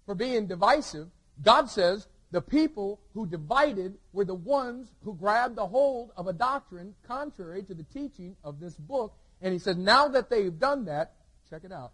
for 0.05 0.17
being 0.17 0.49
divisive. 0.49 1.07
God 1.45 1.71
says 1.71 2.09
the 2.33 2.43
people 2.43 2.99
who 3.15 3.25
divided 3.25 3.97
were 4.13 4.25
the 4.25 4.35
ones 4.35 4.91
who 5.05 5.15
grabbed 5.15 5.55
the 5.55 5.67
hold 5.67 6.11
of 6.17 6.27
a 6.27 6.33
doctrine 6.33 6.93
contrary 7.07 7.63
to 7.63 7.75
the 7.75 7.85
teaching 7.85 8.35
of 8.43 8.59
this 8.59 8.75
book. 8.75 9.17
And 9.41 9.53
he 9.53 9.61
says, 9.61 9.77
now 9.77 10.09
that 10.09 10.29
they've 10.29 10.59
done 10.59 10.87
that, 10.87 11.13
check 11.49 11.63
it 11.63 11.71
out. 11.71 11.93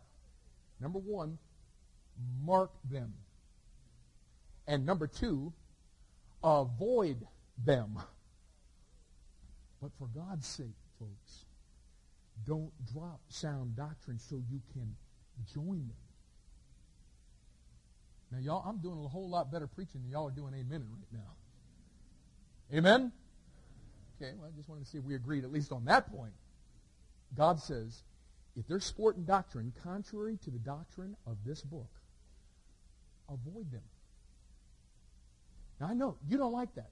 Number 0.80 1.00
one, 1.00 1.36
mark 2.42 2.70
them. 2.90 3.12
And 4.66 4.86
number 4.86 5.06
two, 5.06 5.52
avoid 6.42 7.26
them. 7.64 7.98
But 9.80 9.90
for 9.98 10.08
God's 10.08 10.46
sake, 10.46 10.76
folks, 10.98 11.44
don't 12.46 12.72
drop 12.92 13.20
sound 13.28 13.76
doctrine 13.76 14.18
so 14.18 14.36
you 14.50 14.60
can 14.72 14.96
join 15.52 15.88
them. 15.88 15.96
Now, 18.32 18.38
y'all, 18.38 18.64
I'm 18.66 18.78
doing 18.78 19.04
a 19.04 19.08
whole 19.08 19.28
lot 19.28 19.52
better 19.52 19.66
preaching 19.66 20.02
than 20.02 20.10
y'all 20.10 20.28
are 20.28 20.30
doing 20.30 20.54
amen 20.54 20.86
right 20.90 21.12
now. 21.12 22.76
Amen? 22.76 23.12
Okay, 24.16 24.32
well, 24.36 24.48
I 24.52 24.56
just 24.56 24.68
wanted 24.68 24.84
to 24.84 24.90
see 24.90 24.98
if 24.98 25.04
we 25.04 25.14
agreed 25.14 25.44
at 25.44 25.52
least 25.52 25.70
on 25.70 25.84
that 25.84 26.10
point. 26.10 26.32
God 27.36 27.60
says, 27.60 28.02
if 28.56 28.66
they're 28.66 28.80
sporting 28.80 29.24
doctrine 29.24 29.72
contrary 29.82 30.38
to 30.44 30.50
the 30.50 30.58
doctrine 30.58 31.16
of 31.26 31.36
this 31.44 31.62
book, 31.62 31.90
avoid 33.28 33.70
them. 33.70 33.82
Now, 35.80 35.88
I 35.88 35.94
know 35.94 36.16
you 36.28 36.38
don't 36.38 36.52
like 36.52 36.74
that. 36.76 36.90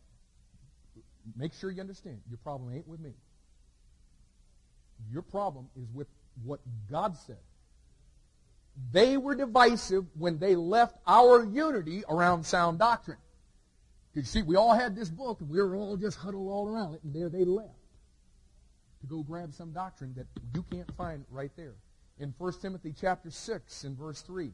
Make 1.37 1.53
sure 1.55 1.71
you 1.71 1.81
understand. 1.81 2.21
Your 2.29 2.39
problem 2.39 2.73
ain't 2.75 2.89
with 2.89 3.01
me. 3.01 3.13
Your 5.11 5.23
problem 5.23 5.69
is 5.77 5.87
with 5.93 6.09
what 6.45 6.61
God 6.91 7.17
said. 7.17 7.39
They 8.91 9.17
were 9.17 9.35
divisive 9.35 10.05
when 10.19 10.39
they 10.39 10.57
left 10.57 10.97
our 11.07 11.45
unity 11.45 12.05
around 12.09 12.45
sound 12.45 12.79
doctrine. 12.79 13.19
You 14.15 14.23
see, 14.25 14.43
we 14.43 14.57
all 14.57 14.75
had 14.75 14.97
this 14.97 15.09
book, 15.09 15.41
and 15.41 15.49
we 15.49 15.61
were 15.61 15.77
all 15.77 15.97
just 15.97 16.19
huddled 16.19 16.49
all 16.49 16.69
around 16.69 16.95
it, 16.95 17.03
and 17.03 17.15
there 17.15 17.29
they 17.29 17.45
left 17.45 17.71
to 19.01 19.07
go 19.07 19.23
grab 19.23 19.53
some 19.53 19.73
doctrine 19.73 20.15
that 20.17 20.27
you 20.55 20.65
can't 20.71 20.91
find 20.97 21.25
right 21.31 21.51
there. 21.57 21.75
In 22.19 22.35
1 22.39 22.53
Timothy 22.61 22.95
chapter 22.99 23.31
6 23.31 23.85
and 23.85 23.97
verse 23.97 24.23
3, 24.23 24.53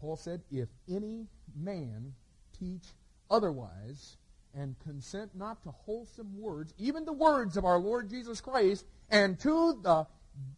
Paul 0.00 0.16
said, 0.16 0.42
If 0.50 0.68
any 0.88 1.26
man 1.56 2.14
teach 2.58 2.84
otherwise, 3.30 4.16
and 4.54 4.78
consent 4.80 5.30
not 5.34 5.62
to 5.62 5.70
wholesome 5.70 6.40
words, 6.40 6.72
even 6.78 7.04
the 7.04 7.12
words 7.12 7.56
of 7.56 7.64
our 7.64 7.78
Lord 7.78 8.08
Jesus 8.08 8.40
Christ, 8.40 8.86
and 9.10 9.38
to 9.40 9.78
the 9.82 10.06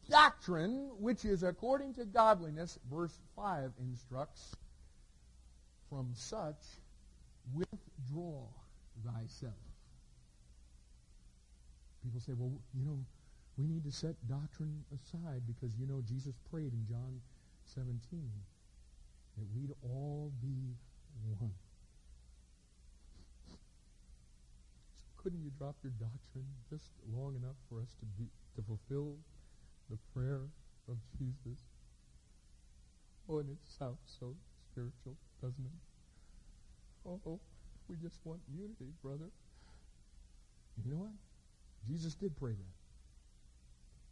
doctrine 0.08 0.90
which 0.98 1.24
is 1.24 1.42
according 1.42 1.94
to 1.94 2.04
godliness, 2.04 2.78
verse 2.90 3.18
5 3.36 3.72
instructs, 3.80 4.54
from 5.88 6.10
such 6.14 6.62
withdraw 7.54 8.44
thyself. 9.04 9.54
People 12.04 12.20
say, 12.20 12.32
well, 12.36 12.52
you 12.74 12.84
know, 12.84 12.98
we 13.58 13.66
need 13.66 13.84
to 13.84 13.92
set 13.92 14.14
doctrine 14.28 14.84
aside 14.94 15.42
because, 15.46 15.76
you 15.78 15.86
know, 15.86 16.00
Jesus 16.08 16.34
prayed 16.50 16.72
in 16.72 16.86
John 16.88 17.20
17 17.74 17.98
that 19.36 19.46
we'd 19.54 19.74
all 19.82 20.32
be 20.40 20.76
one. 21.38 21.52
So 23.48 23.56
couldn't 25.22 25.42
you 25.42 25.50
drop 25.58 25.76
your 25.82 25.92
doctrine 26.00 26.48
just 26.70 26.90
long 27.12 27.36
enough 27.36 27.56
for 27.68 27.80
us 27.80 27.94
to 28.00 28.06
be 28.18 28.28
to 28.56 28.62
fulfill 28.62 29.16
the 29.90 29.98
prayer 30.14 30.48
of 30.88 30.96
Jesus? 31.18 31.60
Oh, 33.28 33.38
and 33.38 33.50
it 33.50 33.58
sounds 33.78 33.98
so 34.18 34.34
spiritual, 34.72 35.16
doesn't 35.42 35.64
it? 35.64 35.80
Oh, 37.06 37.40
we 37.88 37.96
just 37.96 38.18
want 38.24 38.40
unity, 38.52 38.92
brother. 39.02 39.30
You 40.84 40.92
know 40.92 40.98
what? 40.98 41.12
Jesus 41.88 42.14
did 42.14 42.36
pray 42.36 42.52
that. 42.52 42.76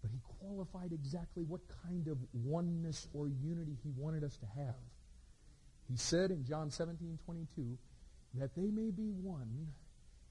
But 0.02 0.11
he 0.11 0.20
qualified 0.40 0.92
exactly 0.92 1.42
what 1.42 1.61
kind 1.84 2.06
of 2.09 2.18
oneness 2.32 3.09
or 3.14 3.28
unity 3.28 3.76
he 3.82 3.90
wanted 3.96 4.24
us 4.24 4.36
to 4.36 4.46
have. 4.46 4.74
He 5.90 5.96
said 5.96 6.30
in 6.30 6.44
John 6.44 6.70
17, 6.70 7.18
22, 7.24 7.78
that 8.34 8.54
they 8.54 8.70
may 8.70 8.90
be 8.90 9.11
one 9.11 9.68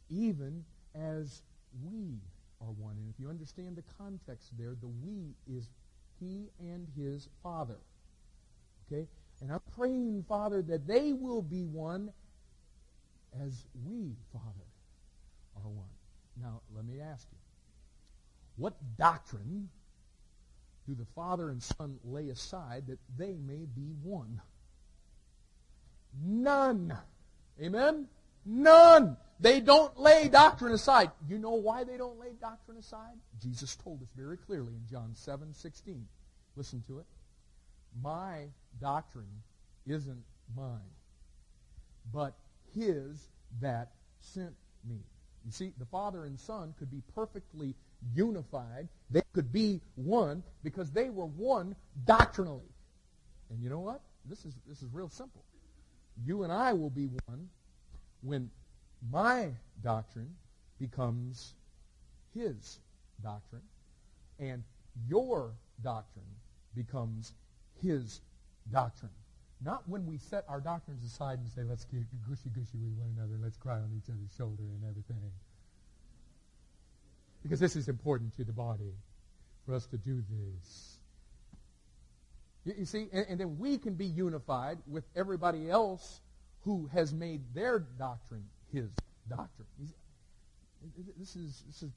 even 0.09 0.63
as 0.95 1.41
we 1.83 2.19
are 2.61 2.71
one. 2.71 2.95
And 2.97 3.13
if 3.13 3.19
you 3.19 3.29
understand 3.29 3.75
the 3.75 3.83
context 3.97 4.51
there, 4.57 4.75
the 4.79 4.87
we 4.87 5.35
is 5.47 5.69
he 6.19 6.49
and 6.59 6.87
his 6.97 7.29
Father. 7.43 7.77
Okay? 8.91 9.07
And 9.41 9.51
I'm 9.51 9.61
praying, 9.75 10.25
Father, 10.27 10.61
that 10.63 10.87
they 10.87 11.13
will 11.13 11.41
be 11.41 11.63
one 11.63 12.11
as 13.45 13.65
we, 13.85 14.15
Father, 14.33 14.65
are 15.55 15.69
one. 15.69 15.85
Now, 16.41 16.61
let 16.75 16.85
me 16.85 16.99
ask 17.01 17.27
you. 17.31 17.37
What 18.57 18.73
doctrine 18.97 19.69
do 20.87 20.95
the 20.95 21.05
Father 21.15 21.49
and 21.49 21.61
Son 21.61 21.99
lay 22.03 22.29
aside 22.29 22.87
that 22.87 22.99
they 23.17 23.35
may 23.35 23.65
be 23.75 23.93
one? 24.01 24.41
None. 26.23 26.97
Amen? 27.61 28.07
None. 28.45 29.17
They 29.39 29.59
don't 29.59 29.97
lay 29.99 30.27
doctrine 30.29 30.73
aside. 30.73 31.11
You 31.27 31.37
know 31.37 31.53
why 31.53 31.83
they 31.83 31.97
don't 31.97 32.19
lay 32.19 32.33
doctrine 32.41 32.77
aside? 32.77 33.17
Jesus 33.41 33.75
told 33.75 34.01
us 34.01 34.09
very 34.15 34.37
clearly 34.37 34.73
in 34.73 34.87
John 34.89 35.11
7, 35.13 35.53
16. 35.53 36.07
Listen 36.55 36.83
to 36.87 36.99
it. 36.99 37.05
My 38.01 38.47
doctrine 38.81 39.43
isn't 39.85 40.23
mine, 40.55 40.93
but 42.11 42.35
his 42.75 43.29
that 43.61 43.91
sent 44.19 44.53
me. 44.87 44.97
You 45.45 45.51
see, 45.51 45.71
the 45.77 45.85
Father 45.85 46.25
and 46.25 46.39
Son 46.39 46.73
could 46.77 46.91
be 46.91 47.01
perfectly 47.15 47.75
unified. 48.13 48.89
They 49.09 49.21
could 49.33 49.51
be 49.51 49.81
one 49.95 50.43
because 50.63 50.91
they 50.91 51.09
were 51.09 51.25
one 51.25 51.75
doctrinally. 52.05 52.69
And 53.49 53.61
you 53.61 53.69
know 53.69 53.79
what? 53.79 54.01
This 54.25 54.45
is, 54.45 54.55
this 54.67 54.81
is 54.81 54.89
real 54.91 55.09
simple. 55.09 55.43
You 56.25 56.43
and 56.43 56.51
I 56.51 56.73
will 56.73 56.89
be 56.89 57.07
one 57.27 57.47
when 58.21 58.49
my 59.11 59.49
doctrine 59.83 60.35
becomes 60.79 61.53
his 62.33 62.79
doctrine, 63.23 63.61
and 64.39 64.63
your 65.07 65.51
doctrine 65.83 66.25
becomes 66.75 67.33
his 67.81 68.21
doctrine. 68.71 69.11
Not 69.63 69.87
when 69.89 70.05
we 70.05 70.17
set 70.17 70.45
our 70.47 70.61
doctrines 70.61 71.03
aside 71.03 71.39
and 71.39 71.49
say, 71.49 71.63
let's 71.63 71.85
get 71.85 72.01
gushy-gushy 72.29 72.77
with 72.77 72.93
one 72.97 73.15
another, 73.17 73.39
let's 73.41 73.57
cry 73.57 73.75
on 73.77 73.89
each 73.97 74.09
other's 74.09 74.31
shoulder 74.37 74.63
and 74.63 74.83
everything. 74.87 75.17
Because 77.41 77.59
this 77.59 77.75
is 77.75 77.87
important 77.87 78.35
to 78.37 78.43
the 78.43 78.53
body 78.53 78.93
for 79.65 79.73
us 79.73 79.87
to 79.87 79.97
do 79.97 80.21
this. 80.29 80.99
You, 82.65 82.73
you 82.79 82.85
see, 82.85 83.07
and, 83.11 83.25
and 83.29 83.39
then 83.39 83.57
we 83.57 83.77
can 83.77 83.95
be 83.95 84.05
unified 84.05 84.77
with 84.87 85.05
everybody 85.15 85.69
else 85.69 86.21
who 86.61 86.89
has 86.93 87.13
made 87.13 87.41
their 87.55 87.79
doctrine 87.79 88.45
his 88.73 88.89
doctrine. 89.29 89.67
He's, 89.79 89.93
this 91.17 91.35
is 91.35 91.63
this 91.67 91.83
is 91.83 91.91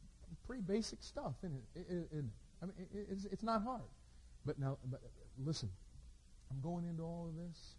pretty 0.47 0.63
basic 0.63 1.03
stuff, 1.03 1.35
isn't 1.43 1.63
it? 1.77 2.09
It? 2.13 2.25
I 2.63 2.67
mean, 2.67 2.75
it's, 3.11 3.25
it's 3.27 3.43
not 3.43 3.63
hard. 3.63 3.83
But 4.47 4.59
now, 4.59 4.79
but 4.91 5.01
listen, 5.45 5.71
I'm 6.51 6.61
going 6.61 6.87
into 6.87 7.03
all 7.03 7.29
of 7.29 7.37
this 7.37 7.75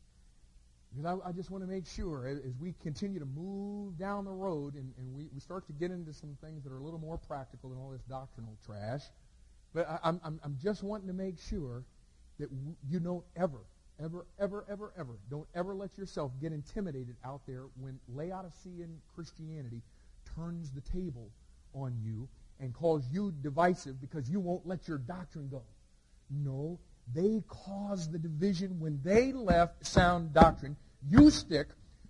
because 0.91 1.19
I, 1.23 1.29
I 1.29 1.31
just 1.31 1.49
want 1.49 1.63
to 1.63 1.69
make 1.69 1.87
sure 1.87 2.27
as, 2.27 2.39
as, 2.39 2.53
we 2.59 2.73
continue 2.83 3.19
to 3.19 3.25
move 3.25 3.97
down 3.97 4.25
the 4.25 4.31
road 4.31 4.75
and, 4.75 4.93
and 4.97 5.15
we, 5.15 5.29
we 5.33 5.39
start 5.39 5.65
to 5.67 5.73
get 5.73 5.89
into 5.91 6.13
some 6.13 6.37
things 6.43 6.63
that 6.63 6.71
are 6.71 6.77
a 6.77 6.83
little 6.83 6.99
more 6.99 7.17
practical 7.17 7.69
than 7.69 7.79
all 7.79 7.91
this 7.91 8.01
doctrinal 8.09 8.57
trash. 8.65 9.03
But 9.73 9.87
I, 9.89 10.09
am 10.09 10.19
I'm, 10.23 10.39
I'm 10.43 10.57
just 10.61 10.83
wanting 10.83 11.07
to 11.07 11.13
make 11.13 11.39
sure 11.39 11.83
that 12.39 12.49
w- 12.49 12.75
you 12.89 12.99
don't 12.99 13.23
ever, 13.37 13.59
ever, 14.03 14.25
ever, 14.39 14.65
ever, 14.69 14.93
ever, 14.97 15.17
don't 15.29 15.47
ever 15.55 15.73
let 15.75 15.97
yourself 15.97 16.31
get 16.41 16.51
intimidated 16.51 17.15
out 17.23 17.41
there 17.47 17.65
when 17.79 17.99
Laodicean 18.09 18.99
Christianity 19.13 19.81
turns 20.35 20.71
the 20.71 20.81
table 20.81 21.29
on 21.73 21.97
you 22.03 22.27
and 22.59 22.73
calls 22.73 23.03
you 23.11 23.33
divisive 23.41 23.99
because 24.01 24.29
you 24.29 24.39
won't 24.39 24.65
let 24.67 24.87
your 24.87 24.97
doctrine 24.97 25.49
go. 25.49 25.63
No, 26.29 26.79
they 27.13 27.43
caused 27.47 28.11
the 28.11 28.19
division 28.19 28.79
when 28.79 28.99
they 29.03 29.33
left 29.33 29.85
sound 29.85 30.33
doctrine. 30.33 30.77
You 31.09 31.29
stick 31.29 31.67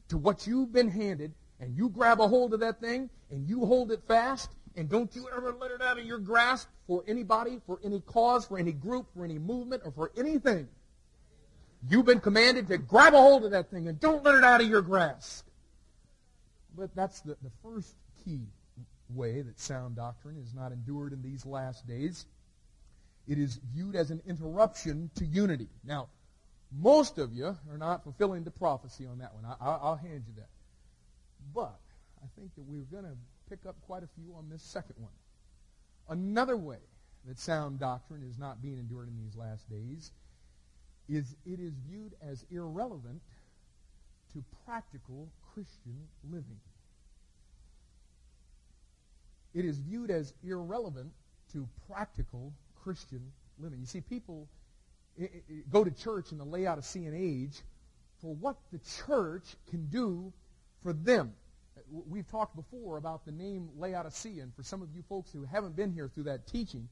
to 0.10 0.18
what 0.18 0.46
you've 0.46 0.74
been 0.74 0.90
handed 0.90 1.34
and 1.60 1.76
you 1.76 1.90
grab 1.90 2.20
a 2.20 2.28
hold 2.28 2.54
of 2.54 2.60
that 2.60 2.82
thing 2.82 3.10
and 3.30 3.48
you 3.48 3.66
hold 3.66 3.92
it 3.92 4.02
fast 4.08 4.52
and 4.76 4.90
don't 4.90 5.14
you 5.16 5.28
ever 5.36 5.54
let 5.60 5.72
it 5.72 5.82
out 5.82 6.00
of 6.00 6.06
your 6.06 6.20
grasp 6.20 6.70
for 6.88 7.04
anybody, 7.08 7.60
for 7.66 7.80
any 7.84 8.00
cause, 8.02 8.46
for 8.46 8.58
any 8.58 8.72
group, 8.72 9.08
for 9.14 9.26
any 9.26 9.38
movement, 9.38 9.82
or 9.86 9.92
for 9.92 10.12
anything. 10.18 10.68
You've 11.90 12.06
been 12.06 12.20
commanded 12.20 12.68
to 12.68 12.78
grab 12.78 13.14
a 13.14 13.18
hold 13.18 13.44
of 13.44 13.52
that 13.52 13.72
thing 13.72 13.88
and 13.88 14.00
don't 14.00 14.24
let 14.24 14.36
it 14.36 14.44
out 14.44 14.62
of 14.62 14.68
your 14.68 14.82
grasp. 14.82 15.48
But 16.76 16.96
that's 16.96 17.22
the, 17.22 17.36
the 17.42 17.52
first 17.64 17.96
key 18.24 18.42
way 19.10 19.42
that 19.42 19.60
sound 19.60 19.96
doctrine 19.96 20.38
is 20.38 20.54
not 20.54 20.72
endured 20.72 21.12
in 21.12 21.22
these 21.22 21.46
last 21.46 21.88
days. 21.88 22.26
It 23.28 23.40
is 23.40 23.60
viewed 23.74 23.96
as 23.96 24.12
an 24.12 24.22
interruption 24.28 25.10
to 25.16 25.26
unity. 25.26 25.70
Now, 25.84 26.10
most 26.72 27.18
of 27.18 27.34
you 27.34 27.58
are 27.70 27.78
not 27.78 28.04
fulfilling 28.04 28.44
the 28.44 28.52
prophecy 28.52 29.06
on 29.06 29.18
that 29.20 29.34
one. 29.34 29.44
I, 29.60 29.90
will 29.90 29.96
hand 29.96 30.24
you 30.28 30.34
that. 30.38 30.50
But 31.54 31.80
I 32.24 32.28
think 32.40 32.54
that 32.56 32.64
we're 32.64 32.86
going 32.92 33.04
to 33.04 33.18
pick 33.50 33.66
up 33.68 33.76
quite 33.82 34.04
a 34.04 34.10
few 34.16 34.34
on 34.36 34.50
this 34.50 34.62
second 34.62 34.96
one. 34.98 35.12
Another 36.10 36.56
way 36.56 36.78
that 37.26 37.40
sound 37.40 37.80
doctrine 37.80 38.24
is 38.24 38.38
not 38.38 38.62
being 38.62 38.78
endured 38.78 39.08
in 39.08 39.18
these 39.18 39.36
last 39.36 39.70
days 39.70 40.12
is 41.12 41.36
it 41.46 41.60
is 41.60 41.74
viewed 41.88 42.14
as 42.22 42.46
irrelevant 42.50 43.22
to 44.34 44.44
practical 44.66 45.30
Christian 45.54 46.08
living. 46.30 46.60
It 49.54 49.66
is 49.66 49.78
viewed 49.80 50.10
as 50.10 50.34
irrelevant 50.44 51.12
to 51.52 51.68
practical 51.92 52.54
Christian 52.84 53.22
living. 53.60 53.80
You 53.82 53.86
see, 53.86 54.02
people 54.02 54.48
go 55.70 55.84
to 55.84 55.92
church 55.92 56.32
in 56.32 56.38
the 56.38 56.46
Laodicean 56.46 57.14
age 57.14 57.62
for 58.22 58.34
what 58.34 58.56
the 58.72 58.80
church 59.06 59.44
can 59.70 59.88
do 59.88 60.32
for 60.82 60.94
them. 60.94 61.34
We've 61.90 62.30
talked 62.30 62.56
before 62.56 62.98
about 62.98 63.26
the 63.26 63.32
name 63.34 63.70
Laodicea, 63.78 64.42
and 64.42 64.56
for 64.56 64.64
some 64.64 64.82
of 64.82 64.88
you 64.96 65.04
folks 65.10 65.32
who 65.34 65.44
haven't 65.44 65.76
been 65.76 65.92
here 65.92 66.10
through 66.14 66.24
that 66.24 66.48
teaching, 66.48 66.88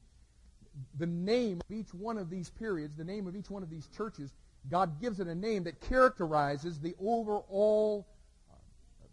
the 0.98 1.06
name 1.06 1.60
of 1.68 1.76
each 1.76 1.92
one 1.94 2.18
of 2.18 2.30
these 2.30 2.50
periods, 2.50 2.96
the 2.96 3.04
name 3.04 3.26
of 3.26 3.36
each 3.36 3.50
one 3.50 3.62
of 3.62 3.70
these 3.70 3.88
churches, 3.96 4.32
God 4.68 5.00
gives 5.00 5.20
it 5.20 5.26
a 5.26 5.34
name 5.34 5.64
that 5.64 5.80
characterizes 5.80 6.78
the 6.78 6.94
overall 7.00 8.06
uh, 8.50 8.54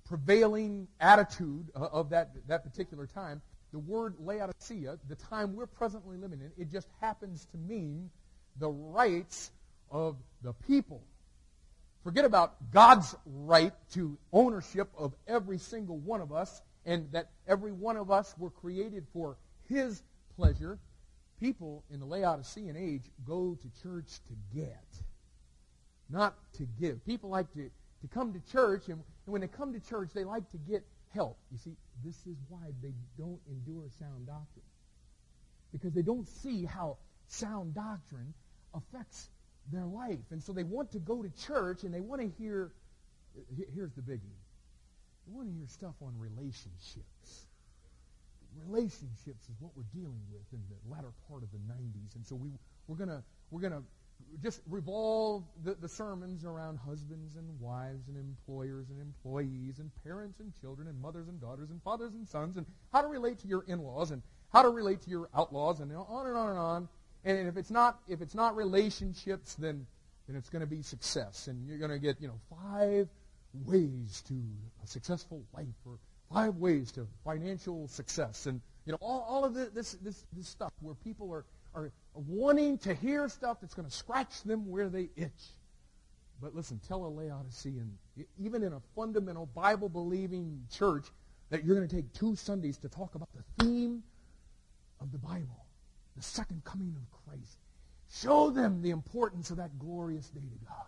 prevailing 0.06 0.88
attitude 1.00 1.70
of 1.74 2.10
that, 2.10 2.32
that 2.48 2.64
particular 2.64 3.08
time. 3.08 3.42
The 3.72 3.80
word 3.80 4.16
Laodicea, 4.20 4.98
the 5.08 5.16
time 5.16 5.56
we're 5.56 5.68
presently 5.68 6.18
living 6.18 6.40
in, 6.42 6.52
it 6.58 6.72
just 6.72 6.88
happens 7.02 7.46
to 7.52 7.58
mean 7.58 8.10
the 8.60 8.70
rights 8.70 9.52
of 9.92 10.18
the 10.42 10.54
people. 10.54 11.02
Forget 12.04 12.26
about 12.26 12.72
God's 12.72 13.16
right 13.26 13.74
to 13.94 14.18
ownership 14.32 14.90
of 14.98 15.14
every 15.28 15.58
single 15.58 15.98
one 15.98 16.22
of 16.22 16.32
us 16.32 16.62
and 16.86 17.12
that 17.12 17.32
every 17.48 17.74
one 17.74 17.98
of 17.98 18.10
us 18.10 18.34
were 18.38 18.50
created 18.50 19.06
for 19.12 19.38
His 19.68 20.02
pleasure 20.38 20.80
people 21.40 21.84
in 21.92 22.00
the 22.00 22.06
Laodicean 22.06 22.76
age 22.78 23.04
go 23.26 23.58
to 23.62 23.82
church 23.82 24.20
to 24.28 24.34
get, 24.56 24.86
not 26.10 26.36
to 26.54 26.68
give. 26.80 27.06
People 27.06 27.30
like 27.30 27.52
to, 27.54 27.70
to 28.02 28.08
come 28.14 28.34
to 28.34 28.52
church, 28.52 28.88
and, 28.88 29.02
and 29.26 29.34
when 29.34 29.42
they 29.42 29.48
come 29.48 29.74
to 29.74 29.80
church, 29.80 30.10
they 30.14 30.24
like 30.24 30.50
to 30.52 30.58
get 30.58 30.84
help. 31.14 31.38
You 31.52 31.58
see, 31.58 31.76
this 32.04 32.16
is 32.26 32.38
why 32.50 32.74
they 32.82 32.94
don't 33.18 33.40
endure 33.50 33.90
sound 34.00 34.28
doctrine. 34.28 34.66
Because 35.72 35.94
they 35.94 36.02
don't 36.02 36.28
see 36.28 36.66
how 36.66 36.98
sound 37.28 37.76
doctrine 37.76 38.34
affects 38.74 39.30
their 39.72 39.86
life. 39.86 40.20
And 40.32 40.42
so 40.42 40.54
they 40.54 40.64
want 40.64 40.92
to 40.94 41.00
go 41.00 41.22
to 41.22 41.30
church 41.46 41.84
and 41.84 41.94
they 41.94 42.00
want 42.00 42.22
to 42.22 42.30
hear, 42.42 42.72
here's 43.74 43.92
the 43.94 44.02
biggie. 44.02 44.38
They 45.26 45.34
want 45.34 45.50
to 45.50 45.54
hear 45.54 45.68
stuff 45.68 45.96
on 46.02 46.14
relationships 46.18 47.47
relationships 48.66 49.50
is 49.50 49.56
what 49.60 49.72
we're 49.76 49.90
dealing 49.94 50.22
with 50.32 50.46
in 50.54 50.60
the 50.70 50.94
latter 50.94 51.12
part 51.30 51.44
of 51.44 51.52
the 51.52 51.60
90s. 51.60 52.16
And 52.16 52.26
so 52.26 52.36
we, 52.36 52.52
we're 52.88 52.96
going 52.96 53.24
we're 53.52 53.62
gonna 53.62 53.84
just 54.42 54.62
revolve 54.68 55.44
the, 55.64 55.76
the 55.76 55.88
sermons 55.88 56.44
around 56.44 56.78
husbands 56.78 57.36
and 57.36 57.60
wives 57.60 58.08
and 58.08 58.18
employers 58.18 58.90
and 58.90 59.02
employees 59.02 59.80
and 59.80 59.92
parents 60.04 60.40
and 60.40 60.54
children 60.60 60.88
and 60.88 61.00
mothers 61.00 61.28
and 61.28 61.40
daughters 61.40 61.70
and 61.70 61.82
fathers 61.84 62.14
and 62.14 62.28
sons 62.28 62.58
and 62.58 62.66
how 62.92 63.02
to 63.02 63.08
relate 63.08 63.40
to 63.40 63.48
your 63.48 63.64
in-laws 63.68 64.12
and 64.12 64.22
how 64.52 64.62
to 64.62 64.70
relate 64.70 65.02
to 65.02 65.10
your 65.10 65.30
outlaws 65.36 65.80
and 65.80 65.92
on 65.94 66.28
and 66.28 66.36
on 66.36 66.50
and 66.50 66.60
on. 66.60 66.90
And 67.26 67.48
if 67.48 67.58
it's 67.58 67.72
not 67.72 68.00
if 68.08 68.22
it's 68.22 68.36
not 68.36 68.56
relationships, 68.56 69.56
then 69.56 69.86
then 70.28 70.36
it's 70.36 70.50
going 70.50 70.62
to 70.62 70.68
be 70.68 70.82
success, 70.82 71.48
and 71.48 71.66
you're 71.68 71.78
going 71.78 71.92
to 71.92 72.00
get 72.00 72.22
you 72.22 72.28
know 72.28 72.40
five 72.50 73.08
ways 73.66 74.24
to 74.28 74.34
a 74.84 74.88
successful 74.88 75.42
life 75.54 75.68
or 75.86 75.98
five 76.34 76.56
ways 76.56 76.92
to 76.94 77.08
financial 77.24 77.88
success. 77.88 78.46
And 78.46 78.62
you 78.86 78.92
know 78.92 78.98
all, 79.02 79.26
all 79.28 79.46
of 79.46 79.54
this, 79.54 79.98
this, 80.02 80.26
this 80.34 80.48
stuff 80.48 80.74
where 80.82 80.96
people 80.96 81.32
are, 81.32 81.46
are 81.74 81.92
wanting 82.14 82.78
to 82.80 82.94
hear 82.94 83.28
stuff 83.30 83.58
that's 83.62 83.74
going 83.74 83.88
to 83.88 83.94
scratch 83.94 84.44
them 84.44 84.70
where 84.70 84.90
they 84.90 85.10
itch. 85.16 85.54
But 86.42 86.56
listen 86.56 86.80
tell 86.88 87.06
a 87.06 87.08
laodicean 87.08 87.98
even 88.40 88.64
in 88.64 88.74
a 88.74 88.82
fundamental 88.96 89.48
bible 89.56 89.90
believing 89.90 90.62
church 90.72 91.08
that 91.50 91.64
you're 91.64 91.76
going 91.76 91.88
to 91.88 91.96
take 91.96 92.14
two 92.14 92.36
sundays 92.36 92.78
to 92.78 92.90
talk 92.90 93.16
about 93.16 93.30
the 93.34 93.64
theme 93.64 94.04
of 95.02 95.12
the 95.12 95.18
bible 95.18 95.68
the 96.18 96.24
second 96.24 96.64
coming 96.66 96.96
of 96.98 97.26
christ. 97.26 97.58
Show 98.10 98.50
them 98.50 98.82
the 98.82 98.90
importance 98.90 99.52
of 99.52 99.58
that 99.58 99.78
glorious 99.80 100.28
day 100.30 100.42
to 100.42 100.66
god. 100.66 100.88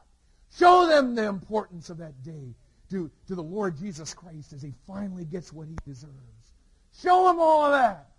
Show 0.57 0.87
them 0.87 1.15
the 1.15 1.25
importance 1.25 1.89
of 1.89 1.99
that 1.99 2.23
day 2.23 2.55
to, 2.89 3.09
to 3.27 3.35
the 3.35 3.43
Lord 3.43 3.77
Jesus 3.77 4.13
Christ 4.13 4.53
as 4.53 4.61
he 4.61 4.73
finally 4.87 5.25
gets 5.25 5.53
what 5.53 5.67
he 5.67 5.75
deserves. 5.85 6.13
Show 7.01 7.29
him 7.29 7.39
all 7.39 7.65
of 7.65 7.71
that. 7.71 8.09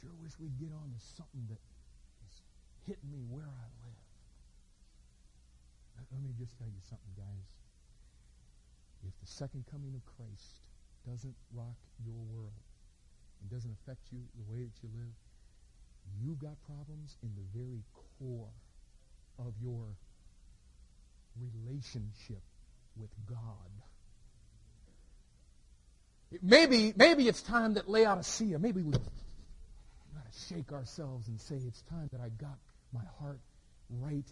Sure 0.00 0.10
wish 0.22 0.32
we'd 0.38 0.58
get 0.58 0.72
on 0.74 0.92
to 0.92 1.00
something 1.16 1.46
that 1.48 1.60
is 2.28 2.42
hitting 2.86 3.10
me 3.10 3.24
where 3.30 3.48
I 3.48 3.66
live. 3.80 4.04
Let 6.12 6.22
me 6.22 6.30
just 6.38 6.56
tell 6.58 6.68
you 6.68 6.82
something, 6.84 7.14
guys. 7.16 7.48
If 9.08 9.18
the 9.20 9.26
second 9.26 9.64
coming 9.70 9.94
of 9.96 10.04
Christ 10.04 10.62
doesn't 11.08 11.34
rock 11.52 11.76
your 12.04 12.20
world 12.30 12.54
and 13.40 13.50
doesn't 13.50 13.74
affect 13.82 14.12
you 14.12 14.20
the 14.36 14.46
way 14.52 14.62
that 14.62 14.76
you 14.82 14.88
live, 14.94 15.16
you've 16.22 16.38
got 16.38 16.60
problems 16.62 17.16
in 17.22 17.32
the 17.34 17.58
very 17.58 17.82
core 18.20 18.52
of 19.38 19.52
your 19.60 19.96
relationship 21.40 22.42
with 22.96 23.10
God. 23.26 23.38
Maybe, 26.42 26.92
maybe 26.96 27.28
it's 27.28 27.42
time 27.42 27.74
that 27.74 27.88
Laodicea, 27.88 28.58
maybe 28.58 28.82
we 28.82 28.92
got 28.92 29.02
to 29.04 30.44
shake 30.48 30.72
ourselves 30.72 31.28
and 31.28 31.40
say, 31.40 31.56
it's 31.56 31.82
time 31.82 32.08
that 32.12 32.20
I 32.20 32.28
got 32.28 32.58
my 32.92 33.04
heart 33.20 33.38
right 33.90 34.24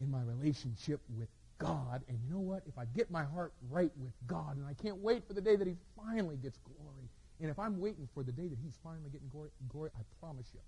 in 0.00 0.10
my 0.10 0.22
relationship 0.22 1.00
with 1.16 1.28
God. 1.58 2.02
And 2.08 2.18
you 2.22 2.34
know 2.34 2.40
what? 2.40 2.62
If 2.66 2.78
I 2.78 2.84
get 2.84 3.10
my 3.10 3.24
heart 3.24 3.52
right 3.70 3.90
with 3.96 4.12
God, 4.26 4.56
and 4.56 4.66
I 4.66 4.74
can't 4.74 4.98
wait 4.98 5.26
for 5.26 5.32
the 5.32 5.40
day 5.40 5.56
that 5.56 5.66
he 5.66 5.76
finally 5.96 6.36
gets 6.36 6.58
glory, 6.58 7.08
and 7.40 7.50
if 7.50 7.58
I'm 7.58 7.80
waiting 7.80 8.08
for 8.14 8.22
the 8.22 8.32
day 8.32 8.48
that 8.48 8.58
he's 8.62 8.78
finally 8.82 9.10
getting 9.10 9.28
glory, 9.28 9.50
glory 9.68 9.90
I 9.96 10.02
promise 10.20 10.46
you, 10.52 10.60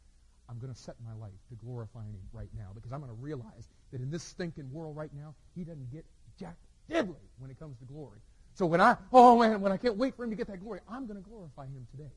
I'm 0.49 0.59
going 0.59 0.73
to 0.73 0.79
set 0.79 0.97
my 1.05 1.13
life 1.15 1.39
to 1.51 1.55
glorifying 1.57 2.09
him 2.09 2.23
right 2.33 2.49
now 2.57 2.71
because 2.75 2.93
I'm 2.93 3.01
going 3.01 3.15
to 3.15 3.23
realize 3.23 3.69
that 3.93 4.01
in 4.01 4.11
this 4.11 4.23
stinking 4.23 4.73
world 4.73 4.97
right 4.97 5.11
now, 5.15 5.35
he 5.55 5.63
doesn't 5.63 5.93
get 5.93 6.05
jack 6.39 6.57
diddly 6.91 7.17
when 7.39 7.51
it 7.51 7.59
comes 7.59 7.77
to 7.79 7.85
glory. 7.85 8.19
So 8.55 8.67
when 8.67 8.81
I, 8.81 8.97
oh 9.13 9.39
man, 9.39 9.61
when 9.61 9.73
I 9.73 9.77
can't 9.77 9.97
wait 9.97 10.17
for 10.17 10.25
him 10.25 10.31
to 10.31 10.37
get 10.37 10.49
that 10.49 10.61
glory, 10.61 10.81
I'm 10.91 11.07
going 11.07 11.23
to 11.23 11.29
glorify 11.29 11.67
him 11.67 11.87
today. 11.91 12.11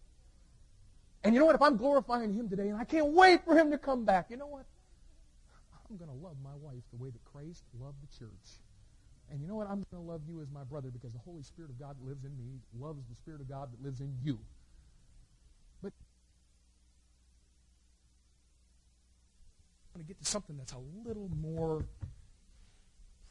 And 1.24 1.34
you 1.34 1.40
know 1.40 1.46
what? 1.46 1.56
If 1.56 1.62
I'm 1.62 1.78
glorifying 1.78 2.34
him 2.34 2.50
today 2.50 2.70
and 2.70 2.80
I 2.80 2.84
can't 2.84 3.08
wait 3.08 3.46
for 3.46 3.56
him 3.56 3.70
to 3.72 3.78
come 3.78 4.06
back, 4.06 4.28
you 4.30 4.38
know 4.38 4.48
what? 4.48 4.66
I'm 5.90 5.98
going 5.98 6.10
to 6.10 6.26
love 6.26 6.38
my 6.44 6.56
wife 6.62 6.82
the 6.92 7.04
way 7.04 7.10
that 7.10 7.24
Christ 7.26 7.64
loved 7.80 7.98
the 8.02 8.18
church. 8.18 8.62
And 9.30 9.42
you 9.42 9.48
know 9.48 9.56
what? 9.56 9.68
I'm 9.68 9.86
going 9.92 10.04
to 10.04 10.12
love 10.12 10.22
you 10.28 10.42
as 10.42 10.50
my 10.52 10.64
brother 10.64 10.90
because 10.90 11.14
the 11.14 11.20
Holy 11.20 11.44
Spirit 11.44 11.70
of 11.70 11.80
God 11.80 11.96
that 12.00 12.08
lives 12.08 12.24
in 12.24 12.36
me 12.38 12.60
loves 12.80 13.04
the 13.10 13.16
Spirit 13.16 13.42
of 13.42 13.50
God 13.50 13.70
that 13.72 13.84
lives 13.84 14.00
in 14.00 14.14
you. 14.24 14.40
Going 20.02 20.08
to 20.08 20.14
get 20.14 20.24
to 20.24 20.30
something 20.30 20.58
that's 20.58 20.74
a 20.74 20.80
little 21.06 21.30
more 21.40 21.86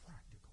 practical. 0.05 0.49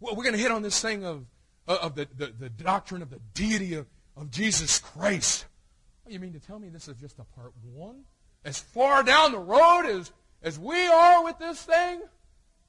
Well, 0.00 0.16
we're 0.16 0.24
going 0.24 0.34
to 0.34 0.40
hit 0.40 0.50
on 0.50 0.62
this 0.62 0.80
thing 0.80 1.04
of, 1.04 1.26
uh, 1.68 1.78
of 1.82 1.94
the, 1.94 2.08
the, 2.16 2.32
the 2.38 2.48
doctrine 2.48 3.02
of 3.02 3.10
the 3.10 3.20
deity 3.34 3.74
of, 3.74 3.86
of 4.16 4.30
Jesus 4.30 4.78
Christ. 4.78 5.44
You 6.08 6.18
mean 6.20 6.32
to 6.32 6.40
tell 6.40 6.58
me 6.58 6.68
this 6.68 6.88
is 6.88 6.96
just 6.96 7.18
a 7.18 7.24
part 7.24 7.52
one 7.62 8.04
as 8.44 8.58
far 8.58 9.02
down 9.02 9.32
the 9.32 9.38
road 9.38 9.82
as, 9.82 10.10
as 10.42 10.58
we 10.58 10.86
are 10.86 11.22
with 11.22 11.38
this 11.38 11.62
thing? 11.62 12.00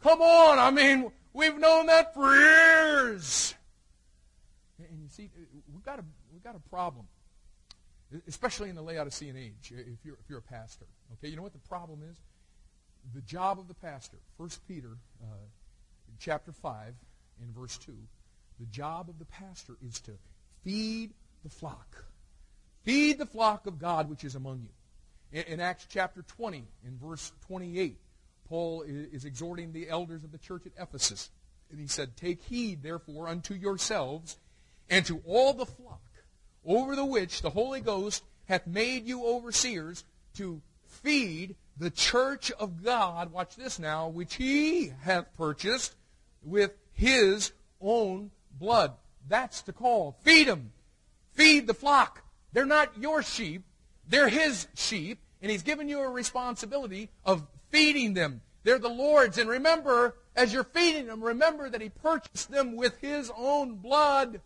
Come 0.01 0.21
on, 0.21 0.59
I 0.59 0.71
mean, 0.71 1.09
we've 1.31 1.57
known 1.57 1.85
that 1.85 2.13
for 2.13 2.35
years. 2.35 3.55
And 4.77 5.01
you 5.01 5.07
see, 5.07 5.29
we've 5.73 5.83
got 5.83 5.99
a, 5.99 6.03
we've 6.33 6.43
got 6.43 6.55
a 6.55 6.69
problem, 6.69 7.07
especially 8.27 8.69
in 8.69 8.75
the 8.75 8.81
Laodicean 8.81 9.37
age, 9.37 9.71
if 9.73 10.05
you're, 10.05 10.15
if 10.15 10.29
you're 10.29 10.39
a 10.39 10.41
pastor. 10.41 10.85
Okay, 11.13 11.29
you 11.29 11.35
know 11.35 11.43
what 11.43 11.53
the 11.53 11.59
problem 11.69 12.01
is? 12.09 12.17
The 13.13 13.21
job 13.21 13.59
of 13.59 13.67
the 13.67 13.73
pastor, 13.73 14.17
1 14.37 14.49
Peter 14.67 14.97
uh, 15.21 15.45
chapter 16.19 16.51
5 16.51 16.93
in 17.41 17.53
verse 17.53 17.77
2, 17.77 17.93
the 18.59 18.65
job 18.67 19.09
of 19.09 19.19
the 19.19 19.25
pastor 19.25 19.77
is 19.85 19.99
to 20.01 20.11
feed 20.63 21.13
the 21.43 21.49
flock. 21.49 22.05
Feed 22.83 23.17
the 23.17 23.25
flock 23.25 23.67
of 23.67 23.79
God 23.79 24.09
which 24.09 24.23
is 24.23 24.35
among 24.35 24.61
you. 24.61 25.39
In, 25.39 25.53
in 25.53 25.59
Acts 25.59 25.87
chapter 25.89 26.21
20, 26.21 26.63
in 26.85 26.97
verse 26.97 27.31
28, 27.47 27.97
Paul 28.47 28.83
is, 28.83 29.13
is 29.13 29.25
exhorting 29.25 29.73
the 29.73 29.89
elders 29.89 30.23
of 30.23 30.31
the 30.31 30.37
church 30.37 30.65
at 30.65 30.81
Ephesus. 30.81 31.29
And 31.71 31.79
he 31.79 31.87
said, 31.87 32.15
Take 32.15 32.43
heed, 32.43 32.83
therefore, 32.83 33.27
unto 33.27 33.53
yourselves 33.53 34.37
and 34.89 35.05
to 35.05 35.21
all 35.25 35.53
the 35.53 35.65
flock 35.65 36.01
over 36.65 36.95
the 36.95 37.05
which 37.05 37.41
the 37.41 37.49
Holy 37.49 37.81
Ghost 37.81 38.23
hath 38.45 38.67
made 38.67 39.07
you 39.07 39.25
overseers 39.25 40.03
to 40.35 40.61
feed 41.03 41.55
the 41.77 41.89
church 41.89 42.51
of 42.51 42.83
God, 42.83 43.31
watch 43.31 43.55
this 43.55 43.79
now, 43.79 44.07
which 44.07 44.35
he 44.35 44.93
hath 45.01 45.35
purchased 45.37 45.95
with 46.43 46.71
his 46.93 47.51
own 47.81 48.31
blood. 48.59 48.93
That's 49.27 49.61
the 49.61 49.73
call. 49.73 50.17
Feed 50.23 50.47
them. 50.47 50.71
Feed 51.31 51.67
the 51.67 51.73
flock. 51.73 52.23
They're 52.51 52.65
not 52.65 52.97
your 52.99 53.23
sheep. 53.23 53.63
They're 54.07 54.29
his 54.29 54.67
sheep. 54.75 55.19
And 55.41 55.51
he's 55.51 55.63
given 55.63 55.89
you 55.89 55.99
a 55.99 56.09
responsibility 56.09 57.09
of 57.25 57.45
feeding 57.69 58.13
them. 58.13 58.41
They're 58.63 58.79
the 58.79 58.89
Lord's. 58.89 59.37
And 59.37 59.49
remember, 59.49 60.15
as 60.35 60.53
you're 60.53 60.63
feeding 60.63 61.07
them, 61.07 61.23
remember 61.23 61.69
that 61.69 61.81
he 61.81 61.89
purchased 61.89 62.51
them 62.51 62.75
with 62.75 62.97
his 62.99 63.31
own 63.35 63.75
blood. 63.75 64.39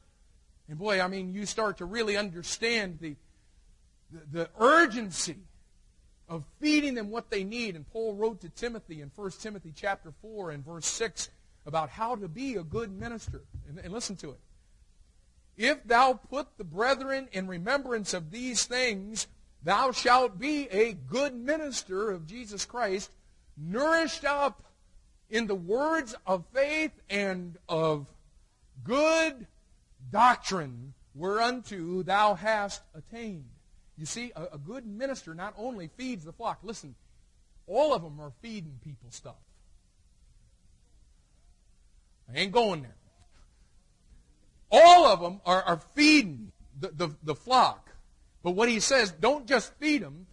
And 0.70 0.80
boy, 0.80 1.02
I 1.02 1.08
mean, 1.08 1.34
you 1.34 1.46
start 1.46 1.78
to 1.78 1.86
really 1.86 2.18
understand 2.18 3.00
the, 3.00 3.16
the, 4.12 4.40
the 4.40 4.50
urgency 4.60 5.38
of 6.30 6.44
feeding 6.60 6.96
them 6.96 7.10
what 7.10 7.30
they 7.30 7.44
need. 7.44 7.76
And 7.76 7.90
Paul 7.90 8.16
wrote 8.16 8.42
to 8.42 8.50
Timothy 8.50 9.02
in 9.02 9.12
1 9.16 9.32
Timothy 9.40 9.74
chapter 9.76 10.14
4 10.22 10.52
and 10.52 10.66
verse 10.66 10.86
6 10.88 11.30
about 11.66 11.90
how 11.90 12.16
to 12.16 12.28
be 12.28 12.56
a 12.56 12.64
good 12.64 12.92
minister. 12.92 13.42
And, 13.68 13.78
and 13.80 13.94
listen 13.94 14.16
to 14.18 14.32
it. 14.32 14.40
If 15.58 15.84
thou 15.86 16.14
put 16.14 16.58
the 16.58 16.64
brethren 16.64 17.28
in 17.32 17.48
remembrance 17.48 18.14
of 18.14 18.32
these 18.32 18.66
things, 18.66 19.28
thou 19.64 19.92
shalt 19.92 20.38
be 20.38 20.68
a 20.70 20.94
good 20.94 21.34
minister 21.34 22.12
of 22.12 22.28
Jesus 22.28 22.64
Christ, 22.64 23.12
nourished 23.58 24.24
up 24.24 24.64
in 25.30 25.48
the 25.48 25.56
words 25.56 26.16
of 26.26 26.46
faith 26.54 26.92
and 27.10 27.58
of 27.68 28.08
good 28.84 29.48
doctrine 30.12 30.94
whereunto 31.16 32.04
thou 32.04 32.36
hast 32.36 32.82
attained. 32.94 33.50
You 33.98 34.06
see, 34.06 34.32
a, 34.36 34.44
a, 34.54 34.58
good 34.58 34.86
minister 34.86 35.34
not 35.34 35.56
only 35.58 35.90
feeds 35.98 36.24
the 36.24 36.32
flock, 36.32 36.60
listen, 36.64 36.94
all 37.66 37.94
of 37.94 38.04
them 38.04 38.20
are 38.20 38.32
feeding 38.42 38.80
people 38.84 39.10
stuff. 39.10 39.36
I 42.32 42.40
ain't 42.40 42.52
going 42.52 42.84
there. 42.84 42.96
All 44.70 45.08
of 45.08 45.22
them 45.22 45.42
are, 45.46 45.64
are 45.64 45.82
feeding 45.96 46.52
the, 46.80 46.90
the, 46.90 47.16
the 47.24 47.36
flock. 47.36 47.90
But 48.44 48.52
what 48.52 48.70
he 48.70 48.80
says, 48.80 49.12
don't 49.12 49.48
just 49.48 49.74
feed 49.80 50.04
them, 50.04 50.28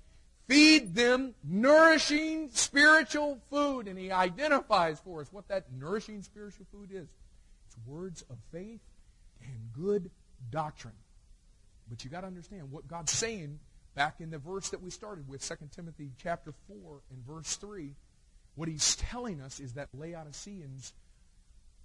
feed 0.47 0.95
them 0.95 1.35
nourishing 1.43 2.51
spiritual 2.51 3.39
food. 3.51 3.89
And 3.89 3.99
he 3.99 4.13
identifies 4.13 5.01
for 5.01 5.21
us 5.21 5.33
what 5.33 5.49
that 5.49 5.73
nourishing 5.73 6.23
spiritual 6.23 6.67
food 6.71 6.91
is. 6.93 7.09
It's 7.67 7.77
words 7.87 8.23
of 8.29 8.37
faith 8.53 8.81
and 9.43 9.73
good 9.73 10.11
doctrine. 10.51 10.95
But 11.89 12.05
you 12.05 12.11
got 12.11 12.23
to 12.23 12.27
understand 12.27 12.71
what 12.71 12.89
God's 12.89 13.13
saying 13.13 13.61
back 13.95 14.21
in 14.21 14.31
the 14.31 14.39
verse 14.39 14.71
that 14.71 14.83
we 14.83 14.91
started 14.91 15.29
with, 15.29 15.47
2 15.47 15.55
Timothy 15.75 16.11
chapter 16.23 16.53
4 16.69 17.01
and 17.11 17.27
verse 17.27 17.57
3. 17.57 17.95
What 18.55 18.69
he's 18.69 18.97
telling 18.97 19.41
us 19.41 19.61
is 19.61 19.75
that 19.75 19.89
Laodiceans 19.95 20.93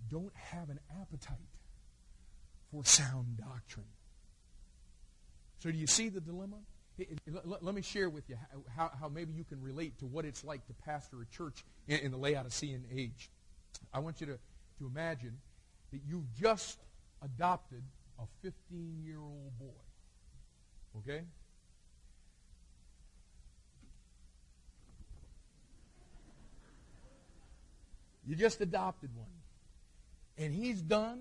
don't 0.10 0.36
have 0.36 0.70
an 0.70 0.80
appetite 1.02 1.38
for 2.72 2.86
sound 2.86 3.38
doctrine. 3.38 3.86
So 5.60 5.72
do 5.72 5.78
you 5.78 5.88
see 5.88 6.10
the 6.10 6.22
dilemma? 6.22 6.58
Let 7.62 7.76
me 7.76 7.82
share 7.82 8.10
with 8.10 8.30
you 8.30 8.38
how, 8.76 9.10
maybe 9.14 9.34
you 9.34 9.44
can 9.44 9.62
relate 9.62 10.00
to 10.00 10.06
what 10.06 10.26
it's 10.26 10.44
like 10.44 10.66
to 10.68 10.74
pastor 10.74 11.22
a 11.22 11.26
church 11.36 11.64
in, 11.88 12.00
in 12.00 12.12
the 12.12 12.18
Laodicean 12.18 12.86
age. 12.94 13.30
I 13.94 14.00
want 14.00 14.22
you 14.22 14.28
to, 14.28 14.40
to 14.80 14.86
imagine 14.86 15.38
that 15.92 16.02
you've 16.08 16.32
just 16.40 16.78
adopted 17.24 17.84
a 18.20 18.24
15-year-old 18.46 19.58
boy. 19.60 19.89
Okay? 21.00 21.22
You 28.26 28.36
just 28.36 28.62
adopted 28.62 29.10
one. 29.16 29.28
And 30.38 30.54
he's 30.54 30.82
done 30.82 31.20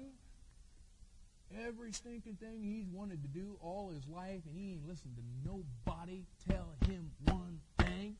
every 1.67 1.93
stinking 1.93 2.35
thing 2.35 2.63
he's 2.63 2.89
wanted 2.91 3.23
to 3.23 3.29
do 3.29 3.57
all 3.63 3.91
his 3.91 4.07
life, 4.07 4.43
and 4.47 4.55
he 4.55 4.73
ain't 4.73 4.87
listened 4.87 5.17
to 5.17 5.51
nobody 5.51 6.25
tell 6.49 6.75
him 6.87 7.11
one 7.25 7.61
thing. 7.79 8.17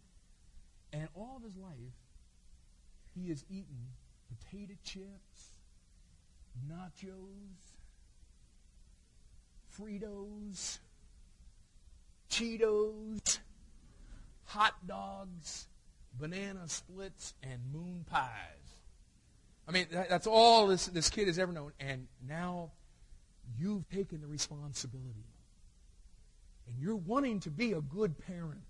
And 0.93 1.09
all 1.15 1.37
of 1.37 1.43
his 1.43 1.57
life, 1.57 1.95
he 3.15 3.29
has 3.29 3.45
eaten 3.51 3.89
potato 4.29 4.75
chips, 4.83 5.53
nachos, 6.67 7.79
Fritos, 9.79 10.79
Cheetos, 12.31 13.39
hot 14.45 14.75
dogs, 14.87 15.69
banana 16.19 16.67
splits, 16.67 17.35
and 17.43 17.61
moon 17.73 18.05
pies. 18.09 18.29
I 19.67 19.71
mean, 19.71 19.87
that's 19.91 20.27
all 20.27 20.67
this, 20.67 20.87
this 20.87 21.11
kid 21.11 21.27
has 21.27 21.39
ever 21.39 21.53
known. 21.53 21.73
And 21.79 22.07
now 22.27 22.73
you've 23.59 23.89
taken 23.91 24.21
the 24.21 24.27
responsibility. 24.27 25.27
And 26.67 26.77
you're 26.79 26.97
wanting 26.97 27.41
to 27.41 27.51
be 27.51 27.73
a 27.73 27.81
good 27.81 28.19
parent. 28.19 28.63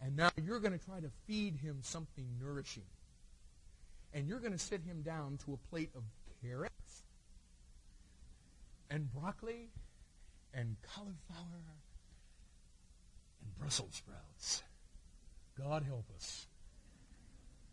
And 0.00 0.16
now 0.16 0.30
you're 0.42 0.60
going 0.60 0.78
to 0.78 0.84
try 0.84 1.00
to 1.00 1.10
feed 1.26 1.56
him 1.56 1.78
something 1.82 2.26
nourishing. 2.40 2.84
And 4.14 4.26
you're 4.26 4.40
going 4.40 4.52
to 4.52 4.58
sit 4.58 4.82
him 4.82 5.02
down 5.02 5.38
to 5.44 5.52
a 5.52 5.56
plate 5.70 5.90
of 5.94 6.02
carrots 6.42 7.02
and 8.90 9.12
broccoli 9.12 9.68
and 10.54 10.76
cauliflower 10.94 11.60
and 13.46 13.58
Brussels 13.58 13.94
sprouts. 13.94 14.62
God 15.58 15.84
help 15.84 16.06
us. 16.14 16.46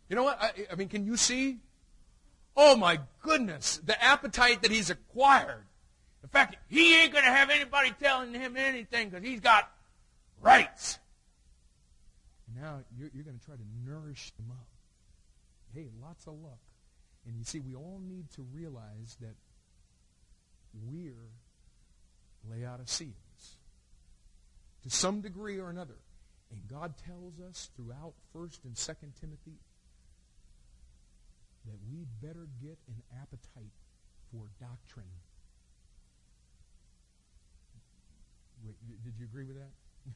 You 0.08 0.16
know 0.16 0.24
what? 0.24 0.40
I, 0.40 0.52
I 0.72 0.74
mean, 0.76 0.88
can 0.88 1.04
you 1.04 1.16
see 1.16 1.58
Oh 2.56 2.76
my 2.76 3.00
goodness, 3.22 3.80
the 3.84 4.00
appetite 4.02 4.62
that 4.62 4.70
he's 4.70 4.90
acquired. 4.90 5.64
The 6.22 6.28
fact 6.28 6.56
he 6.68 7.00
ain't 7.00 7.12
going 7.12 7.24
to 7.24 7.30
have 7.30 7.50
anybody 7.50 7.92
telling 8.00 8.32
him 8.32 8.56
anything 8.56 9.10
because 9.10 9.24
he's 9.24 9.40
got 9.40 9.70
rights. 10.40 10.98
Now 12.54 12.80
you're, 12.96 13.10
you're 13.12 13.24
going 13.24 13.38
to 13.38 13.44
try 13.44 13.56
to 13.56 13.62
nourish 13.84 14.32
him 14.38 14.50
up. 14.50 14.66
Hey, 15.74 15.88
lots 16.00 16.26
of 16.26 16.34
luck. 16.34 16.60
And 17.26 17.36
you 17.36 17.44
see, 17.44 17.58
we 17.58 17.74
all 17.74 18.00
need 18.06 18.30
to 18.32 18.46
realize 18.54 19.16
that 19.20 19.34
we're 20.88 21.30
Laodiceans 22.48 23.14
to 24.84 24.90
some 24.90 25.20
degree 25.20 25.58
or 25.58 25.70
another. 25.70 25.96
And 26.52 26.60
God 26.68 26.94
tells 27.06 27.40
us 27.40 27.70
throughout 27.76 28.14
1st 28.34 28.64
and 28.64 28.74
2nd 28.74 29.20
Timothy 29.20 29.58
that 31.66 31.78
we 31.90 32.06
better 32.22 32.46
get 32.62 32.78
an 32.86 33.02
appetite 33.20 33.72
for 34.30 34.44
doctrine. 34.60 35.06
Wait, 38.64 38.76
did 39.04 39.14
you 39.18 39.24
agree 39.24 39.44
with 39.44 39.56
that? 39.56 39.70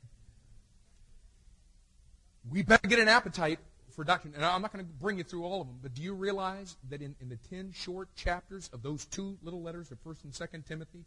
we 2.51 2.63
better 2.63 2.87
get 2.87 2.99
an 2.99 3.09
appetite 3.09 3.59
for 3.95 4.05
doctrine. 4.05 4.35
And 4.35 4.45
I'm 4.45 4.63
not 4.63 4.73
going 4.73 4.85
to 4.85 4.91
bring 4.91 5.19
you 5.19 5.25
through 5.25 5.45
all 5.45 5.63
of 5.63 5.67
them, 5.67 5.79
but 5.83 5.95
do 5.95 6.03
you 6.03 6.15
realize 6.15 6.77
that 6.91 7.01
in, 7.03 7.17
in 7.21 7.31
the 7.31 7.39
10 7.51 7.73
short 7.73 8.15
chapters 8.15 8.69
of 8.73 8.83
those 8.83 9.07
two 9.07 9.39
little 9.43 9.63
letters 9.63 9.91
of 9.91 10.03
1st 10.05 10.25
and 10.25 10.33
2nd 10.33 10.67
Timothy, 10.67 11.05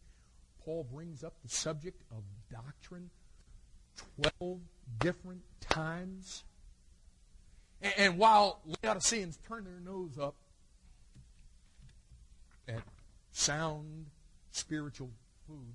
Paul 0.65 0.87
brings 0.91 1.23
up 1.23 1.33
the 1.43 1.49
subject 1.49 2.01
of 2.11 2.23
doctrine 2.51 3.09
12 4.37 4.59
different 4.99 5.41
times? 5.59 6.43
And, 7.81 7.93
and 7.97 8.17
while 8.17 8.61
Laodiceans 8.83 9.39
turn 9.47 9.65
their 9.65 9.79
nose 9.79 10.17
up 10.19 10.35
at 12.67 12.81
sound 13.31 14.07
spiritual 14.51 15.09
food, 15.47 15.73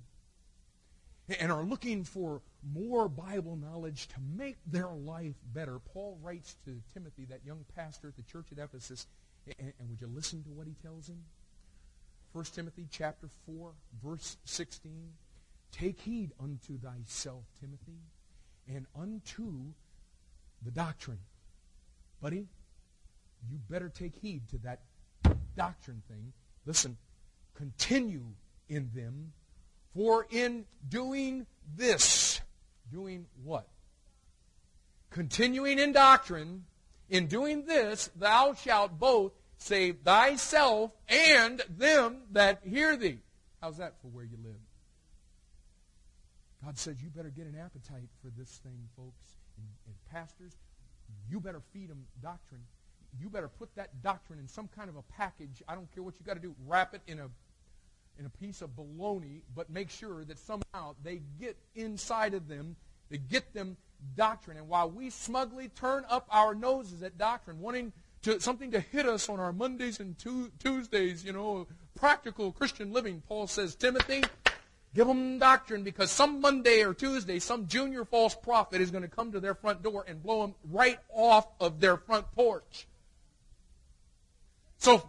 and 1.39 1.51
are 1.51 1.63
looking 1.63 2.03
for 2.03 2.41
more 2.73 3.09
Bible 3.09 3.57
knowledge 3.57 4.07
to 4.07 4.15
make 4.37 4.55
their 4.65 4.89
life 4.89 5.35
better, 5.53 5.79
Paul 5.79 6.17
writes 6.21 6.55
to 6.65 6.81
Timothy, 6.93 7.25
that 7.25 7.41
young 7.45 7.65
pastor 7.75 8.07
at 8.07 8.15
the 8.15 8.23
church 8.23 8.47
at 8.51 8.57
Ephesus, 8.57 9.07
and, 9.59 9.73
and 9.79 9.89
would 9.89 9.99
you 9.99 10.07
listen 10.07 10.43
to 10.43 10.49
what 10.49 10.67
he 10.67 10.75
tells 10.81 11.09
him? 11.09 11.23
1 12.31 12.45
Timothy 12.53 12.87
chapter 12.89 13.29
4, 13.45 13.71
verse 14.03 14.37
16. 14.45 14.91
Take 15.79 15.99
heed 16.01 16.31
unto 16.41 16.79
thyself, 16.79 17.43
Timothy, 17.59 17.99
and 18.67 18.87
unto 18.99 19.73
the 20.63 20.71
doctrine. 20.71 21.19
Buddy, 22.19 22.47
you 23.47 23.59
better 23.69 23.89
take 23.89 24.15
heed 24.15 24.49
to 24.49 24.57
that 24.59 24.81
doctrine 25.55 26.01
thing. 26.07 26.33
Listen, 26.65 26.97
continue 27.53 28.25
in 28.69 28.89
them, 28.95 29.33
for 29.93 30.25
in 30.31 30.65
doing 30.89 31.45
this, 31.75 32.41
doing 32.91 33.27
what? 33.43 33.67
Continuing 35.11 35.77
in 35.77 35.91
doctrine, 35.91 36.65
in 37.09 37.27
doing 37.27 37.65
this, 37.65 38.09
thou 38.15 38.53
shalt 38.53 38.99
both 38.99 39.31
save 39.57 39.99
thyself 39.99 40.91
and 41.07 41.61
them 41.69 42.23
that 42.31 42.61
hear 42.67 42.95
thee. 42.95 43.19
How's 43.61 43.77
that 43.77 44.01
for 44.01 44.07
where 44.07 44.25
you 44.25 44.37
live? 44.43 44.66
God 46.63 46.77
says 46.77 47.01
you 47.01 47.09
better 47.09 47.29
get 47.29 47.45
an 47.45 47.55
appetite 47.55 48.09
for 48.21 48.29
this 48.37 48.59
thing, 48.63 48.87
folks. 48.95 49.37
And, 49.57 49.67
and 49.85 49.95
pastors, 50.11 50.53
you 51.29 51.39
better 51.39 51.61
feed 51.73 51.89
them 51.89 52.05
doctrine. 52.21 52.61
You 53.19 53.29
better 53.29 53.47
put 53.47 53.73
that 53.75 54.01
doctrine 54.01 54.39
in 54.39 54.47
some 54.47 54.67
kind 54.75 54.89
of 54.89 54.95
a 54.95 55.01
package. 55.03 55.63
I 55.67 55.75
don't 55.75 55.91
care 55.93 56.03
what 56.03 56.15
you 56.19 56.25
got 56.25 56.35
to 56.35 56.41
do. 56.41 56.55
Wrap 56.65 56.93
it 56.93 57.01
in 57.07 57.19
a 57.19 57.29
in 58.19 58.25
a 58.25 58.29
piece 58.29 58.61
of 58.61 58.71
baloney, 58.71 59.41
but 59.55 59.69
make 59.69 59.89
sure 59.89 60.25
that 60.25 60.39
somehow 60.39 60.95
they 61.03 61.21
get 61.39 61.55
inside 61.75 62.33
of 62.33 62.47
them, 62.47 62.75
they 63.09 63.17
get 63.17 63.53
them 63.53 63.77
doctrine. 64.15 64.57
And 64.57 64.67
while 64.67 64.89
we 64.89 65.09
smugly 65.09 65.69
turn 65.69 66.03
up 66.09 66.27
our 66.31 66.55
noses 66.55 67.03
at 67.03 67.17
doctrine, 67.17 67.59
wanting 67.59 67.93
to, 68.23 68.39
something 68.39 68.71
to 68.71 68.79
hit 68.79 69.05
us 69.05 69.29
on 69.29 69.39
our 69.39 69.53
Mondays 69.53 69.99
and 69.99 70.17
tu- 70.17 70.51
Tuesdays, 70.59 71.23
you 71.23 71.31
know, 71.31 71.67
practical 71.95 72.51
Christian 72.51 72.91
living, 72.91 73.21
Paul 73.27 73.47
says, 73.47 73.75
Timothy, 73.75 74.23
Give 74.97 75.05
them 75.05 75.37
doctrine 75.37 75.83
because 75.83 76.09
some 76.09 76.41
Monday 76.41 76.81
or 76.81 76.91
Tuesday, 76.91 77.37
some 77.37 77.67
junior 77.67 78.03
false 78.03 78.33
prophet 78.33 78.81
is 78.81 78.89
going 78.89 79.03
to 79.03 79.07
come 79.07 79.31
to 79.31 79.39
their 79.39 79.53
front 79.53 79.83
door 79.83 80.03
and 80.07 80.23
blow 80.23 80.41
them 80.41 80.55
right 80.71 80.97
off 81.13 81.45
of 81.59 81.79
their 81.79 81.97
front 81.97 82.25
porch. 82.31 82.87
So, 84.79 85.07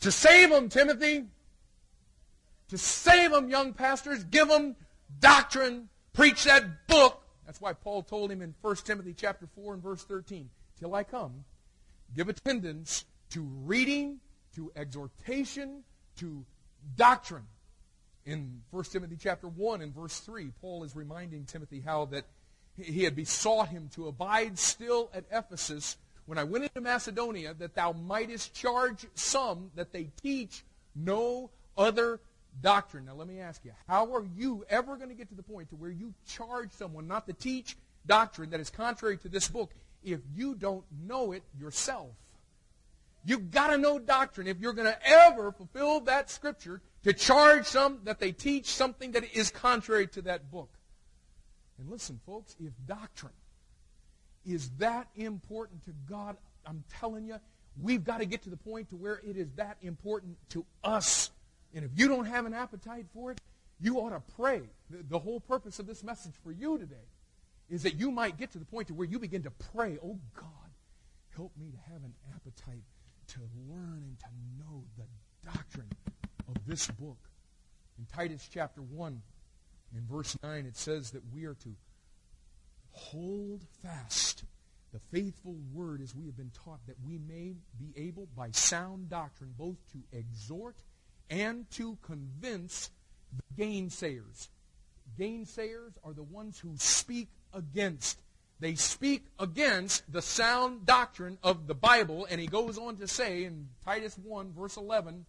to 0.00 0.10
save 0.10 0.48
them, 0.48 0.70
Timothy, 0.70 1.26
to 2.68 2.78
save 2.78 3.32
them, 3.32 3.50
young 3.50 3.74
pastors, 3.74 4.24
give 4.24 4.48
them 4.48 4.76
doctrine, 5.20 5.90
preach 6.14 6.44
that 6.44 6.86
book. 6.86 7.22
That's 7.44 7.60
why 7.60 7.74
Paul 7.74 8.02
told 8.02 8.32
him 8.32 8.40
in 8.40 8.54
1 8.62 8.76
Timothy 8.76 9.12
chapter 9.14 9.46
4 9.54 9.74
and 9.74 9.82
verse 9.82 10.04
13, 10.04 10.48
till 10.80 10.94
I 10.94 11.04
come, 11.04 11.44
give 12.16 12.30
attendance 12.30 13.04
to 13.32 13.42
reading, 13.42 14.20
to 14.54 14.72
exhortation, 14.74 15.82
to 16.16 16.46
doctrine 16.96 17.44
in 18.26 18.62
1 18.70 18.84
Timothy 18.84 19.16
chapter 19.20 19.48
1 19.48 19.82
and 19.82 19.94
verse 19.94 20.18
3, 20.20 20.50
Paul 20.60 20.84
is 20.84 20.96
reminding 20.96 21.44
Timothy 21.44 21.80
how 21.80 22.06
that 22.06 22.24
he 22.76 23.04
had 23.04 23.14
besought 23.14 23.68
him 23.68 23.88
to 23.94 24.08
abide 24.08 24.58
still 24.58 25.10
at 25.14 25.24
Ephesus 25.30 25.96
when 26.26 26.38
I 26.38 26.44
went 26.44 26.64
into 26.64 26.80
Macedonia, 26.80 27.54
that 27.54 27.74
thou 27.74 27.92
mightest 27.92 28.54
charge 28.54 29.06
some 29.14 29.70
that 29.74 29.92
they 29.92 30.08
teach 30.22 30.64
no 30.94 31.50
other 31.76 32.20
doctrine. 32.62 33.04
Now 33.04 33.14
let 33.14 33.28
me 33.28 33.40
ask 33.40 33.64
you, 33.64 33.72
how 33.86 34.14
are 34.14 34.24
you 34.36 34.64
ever 34.70 34.96
going 34.96 35.10
to 35.10 35.14
get 35.14 35.28
to 35.28 35.34
the 35.34 35.42
point 35.42 35.68
to 35.70 35.76
where 35.76 35.90
you 35.90 36.14
charge 36.26 36.70
someone 36.72 37.06
not 37.06 37.26
to 37.26 37.34
teach 37.34 37.76
doctrine 38.06 38.50
that 38.50 38.60
is 38.60 38.70
contrary 38.70 39.18
to 39.18 39.28
this 39.28 39.48
book 39.48 39.72
if 40.02 40.20
you 40.34 40.54
don't 40.54 40.84
know 41.06 41.32
it 41.32 41.42
yourself? 41.58 42.10
You've 43.26 43.50
got 43.50 43.68
to 43.68 43.78
know 43.78 43.98
doctrine 43.98 44.46
if 44.46 44.60
you're 44.60 44.72
going 44.72 44.86
to 44.86 45.06
ever 45.06 45.52
fulfill 45.52 46.00
that 46.00 46.30
scripture 46.30 46.80
to 47.04 47.12
charge 47.12 47.66
some 47.66 48.00
that 48.04 48.18
they 48.18 48.32
teach 48.32 48.66
something 48.66 49.12
that 49.12 49.24
is 49.34 49.50
contrary 49.50 50.06
to 50.08 50.22
that 50.22 50.50
book. 50.50 50.70
And 51.78 51.88
listen, 51.88 52.20
folks, 52.26 52.56
if 52.58 52.72
doctrine 52.86 53.32
is 54.44 54.70
that 54.78 55.08
important 55.14 55.84
to 55.84 55.92
God, 56.08 56.36
I'm 56.66 56.82
telling 56.98 57.26
you, 57.26 57.36
we've 57.80 58.04
got 58.04 58.18
to 58.18 58.26
get 58.26 58.42
to 58.42 58.50
the 58.50 58.56
point 58.56 58.88
to 58.90 58.96
where 58.96 59.20
it 59.26 59.36
is 59.36 59.48
that 59.56 59.76
important 59.82 60.36
to 60.50 60.64
us. 60.82 61.30
And 61.74 61.84
if 61.84 61.90
you 61.94 62.08
don't 62.08 62.26
have 62.26 62.46
an 62.46 62.54
appetite 62.54 63.06
for 63.12 63.32
it, 63.32 63.40
you 63.80 63.98
ought 63.98 64.10
to 64.10 64.22
pray. 64.36 64.62
The, 64.90 65.02
the 65.08 65.18
whole 65.18 65.40
purpose 65.40 65.78
of 65.78 65.86
this 65.86 66.02
message 66.02 66.34
for 66.42 66.52
you 66.52 66.78
today 66.78 66.94
is 67.68 67.82
that 67.82 67.96
you 67.96 68.10
might 68.10 68.38
get 68.38 68.52
to 68.52 68.58
the 68.58 68.64
point 68.64 68.88
to 68.88 68.94
where 68.94 69.06
you 69.06 69.18
begin 69.18 69.42
to 69.42 69.50
pray, 69.74 69.98
oh 70.02 70.18
God, 70.34 70.46
help 71.36 71.52
me 71.58 71.70
to 71.70 71.92
have 71.92 72.02
an 72.04 72.14
appetite 72.34 72.84
to 73.28 73.40
learn 73.68 74.04
and 74.06 74.18
to 74.20 74.26
know 74.58 74.84
the 74.96 75.50
doctrine 75.50 75.90
of 76.48 76.66
this 76.66 76.88
book. 76.88 77.18
In 77.98 78.06
Titus 78.06 78.48
chapter 78.52 78.80
1, 78.80 79.22
in 79.96 80.06
verse 80.06 80.36
9, 80.42 80.66
it 80.66 80.76
says 80.76 81.12
that 81.12 81.22
we 81.32 81.44
are 81.44 81.54
to 81.54 81.74
hold 82.90 83.62
fast 83.82 84.44
the 84.92 85.00
faithful 85.10 85.56
word 85.72 86.00
as 86.00 86.14
we 86.14 86.26
have 86.26 86.36
been 86.36 86.52
taught, 86.64 86.78
that 86.86 86.96
we 87.04 87.18
may 87.18 87.54
be 87.78 87.92
able, 88.00 88.28
by 88.36 88.50
sound 88.52 89.08
doctrine, 89.08 89.52
both 89.58 89.76
to 89.92 89.98
exhort 90.16 90.76
and 91.28 91.68
to 91.72 91.98
convince 92.02 92.90
the 93.36 93.64
gainsayers. 93.64 94.48
Gainsayers 95.18 95.92
are 96.04 96.12
the 96.12 96.22
ones 96.22 96.60
who 96.60 96.76
speak 96.76 97.28
against. 97.52 98.20
They 98.60 98.76
speak 98.76 99.24
against 99.38 100.10
the 100.12 100.22
sound 100.22 100.86
doctrine 100.86 101.38
of 101.42 101.66
the 101.66 101.74
Bible, 101.74 102.26
and 102.30 102.40
he 102.40 102.46
goes 102.46 102.78
on 102.78 102.96
to 102.98 103.08
say 103.08 103.44
in 103.44 103.68
Titus 103.84 104.16
1, 104.22 104.52
verse 104.52 104.76
11, 104.76 105.26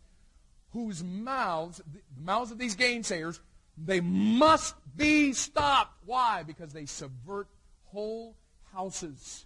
whose 0.76 1.02
mouths, 1.02 1.82
the 1.90 2.22
mouths 2.22 2.52
of 2.52 2.58
these 2.58 2.76
gainsayers, 2.76 3.40
they 3.78 4.02
must 4.02 4.76
be 4.98 5.32
stopped. 5.32 5.94
Why? 6.06 6.44
Because 6.44 6.74
they 6.74 6.86
subvert 6.86 7.48
whole 7.86 8.36
houses. 8.74 9.46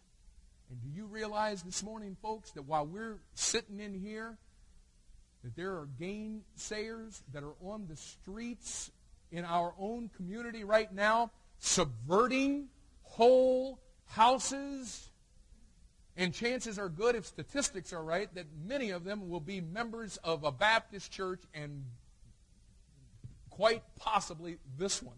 And 0.72 0.82
do 0.82 0.90
you 0.90 1.06
realize 1.06 1.62
this 1.62 1.84
morning, 1.84 2.18
folks, 2.20 2.50
that 2.54 2.64
while 2.64 2.84
we're 2.84 3.20
sitting 3.36 3.80
in 3.80 3.94
here, 3.94 4.40
that 5.44 5.56
there 5.56 5.74
are 5.74 5.88
gainsayers 6.02 7.22
that 7.32 7.44
are 7.44 7.56
on 7.62 7.86
the 7.88 7.96
streets 7.96 8.90
in 9.32 9.46
our 9.46 9.76
own 9.80 10.10
community 10.18 10.64
right 10.64 10.92
now, 10.92 11.30
subverting 11.60 12.70
whole 13.04 13.80
houses 14.06 15.09
and 16.20 16.34
chances 16.34 16.78
are 16.78 16.90
good, 16.90 17.16
if 17.16 17.26
statistics 17.26 17.94
are 17.94 18.04
right, 18.04 18.34
that 18.36 18.46
many 18.68 18.90
of 18.90 19.06
them 19.06 19.30
will 19.30 19.40
be 19.40 19.62
members 19.62 20.18
of 20.18 20.44
a 20.44 20.52
Baptist 20.52 21.12
church 21.12 21.42
and 21.54 21.86
quite 23.50 23.84
possibly 23.96 24.58
this 24.78 25.02
one. 25.02 25.16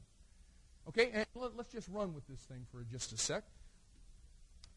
Okay, 0.87 1.09
and 1.11 1.25
let, 1.33 1.59
us 1.59 1.65
just 1.71 1.89
run 1.89 2.13
with 2.13 2.27
this 2.27 2.39
thing 2.41 2.67
for 2.71 2.85
just 2.91 3.13
a 3.13 3.17
sec. 3.17 3.43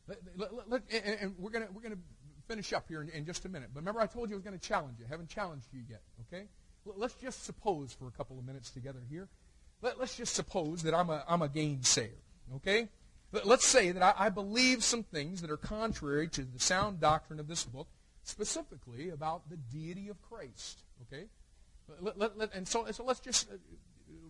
Let, 0.08 0.18
let, 0.36 0.50
let, 0.68 0.82
and 1.20 1.34
we're 1.38 1.50
going 1.50 1.66
we're 1.74 1.82
gonna 1.82 2.00
finish 2.48 2.72
up 2.72 2.88
here 2.88 3.02
in, 3.02 3.10
in, 3.10 3.26
just 3.26 3.44
a 3.44 3.48
minute. 3.50 3.70
But 3.74 3.80
remember, 3.80 4.00
I 4.00 4.06
told 4.06 4.30
you 4.30 4.36
I 4.36 4.38
was 4.38 4.44
going 4.44 4.58
to 4.58 4.66
challenge 4.66 4.98
you. 4.98 5.04
I 5.06 5.08
haven't 5.08 5.28
challenged 5.28 5.66
you 5.72 5.80
yet, 5.88 6.02
okay? 6.26 6.44
Let's 6.84 7.14
just 7.14 7.44
suppose 7.44 7.92
for 7.92 8.06
a 8.08 8.10
couple 8.10 8.38
of 8.38 8.46
minutes 8.46 8.70
together 8.70 9.00
here. 9.10 9.28
Let, 9.82 9.98
us 10.00 10.16
just 10.16 10.34
suppose 10.34 10.82
that 10.82 10.94
I'm 10.94 11.10
a, 11.10 11.24
I'm 11.28 11.42
a 11.42 11.48
gainsayer, 11.48 12.10
okay? 12.56 12.88
Let's 13.42 13.66
say 13.66 13.90
that 13.90 14.02
I, 14.02 14.26
I 14.26 14.28
believe 14.28 14.84
some 14.84 15.02
things 15.02 15.40
that 15.40 15.50
are 15.50 15.56
contrary 15.56 16.28
to 16.28 16.42
the 16.42 16.60
sound 16.60 17.00
doctrine 17.00 17.40
of 17.40 17.48
this 17.48 17.64
book, 17.64 17.88
specifically 18.22 19.10
about 19.10 19.48
the 19.50 19.56
deity 19.56 20.08
of 20.08 20.20
Christ. 20.22 20.82
Okay? 21.02 21.24
Let, 22.00 22.18
let, 22.18 22.38
let, 22.38 22.54
and 22.54 22.66
so, 22.66 22.86
so 22.90 23.04
let's 23.04 23.20
just 23.20 23.50
uh, 23.50 23.56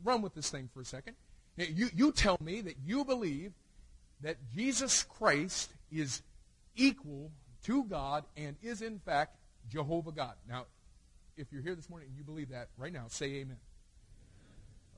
run 0.03 0.23
with 0.23 0.35
this 0.35 0.51
thing 0.51 0.69
for 0.73 0.81
a 0.81 0.85
second. 0.85 1.17
You, 1.57 1.89
you 1.95 2.13
tell 2.13 2.39
me 2.41 2.61
that 2.63 2.77
you 2.85 3.05
believe 3.05 3.53
that 4.23 4.37
Jesus 4.55 5.05
Christ 5.05 5.71
is 5.93 6.23
equal 6.75 7.31
to 7.65 7.85
God 7.85 8.25
and 8.37 8.57
is 8.63 8.83
in 8.83 8.99
fact 8.99 9.37
Jehovah 9.71 10.13
God. 10.13 10.35
Now, 10.49 10.67
if 11.37 11.53
you're 11.53 11.63
here 11.63 11.75
this 11.75 11.89
morning 11.89 12.09
and 12.09 12.17
you 12.17 12.25
believe 12.25 12.51
that, 12.51 12.69
right 12.77 12.93
now, 12.93 13.05
say 13.09 13.27
amen. 13.27 13.59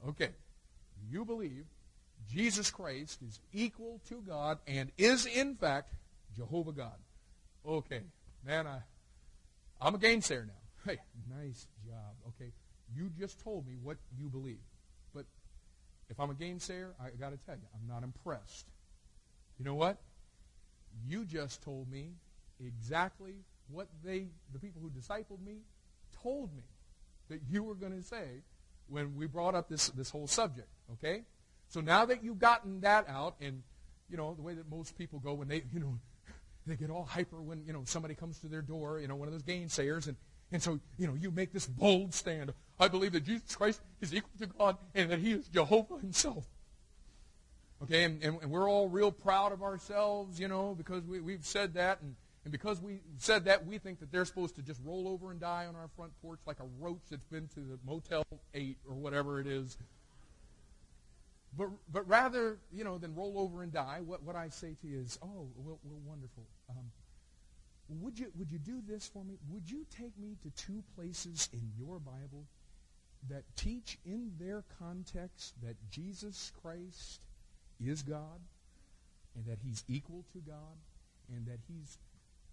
Okay. 0.09 0.31
You 1.11 1.25
believe 1.25 1.65
Jesus 2.31 2.71
Christ 2.71 3.21
is 3.27 3.41
equal 3.53 4.01
to 4.09 4.23
God 4.27 4.59
and 4.67 4.91
is 4.99 5.27
in 5.27 5.55
fact 5.55 5.93
Jehovah 6.37 6.73
God. 6.73 6.97
Okay, 7.67 8.03
man, 8.45 8.67
I, 8.67 8.79
I'm 9.81 9.95
a 9.95 9.99
gainsayer 9.99 10.47
now. 10.47 10.53
Hey, 10.85 10.99
nice 11.29 11.67
job. 11.85 12.15
Okay, 12.29 12.53
you 12.95 13.11
just 13.19 13.41
told 13.43 13.67
me 13.67 13.75
what 13.83 13.97
you 14.19 14.29
believe. 14.29 14.61
But 15.15 15.25
if 16.09 16.21
I'm 16.21 16.31
a 16.31 16.35
gainsayer, 16.35 16.91
I 17.01 17.11
got 17.19 17.31
to 17.31 17.39
tell 17.45 17.57
you, 17.57 17.67
I'm 17.75 17.89
not 17.89 18.03
impressed. 18.05 18.67
You 19.59 19.65
know 19.65 19.75
what? 19.75 19.99
You 21.09 21.25
just 21.25 21.63
told 21.63 21.91
me 21.91 22.13
exactly 22.65 23.35
what 23.69 23.89
they, 24.05 24.29
the 24.53 24.59
people 24.59 24.81
who 24.81 24.91
discipled 24.91 25.45
me, 25.45 25.59
told 26.23 26.55
me 26.55 26.63
that 27.29 27.41
you 27.51 27.63
were 27.63 27.75
going 27.75 27.97
to 27.97 28.03
say 28.03 28.43
when 28.89 29.17
we 29.17 29.27
brought 29.27 29.55
up 29.55 29.69
this, 29.69 29.89
this 29.89 30.11
whole 30.11 30.29
subject, 30.29 30.69
okay? 30.93 31.23
So 31.69 31.81
now 31.81 32.05
that 32.07 32.23
you've 32.23 32.39
gotten 32.39 32.81
that 32.81 33.09
out, 33.09 33.37
and, 33.41 33.63
you 34.09 34.17
know, 34.17 34.35
the 34.35 34.43
way 34.43 34.55
that 34.55 34.71
most 34.71 34.97
people 34.97 35.19
go 35.19 35.35
when 35.35 35.49
they, 35.49 35.65
you 35.73 35.81
know, 35.81 35.99
they 36.67 36.77
get 36.77 36.91
all 36.91 37.05
hyper 37.05 37.41
when, 37.41 37.65
you 37.67 37.73
know, 37.73 37.83
somebody 37.85 38.15
comes 38.15 38.39
to 38.41 38.49
their 38.49 38.63
door, 38.63 39.01
you 39.01 39.09
know, 39.09 39.17
one 39.17 39.29
of 39.29 39.33
those 39.33 39.43
gainsayers, 39.43 40.07
and, 40.07 40.17
and 40.53 40.63
so, 40.63 40.79
you 40.99 41.07
know, 41.07 41.15
you 41.15 41.31
make 41.31 41.53
this 41.53 41.67
bold 41.67 42.15
stand. 42.15 42.53
I 42.79 42.89
believe 42.89 43.13
that 43.13 43.25
Jesus 43.25 43.57
Christ 43.57 43.81
is 44.01 44.15
equal 44.15 44.31
to 44.39 44.47
God 44.47 44.77
and 44.95 45.11
that 45.11 45.19
he 45.19 45.33
is 45.33 45.49
Jehovah 45.49 45.99
himself. 45.99 46.45
Okay, 47.83 48.05
and, 48.05 48.23
and, 48.23 48.41
and 48.41 48.51
we're 48.51 48.71
all 48.71 48.89
real 48.89 49.13
proud 49.13 49.53
of 49.53 49.63
ourselves, 49.63 50.41
you 50.41 50.49
know, 50.49 50.75
because 50.75 51.05
we, 51.05 51.21
we've 51.21 51.45
said 51.45 51.75
that, 51.75 52.01
and, 52.01 52.15
and 52.45 52.53
because 52.53 52.81
we 52.81 53.01
said 53.19 53.45
that, 53.45 53.67
we 53.67 53.77
think 53.77 54.01
that 54.01 54.11
they're 54.11 54.25
supposed 54.25 54.57
to 54.57 54.63
just 54.63 54.81
roll 54.83 55.09
over 55.09 55.31
and 55.31 55.41
die 55.41 55.67
on 55.67 55.77
our 55.77 55.89
front 55.95 56.13
porch 56.23 56.41
like 56.47 56.61
a 56.61 56.67
roach 56.81 57.03
that's 57.11 57.27
been 57.27 57.49
to 57.49 57.61
the 57.61 57.79
Motel 57.85 58.23
8 58.55 58.79
or 58.89 58.95
whatever 58.95 59.41
it 59.41 59.47
is. 59.47 59.77
But, 61.57 61.69
but 61.91 62.09
rather, 62.09 62.59
you 62.73 62.85
know, 62.85 62.99
than 62.99 63.15
roll 63.15 63.39
over 63.39 63.63
and 63.63 63.73
die, 63.73 64.01
what, 64.05 64.23
what 64.23 64.37
I 64.37 64.49
say 64.49 64.77
to 64.81 64.87
you 64.87 65.01
is, 65.01 65.19
oh, 65.23 65.49
well, 65.57 65.79
well 65.85 66.01
wonderful. 66.05 66.45
Um, 66.71 66.91
would 67.89 68.19
you, 68.19 68.27
would 68.37 68.51
you 68.51 68.59
do 68.59 68.83
this 68.87 69.07
for 69.07 69.25
me? 69.25 69.39
Would 69.51 69.71
you 69.71 69.87
take 69.91 70.19
me 70.19 70.37
to 70.43 70.51
two 70.51 70.83
places 70.97 71.49
in 71.53 71.71
your 71.79 71.99
Bible 71.99 72.45
that 73.31 73.45
teach 73.57 73.99
in 74.05 74.33
their 74.39 74.65
context 74.79 75.55
that 75.63 75.77
Jesus 75.91 76.53
Christ 76.63 77.21
is 77.85 78.03
God 78.03 78.41
and 79.35 79.47
that 79.47 79.59
he's 79.65 79.85
equal 79.89 80.25
to 80.33 80.39
God 80.39 80.77
and 81.35 81.47
that 81.47 81.59
he's 81.69 81.99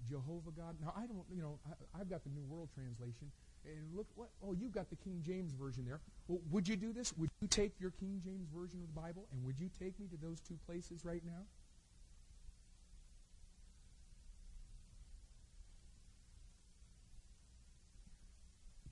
Jehovah 0.10 0.52
God. 0.52 0.76
Now, 0.82 0.94
I 0.98 1.06
don't, 1.06 1.24
you 1.34 1.42
know, 1.42 1.60
I, 1.96 2.00
have 2.00 2.10
got 2.10 2.24
the 2.24 2.30
New 2.30 2.44
World 2.44 2.70
Translation. 2.76 3.32
And 3.66 3.96
look, 3.96 4.08
what, 4.16 4.30
oh, 4.46 4.54
you've 4.54 4.74
got 4.74 4.90
the 4.90 4.96
King 4.98 5.22
James 5.26 5.54
Version 5.54 5.86
there. 5.86 6.02
Well, 6.28 6.40
would 6.52 6.68
you 6.68 6.76
do 6.76 6.92
this? 6.92 7.14
Would 7.18 7.30
you 7.42 7.48
take 7.48 7.80
your 7.80 7.92
King 7.92 8.22
James 8.24 8.50
Version 8.54 8.82
of 8.82 8.94
the 8.94 9.02
Bible 9.02 9.28
and 9.32 9.44
would 9.46 9.60
you 9.60 9.70
take 9.80 10.00
me 10.00 10.08
to 10.08 10.18
those 10.18 10.42
two 10.42 10.58
places 10.66 11.06
right 11.06 11.22
now? 11.26 11.44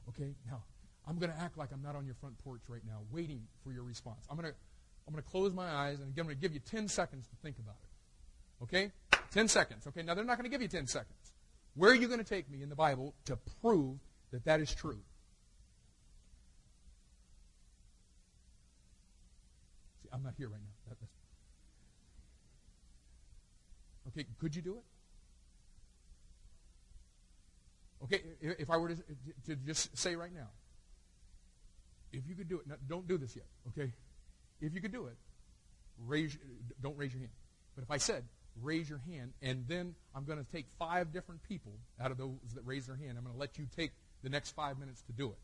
Okay, 0.09 0.35
now, 0.45 0.63
I'm 1.07 1.17
going 1.17 1.31
to 1.31 1.39
act 1.39 1.57
like 1.57 1.71
I'm 1.71 1.81
not 1.81 1.95
on 1.95 2.05
your 2.05 2.15
front 2.15 2.37
porch 2.39 2.61
right 2.67 2.81
now, 2.85 2.99
waiting 3.11 3.41
for 3.63 3.71
your 3.71 3.83
response. 3.83 4.25
I'm 4.29 4.37
going 4.37 4.49
to, 4.49 4.55
I'm 5.07 5.13
going 5.13 5.23
to 5.23 5.29
close 5.29 5.53
my 5.53 5.69
eyes 5.69 5.99
and 5.99 6.09
again 6.09 6.23
I'm 6.23 6.27
going 6.27 6.37
to 6.37 6.41
give 6.41 6.53
you 6.53 6.59
10 6.59 6.87
seconds 6.87 7.27
to 7.27 7.35
think 7.41 7.57
about 7.59 7.75
it. 7.81 8.63
Okay? 8.63 8.91
10 9.31 9.47
seconds. 9.47 9.87
Okay, 9.87 10.01
now 10.01 10.13
they're 10.13 10.25
not 10.25 10.37
going 10.37 10.49
to 10.49 10.49
give 10.49 10.61
you 10.61 10.67
10 10.67 10.87
seconds. 10.87 11.33
Where 11.75 11.91
are 11.91 11.95
you 11.95 12.07
going 12.07 12.19
to 12.19 12.25
take 12.25 12.49
me 12.49 12.61
in 12.61 12.69
the 12.69 12.75
Bible 12.75 13.13
to 13.25 13.37
prove 13.61 13.97
that 14.31 14.45
that 14.45 14.59
is 14.59 14.73
true? 14.73 14.99
See, 20.01 20.09
I'm 20.13 20.23
not 20.23 20.33
here 20.37 20.49
right 20.49 20.61
now. 20.61 20.67
That, 20.89 20.97
okay, 24.09 24.27
could 24.39 24.55
you 24.55 24.61
do 24.61 24.75
it? 24.77 24.83
Okay, 28.03 28.21
if 28.41 28.69
I 28.69 28.77
were 28.77 28.89
to, 28.89 28.95
to 29.45 29.55
just 29.55 29.95
say 29.97 30.15
right 30.15 30.33
now, 30.33 30.47
if 32.11 32.27
you 32.27 32.35
could 32.35 32.49
do 32.49 32.59
it, 32.59 32.67
now, 32.67 32.75
don't 32.87 33.07
do 33.07 33.17
this 33.17 33.35
yet, 33.35 33.45
okay? 33.69 33.93
If 34.59 34.73
you 34.73 34.81
could 34.81 34.91
do 34.91 35.05
it, 35.05 35.15
raise, 36.07 36.37
don't 36.81 36.97
raise 36.97 37.13
your 37.13 37.19
hand. 37.19 37.31
But 37.75 37.83
if 37.83 37.91
I 37.91 37.97
said, 37.97 38.23
raise 38.61 38.89
your 38.89 39.01
hand, 39.09 39.33
and 39.41 39.65
then 39.67 39.95
I'm 40.15 40.25
going 40.25 40.39
to 40.39 40.51
take 40.51 40.65
five 40.77 41.13
different 41.13 41.41
people 41.43 41.73
out 42.01 42.11
of 42.11 42.17
those 42.17 42.37
that 42.55 42.65
raise 42.65 42.87
their 42.87 42.95
hand. 42.95 43.17
I'm 43.17 43.23
going 43.23 43.35
to 43.35 43.39
let 43.39 43.57
you 43.57 43.67
take 43.75 43.91
the 44.23 44.29
next 44.29 44.51
five 44.51 44.79
minutes 44.79 45.01
to 45.03 45.11
do 45.11 45.27
it. 45.27 45.37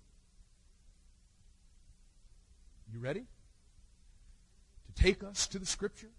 You 2.93 2.99
ready? 2.99 3.21
To 3.21 5.03
take 5.03 5.23
us 5.23 5.47
to 5.47 5.59
the 5.59 5.65
Scripture, 5.65 6.09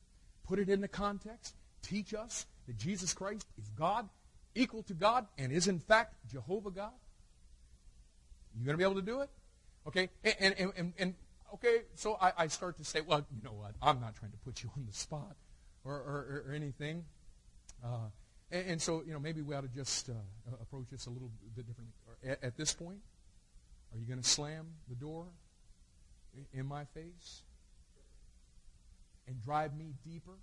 put 0.46 0.58
it 0.58 0.68
in 0.68 0.80
the 0.80 0.88
context, 0.88 1.54
teach 1.82 2.14
us 2.14 2.46
that 2.66 2.76
Jesus 2.76 3.14
Christ 3.14 3.46
is 3.58 3.70
God, 3.70 4.08
equal 4.54 4.82
to 4.84 4.94
God, 4.94 5.26
and 5.38 5.52
is 5.52 5.68
in 5.68 5.78
fact 5.78 6.14
Jehovah 6.30 6.70
God? 6.70 6.92
You 8.58 8.64
going 8.64 8.74
to 8.74 8.78
be 8.78 8.84
able 8.84 9.00
to 9.00 9.06
do 9.06 9.20
it? 9.20 9.30
Okay, 9.86 10.10
and, 10.22 10.54
and, 10.58 10.72
and, 10.76 10.92
and 10.98 11.14
okay, 11.54 11.82
so 11.94 12.18
I, 12.20 12.32
I 12.36 12.46
start 12.48 12.76
to 12.78 12.84
say, 12.84 13.00
well, 13.00 13.24
you 13.34 13.42
know 13.42 13.54
what? 13.54 13.72
I'm 13.80 14.00
not 14.00 14.16
trying 14.16 14.32
to 14.32 14.38
put 14.38 14.62
you 14.62 14.70
on 14.76 14.84
the 14.86 14.92
spot 14.92 15.36
or, 15.84 15.94
or, 15.94 16.44
or 16.46 16.52
anything. 16.52 17.04
Uh, 17.84 18.08
and, 18.50 18.66
and, 18.70 18.82
so, 18.82 19.02
you 19.06 19.12
know, 19.12 19.20
maybe 19.20 19.42
we 19.42 19.54
ought 19.54 19.62
to 19.62 19.68
just 19.68 20.08
uh, 20.08 20.12
approach 20.60 20.86
this 20.90 21.06
a 21.06 21.10
little 21.10 21.30
bit 21.54 21.66
differently. 21.66 21.94
At, 22.24 22.42
at 22.42 22.56
this 22.56 22.72
point, 22.72 23.00
are 23.92 23.98
you 23.98 24.06
going 24.06 24.20
to 24.20 24.28
slam 24.28 24.66
the 24.88 24.94
door 24.94 25.26
in 26.52 26.66
my 26.66 26.84
face 26.86 27.42
and 29.26 29.42
drive 29.44 29.76
me 29.76 29.94
deeper 30.04 30.38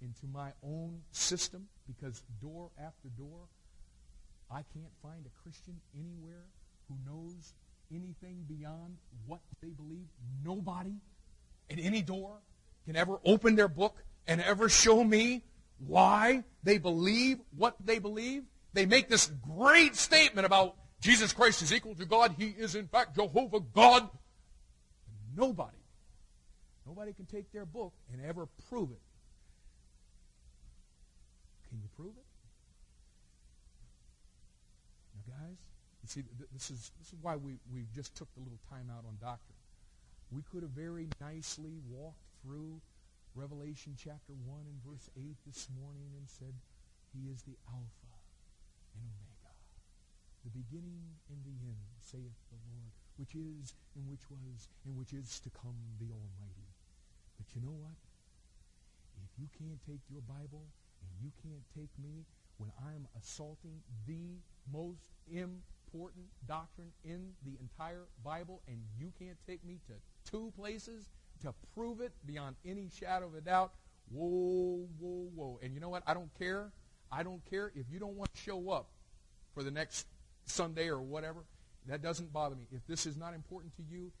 into 0.00 0.26
my 0.26 0.50
own 0.62 1.00
system? 1.12 1.68
Because 1.86 2.22
door 2.40 2.70
after 2.78 3.08
door, 3.18 3.48
I 4.50 4.62
can't 4.74 4.92
find 5.02 5.24
a 5.26 5.42
Christian 5.42 5.80
anywhere 5.94 6.44
who 6.88 6.96
knows 7.10 7.54
anything 7.90 8.44
beyond 8.48 8.96
what 9.26 9.40
they 9.62 9.68
believe. 9.68 10.06
Nobody 10.44 10.94
at 11.70 11.78
any 11.78 12.02
door 12.02 12.38
can 12.84 12.96
ever 12.96 13.18
open 13.24 13.56
their 13.56 13.68
book 13.68 13.96
and 14.26 14.40
ever 14.40 14.68
show 14.68 15.02
me 15.04 15.42
why 15.86 16.44
they 16.62 16.78
believe 16.78 17.38
what 17.56 17.76
they 17.84 17.98
believe. 17.98 18.44
They 18.72 18.86
make 18.86 19.08
this 19.08 19.30
great 19.56 19.96
statement 19.96 20.46
about 20.46 20.76
Jesus 21.00 21.32
Christ 21.32 21.62
is 21.62 21.72
equal 21.72 21.94
to 21.96 22.06
God. 22.06 22.36
He 22.38 22.54
is, 22.56 22.74
in 22.74 22.86
fact, 22.86 23.16
Jehovah 23.16 23.60
God. 23.60 24.08
Nobody, 25.36 25.76
nobody 26.86 27.12
can 27.12 27.26
take 27.26 27.50
their 27.52 27.64
book 27.64 27.92
and 28.12 28.24
ever 28.24 28.46
prove 28.68 28.90
it. 28.90 29.00
Can 31.68 31.80
you 31.80 31.88
prove 31.96 32.12
it? 32.16 32.24
Now, 35.14 35.34
guys, 35.36 35.56
you 36.02 36.08
see, 36.08 36.22
this 36.52 36.70
is, 36.70 36.92
this 37.00 37.08
is 37.08 37.18
why 37.22 37.36
we, 37.36 37.58
we 37.72 37.86
just 37.94 38.14
took 38.14 38.28
the 38.34 38.40
little 38.40 38.60
time 38.68 38.90
out 38.90 39.04
on 39.08 39.16
doctrine. 39.20 39.56
We 40.30 40.42
could 40.52 40.62
have 40.62 40.72
very 40.72 41.08
nicely 41.20 41.72
walked 41.90 42.20
through 42.42 42.80
Revelation 43.34 43.96
chapter 43.96 44.36
1 44.44 44.68
and 44.68 44.76
verse 44.84 45.08
8 45.16 45.24
this 45.48 45.68
morning 45.72 46.12
and 46.20 46.28
said, 46.28 46.52
He 47.16 47.32
is 47.32 47.40
the 47.48 47.56
Alpha 47.64 48.12
and 48.92 49.08
Omega, 49.08 49.56
the 50.44 50.52
beginning 50.52 51.16
and 51.32 51.40
the 51.40 51.56
end, 51.64 51.80
saith 51.96 52.36
the 52.52 52.60
Lord, 52.68 52.92
which 53.16 53.32
is 53.32 53.72
and 53.96 54.04
which 54.04 54.28
was 54.28 54.68
and 54.84 54.92
which 55.00 55.16
is 55.16 55.40
to 55.40 55.50
come, 55.50 55.80
the 55.96 56.12
Almighty. 56.12 56.68
But 57.40 57.48
you 57.56 57.64
know 57.64 57.72
what? 57.72 57.96
If 59.24 59.32
you 59.40 59.48
can't 59.56 59.80
take 59.88 60.04
your 60.12 60.20
Bible 60.28 60.68
and 61.00 61.10
you 61.16 61.32
can't 61.40 61.64
take 61.72 61.92
me 61.96 62.28
when 62.60 62.68
I'm 62.84 63.08
assaulting 63.16 63.80
the 64.06 64.44
most 64.68 65.08
important 65.32 66.28
doctrine 66.46 66.92
in 67.02 67.32
the 67.48 67.56
entire 67.64 68.04
Bible 68.22 68.60
and 68.68 68.76
you 68.98 69.08
can't 69.18 69.38
take 69.48 69.64
me 69.64 69.80
to 69.88 69.96
two 70.30 70.52
places 70.52 71.08
to 71.42 71.54
prove 71.74 72.00
it 72.00 72.12
beyond 72.26 72.56
any 72.64 72.88
shadow 72.98 73.26
of 73.26 73.34
a 73.34 73.40
doubt. 73.40 73.72
Whoa, 74.10 74.86
whoa, 74.98 75.28
whoa. 75.34 75.58
And 75.62 75.74
you 75.74 75.80
know 75.80 75.88
what? 75.88 76.02
I 76.06 76.14
don't 76.14 76.32
care. 76.38 76.72
I 77.10 77.22
don't 77.22 77.44
care 77.50 77.72
if 77.74 77.86
you 77.90 77.98
don't 77.98 78.16
want 78.16 78.32
to 78.34 78.40
show 78.40 78.70
up 78.70 78.88
for 79.54 79.62
the 79.62 79.70
next 79.70 80.06
Sunday 80.46 80.88
or 80.88 81.00
whatever. 81.00 81.44
That 81.86 82.02
doesn't 82.02 82.32
bother 82.32 82.54
me. 82.54 82.66
If 82.72 82.86
this 82.86 83.06
is 83.06 83.16
not 83.16 83.34
important 83.34 83.76
to 83.76 83.82
you, 83.82 84.12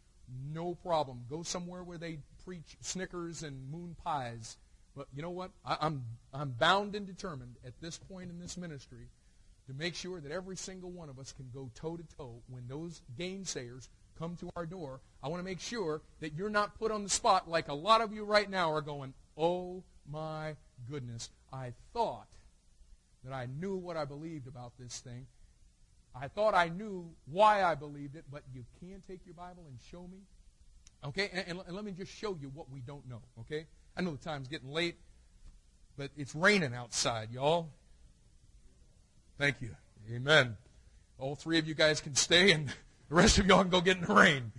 no 0.52 0.74
problem. 0.74 1.24
Go 1.28 1.42
somewhere 1.42 1.82
where 1.82 1.98
they 1.98 2.18
preach 2.44 2.76
Snickers 2.80 3.42
and 3.42 3.70
moon 3.70 3.96
pies. 4.04 4.56
But 4.96 5.06
you 5.14 5.22
know 5.22 5.30
what? 5.30 5.50
I, 5.64 5.78
I'm, 5.80 6.04
I'm 6.34 6.50
bound 6.50 6.94
and 6.94 7.06
determined 7.06 7.56
at 7.64 7.80
this 7.80 7.98
point 7.98 8.30
in 8.30 8.38
this 8.38 8.56
ministry 8.56 9.08
to 9.68 9.74
make 9.74 9.94
sure 9.94 10.20
that 10.20 10.32
every 10.32 10.56
single 10.56 10.90
one 10.90 11.08
of 11.08 11.18
us 11.18 11.32
can 11.32 11.48
go 11.54 11.70
toe 11.74 11.96
to 11.96 12.04
toe 12.16 12.42
when 12.48 12.66
those 12.68 13.00
gainsayers 13.18 13.88
come 14.22 14.36
to 14.36 14.48
our 14.54 14.66
door, 14.66 15.00
I 15.20 15.28
want 15.28 15.40
to 15.40 15.44
make 15.44 15.60
sure 15.60 16.00
that 16.20 16.34
you're 16.34 16.48
not 16.48 16.78
put 16.78 16.92
on 16.92 17.02
the 17.02 17.08
spot 17.08 17.50
like 17.50 17.66
a 17.66 17.74
lot 17.74 18.00
of 18.00 18.12
you 18.12 18.24
right 18.24 18.48
now 18.48 18.70
are 18.70 18.80
going, 18.80 19.14
oh 19.36 19.82
my 20.08 20.54
goodness, 20.88 21.30
I 21.52 21.72
thought 21.92 22.28
that 23.24 23.32
I 23.32 23.46
knew 23.46 23.76
what 23.76 23.96
I 23.96 24.04
believed 24.04 24.46
about 24.46 24.74
this 24.78 25.00
thing. 25.00 25.26
I 26.14 26.28
thought 26.28 26.54
I 26.54 26.68
knew 26.68 27.10
why 27.26 27.64
I 27.64 27.74
believed 27.74 28.14
it, 28.14 28.24
but 28.30 28.42
you 28.54 28.64
can 28.78 29.02
take 29.08 29.20
your 29.24 29.34
Bible 29.34 29.64
and 29.68 29.78
show 29.90 30.02
me. 30.02 30.18
Okay, 31.04 31.28
and, 31.32 31.44
and, 31.48 31.60
and 31.66 31.74
let 31.74 31.84
me 31.84 31.90
just 31.90 32.12
show 32.12 32.36
you 32.40 32.48
what 32.54 32.70
we 32.70 32.80
don't 32.80 33.08
know, 33.08 33.22
okay? 33.40 33.66
I 33.96 34.02
know 34.02 34.12
the 34.12 34.18
time's 34.18 34.46
getting 34.46 34.70
late, 34.70 34.96
but 35.96 36.10
it's 36.16 36.34
raining 36.34 36.74
outside, 36.74 37.32
y'all. 37.32 37.70
Thank 39.36 39.60
you. 39.60 39.70
Amen. 40.14 40.56
All 41.18 41.34
three 41.34 41.58
of 41.58 41.66
you 41.66 41.74
guys 41.74 42.00
can 42.00 42.14
stay 42.14 42.52
and 42.52 42.72
the 43.08 43.14
rest 43.14 43.38
of 43.38 43.46
y'all 43.46 43.60
can 43.60 43.70
go 43.70 43.80
get 43.80 43.98
in 43.98 44.04
the 44.04 44.14
rain. 44.14 44.52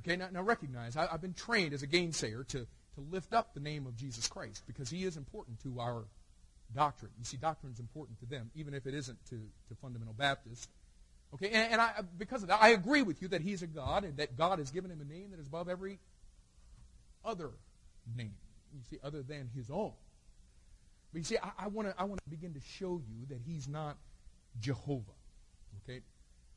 Okay, 0.00 0.16
now, 0.16 0.28
now 0.30 0.42
recognize, 0.42 0.96
I, 0.96 1.06
have 1.06 1.22
been 1.22 1.34
trained 1.34 1.72
as 1.72 1.82
a 1.82 1.86
gainsayer 1.86 2.46
to, 2.48 2.58
to 2.58 3.00
lift 3.10 3.32
up 3.32 3.54
the 3.54 3.60
name 3.60 3.86
of 3.86 3.96
Jesus 3.96 4.28
Christ 4.28 4.62
because 4.66 4.90
he 4.90 5.04
is 5.04 5.16
important 5.16 5.60
to 5.62 5.80
our 5.80 6.04
doctrine. 6.74 7.12
You 7.18 7.24
see, 7.24 7.36
doctrine 7.36 7.72
is 7.72 7.80
important 7.80 8.18
to 8.20 8.26
them, 8.26 8.50
even 8.54 8.74
if 8.74 8.86
it 8.86 8.94
isn't 8.94 9.18
to, 9.30 9.36
to 9.36 9.74
fundamental 9.80 10.14
Baptists. 10.14 10.68
Okay, 11.34 11.48
and, 11.48 11.72
and 11.72 11.80
I, 11.80 11.92
because 12.18 12.42
of 12.42 12.48
that, 12.48 12.62
I 12.62 12.70
agree 12.70 13.02
with 13.02 13.22
you 13.22 13.28
that 13.28 13.40
he's 13.40 13.62
a 13.62 13.66
God 13.66 14.04
and 14.04 14.16
that 14.18 14.36
God 14.36 14.58
has 14.58 14.70
given 14.70 14.90
him 14.90 15.00
a 15.00 15.12
name 15.12 15.30
that 15.30 15.40
is 15.40 15.46
above 15.46 15.68
every 15.68 15.98
other 17.24 17.50
name. 18.16 18.34
You 18.74 18.80
see, 18.90 18.98
other 19.02 19.22
than 19.22 19.50
his 19.54 19.70
own. 19.70 19.92
But 21.12 21.18
you 21.18 21.24
see, 21.24 21.38
I, 21.38 21.64
I 21.64 21.68
want 21.68 21.88
to 21.88 21.94
I 21.96 22.04
want 22.04 22.20
to 22.24 22.30
begin 22.30 22.54
to 22.54 22.60
show 22.60 23.00
you 23.08 23.26
that 23.30 23.38
he's 23.46 23.68
not 23.68 23.96
Jehovah. 24.60 25.02
Okay, 25.82 26.00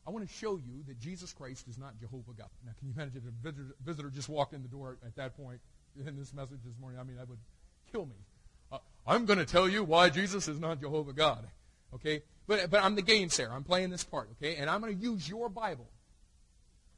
I 0.08 0.10
want 0.10 0.26
to 0.26 0.34
show 0.34 0.56
you 0.56 0.84
that 0.88 1.00
Jesus 1.00 1.34
Christ 1.34 1.68
is 1.68 1.78
not 1.78 2.00
Jehovah 2.00 2.32
God. 2.38 2.48
Now, 2.66 2.72
can 2.80 2.88
you 2.88 2.94
imagine 2.96 3.18
if 3.18 3.24
a 3.24 3.52
visitor, 3.52 3.76
visitor 3.84 4.10
just 4.10 4.30
walked 4.30 4.54
in 4.54 4.62
the 4.62 4.70
door 4.70 4.98
at 5.06 5.16
that 5.18 5.36
point 5.36 5.60
in 5.98 6.16
this 6.16 6.34
message 6.34 6.60
this 6.66 6.76
morning? 6.80 6.98
I 6.98 7.04
mean, 7.04 7.18
that 7.18 7.28
would 7.28 7.40
kill 7.92 8.06
me. 8.06 8.16
Uh, 8.72 8.78
I'm 9.06 9.26
going 9.26 9.40
to 9.40 9.46
tell 9.46 9.68
you 9.68 9.84
why 9.84 10.10
Jesus 10.10 10.48
is 10.48 10.62
not 10.62 10.80
Jehovah 10.80 11.12
God. 11.12 11.46
Okay? 11.94 12.24
But, 12.48 12.70
but 12.70 12.82
I'm 12.84 12.96
the 12.96 13.02
gainsayer. 13.02 13.52
I'm 13.52 13.66
playing 13.66 13.90
this 13.90 14.06
part. 14.06 14.30
Okay? 14.38 14.56
And 14.56 14.70
I'm 14.70 14.80
going 14.80 14.98
to 14.98 15.04
use 15.04 15.28
your 15.28 15.50
Bible. 15.50 15.90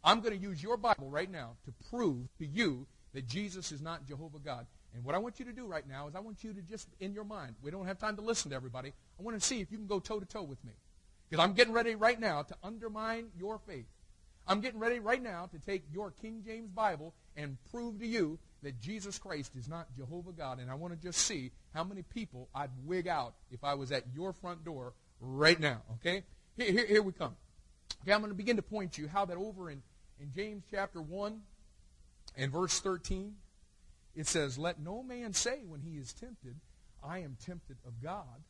I'm 0.03 0.21
going 0.21 0.37
to 0.37 0.41
use 0.41 0.61
your 0.61 0.77
Bible 0.77 1.09
right 1.09 1.31
now 1.31 1.55
to 1.65 1.73
prove 1.89 2.27
to 2.37 2.45
you 2.45 2.85
that 3.15 3.27
Jesus 3.27 3.71
is 3.71 3.81
not 3.81 4.07
Jehovah 4.07 4.37
God. 4.37 4.67
And 4.93 5.03
what 5.03 5.15
I 5.15 5.17
want 5.17 5.39
you 5.39 5.45
to 5.45 5.51
do 5.51 5.65
right 5.65 5.87
now 5.87 6.07
is 6.07 6.15
I 6.15 6.19
want 6.19 6.43
you 6.43 6.53
to 6.53 6.61
just, 6.61 6.87
in 6.99 7.13
your 7.13 7.23
mind, 7.23 7.55
we 7.63 7.71
don't 7.71 7.87
have 7.87 7.97
time 7.97 8.15
to 8.17 8.21
listen 8.21 8.51
to 8.51 8.55
everybody. 8.55 8.93
I 9.19 9.23
want 9.23 9.39
to 9.39 9.45
see 9.45 9.61
if 9.61 9.71
you 9.71 9.77
can 9.77 9.87
go 9.87 9.99
toe 9.99 10.19
to 10.19 10.25
toe 10.27 10.43
with 10.43 10.63
me. 10.63 10.73
Because 11.29 11.43
I'm 11.43 11.53
getting 11.53 11.73
ready 11.73 11.95
right 11.95 12.19
now 12.19 12.43
to 12.43 12.55
undermine 12.63 13.27
your 13.37 13.59
faith. 13.59 13.85
I'm 14.47 14.61
getting 14.61 14.79
ready 14.79 14.99
right 14.99 15.21
now 15.21 15.47
to 15.51 15.59
take 15.59 15.83
your 15.93 16.11
King 16.11 16.41
James 16.45 16.71
Bible 16.71 17.13
and 17.37 17.57
prove 17.71 17.99
to 17.99 18.07
you 18.07 18.39
that 18.63 18.81
Jesus 18.81 19.19
Christ 19.19 19.51
is 19.55 19.67
not 19.67 19.87
Jehovah 19.95 20.31
God. 20.31 20.59
And 20.59 20.71
I 20.71 20.73
want 20.73 20.93
to 20.93 20.99
just 20.99 21.19
see 21.19 21.51
how 21.73 21.83
many 21.83 22.01
people 22.01 22.49
I'd 22.55 22.71
wig 22.83 23.07
out 23.07 23.35
if 23.51 23.63
I 23.63 23.75
was 23.75 23.91
at 23.91 24.03
your 24.13 24.33
front 24.33 24.65
door 24.65 24.93
right 25.21 25.59
now. 25.59 25.81
Okay? 25.95 26.23
Here, 26.57 26.71
here, 26.71 26.85
here 26.87 27.01
we 27.03 27.11
come. 27.13 27.35
Okay, 28.03 28.13
I'm 28.13 28.21
going 28.21 28.31
to 28.31 28.37
begin 28.37 28.55
to 28.55 28.61
point 28.61 28.97
you 28.97 29.07
how 29.07 29.25
that 29.25 29.37
over 29.37 29.69
in, 29.69 29.81
in 30.19 30.31
James 30.35 30.63
chapter 30.71 31.01
1 31.01 31.41
and 32.37 32.51
verse 32.51 32.79
13, 32.79 33.35
it 34.15 34.27
says, 34.27 34.57
Let 34.57 34.79
no 34.79 35.03
man 35.03 35.33
say 35.33 35.59
when 35.67 35.81
he 35.81 35.97
is 35.97 36.11
tempted, 36.13 36.55
I 37.03 37.19
am 37.19 37.37
tempted 37.45 37.77
of 37.85 38.01
God. 38.01 38.43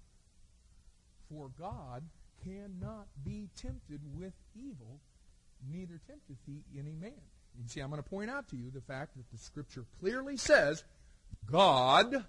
For 1.29 1.49
God 1.59 2.03
cannot 2.43 3.07
be 3.23 3.49
tempted 3.55 4.01
with 4.17 4.33
evil, 4.55 4.99
neither 5.71 5.99
tempteth 6.07 6.37
he 6.45 6.63
any 6.77 6.95
man. 6.95 7.13
You 7.57 7.67
see, 7.67 7.81
I'm 7.81 7.89
going 7.89 8.01
to 8.01 8.09
point 8.09 8.29
out 8.29 8.47
to 8.49 8.55
you 8.55 8.71
the 8.73 8.81
fact 8.81 9.17
that 9.17 9.29
the 9.31 9.37
Scripture 9.37 9.85
clearly 9.99 10.37
says 10.37 10.83
God, 11.45 12.11
the 12.11 12.23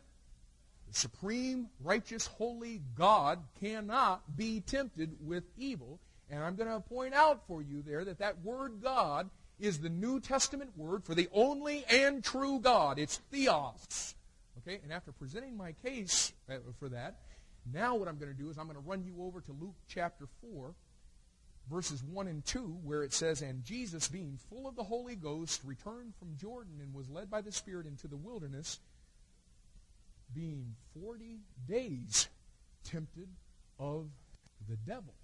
supreme, 0.91 1.69
righteous, 1.83 2.27
holy 2.27 2.83
God, 2.97 3.39
cannot 3.61 4.37
be 4.37 4.61
tempted 4.61 5.17
with 5.21 5.45
evil. 5.57 6.01
And 6.31 6.43
I'm 6.43 6.57
going 6.57 6.71
to 6.71 6.81
point 6.81 7.15
out 7.15 7.47
for 7.47 7.63
you 7.63 7.83
there 7.83 8.05
that 8.05 8.19
that 8.19 8.43
word 8.43 8.81
God 8.83 9.31
is 9.59 9.79
the 9.79 9.89
New 9.89 10.21
Testament 10.21 10.71
word 10.77 11.05
for 11.05 11.15
the 11.15 11.29
only 11.33 11.85
and 11.91 12.25
true 12.25 12.61
God. 12.61 12.99
It's 12.99 13.19
theos. 13.31 14.15
Okay, 14.59 14.81
and 14.83 14.93
after 14.93 15.13
presenting 15.13 15.57
my 15.57 15.73
case 15.85 16.33
uh, 16.51 16.57
for 16.79 16.89
that, 16.91 17.17
now 17.73 17.97
what 17.97 18.09
I'm 18.09 18.19
going 18.19 18.33
to 18.33 18.39
do 18.39 18.51
is 18.51 18.59
I'm 18.59 18.67
going 18.67 18.77
to 18.77 18.89
run 18.89 19.05
you 19.05 19.23
over 19.23 19.41
to 19.41 19.53
Luke 19.53 19.77
chapter 19.89 20.27
4, 20.55 20.75
verses 21.71 22.03
1 22.03 22.27
and 22.27 22.45
2, 22.45 22.79
where 22.85 23.03
it 23.03 23.13
says, 23.13 23.43
And 23.43 23.65
Jesus, 23.65 24.09
being 24.09 24.39
full 24.49 24.67
of 24.67 24.77
the 24.77 24.85
Holy 24.85 25.17
Ghost, 25.17 25.61
returned 25.65 26.15
from 26.17 26.37
Jordan 26.37 26.79
and 26.81 26.95
was 26.95 27.09
led 27.09 27.31
by 27.31 27.41
the 27.41 27.53
Spirit 27.53 27.87
into 27.87 28.09
the 28.09 28.17
wilderness, 28.17 28.81
being 30.35 30.75
40 31.01 31.41
days 31.69 32.29
tempted 32.85 33.29
of 33.79 34.09
the 34.69 34.77
devil. 34.77 35.15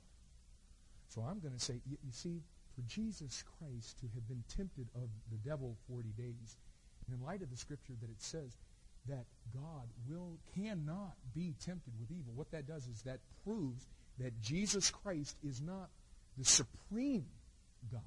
So 1.09 1.23
I'm 1.23 1.39
going 1.39 1.55
to 1.55 1.61
say, 1.61 1.81
you, 1.87 1.97
you 2.05 2.13
see, 2.13 2.43
for 2.75 2.83
Jesus 2.83 3.43
Christ 3.59 3.99
to 4.01 4.07
have 4.15 4.29
been 4.29 4.45
tempted 4.55 4.89
of 4.95 5.09
the 5.31 5.39
devil 5.49 5.77
40 5.89 6.09
days, 6.17 6.57
in 7.11 7.25
light 7.25 7.43
of 7.43 7.51
the 7.51 7.57
scripture 7.57 7.95
that 8.01 8.11
it 8.11 8.21
says 8.21 8.57
that 9.09 9.27
God 9.55 9.89
will 10.09 10.39
cannot 10.55 11.15
be 11.35 11.55
tempted 11.65 11.93
with 11.99 12.11
evil. 12.11 12.33
What 12.35 12.51
that 12.51 12.67
does 12.67 12.87
is 12.87 13.03
that 13.03 13.21
proves 13.45 13.87
that 14.19 14.41
Jesus 14.41 14.91
Christ 14.91 15.37
is 15.43 15.61
not 15.61 15.91
the 16.37 16.45
supreme 16.45 17.27
God. 17.91 18.01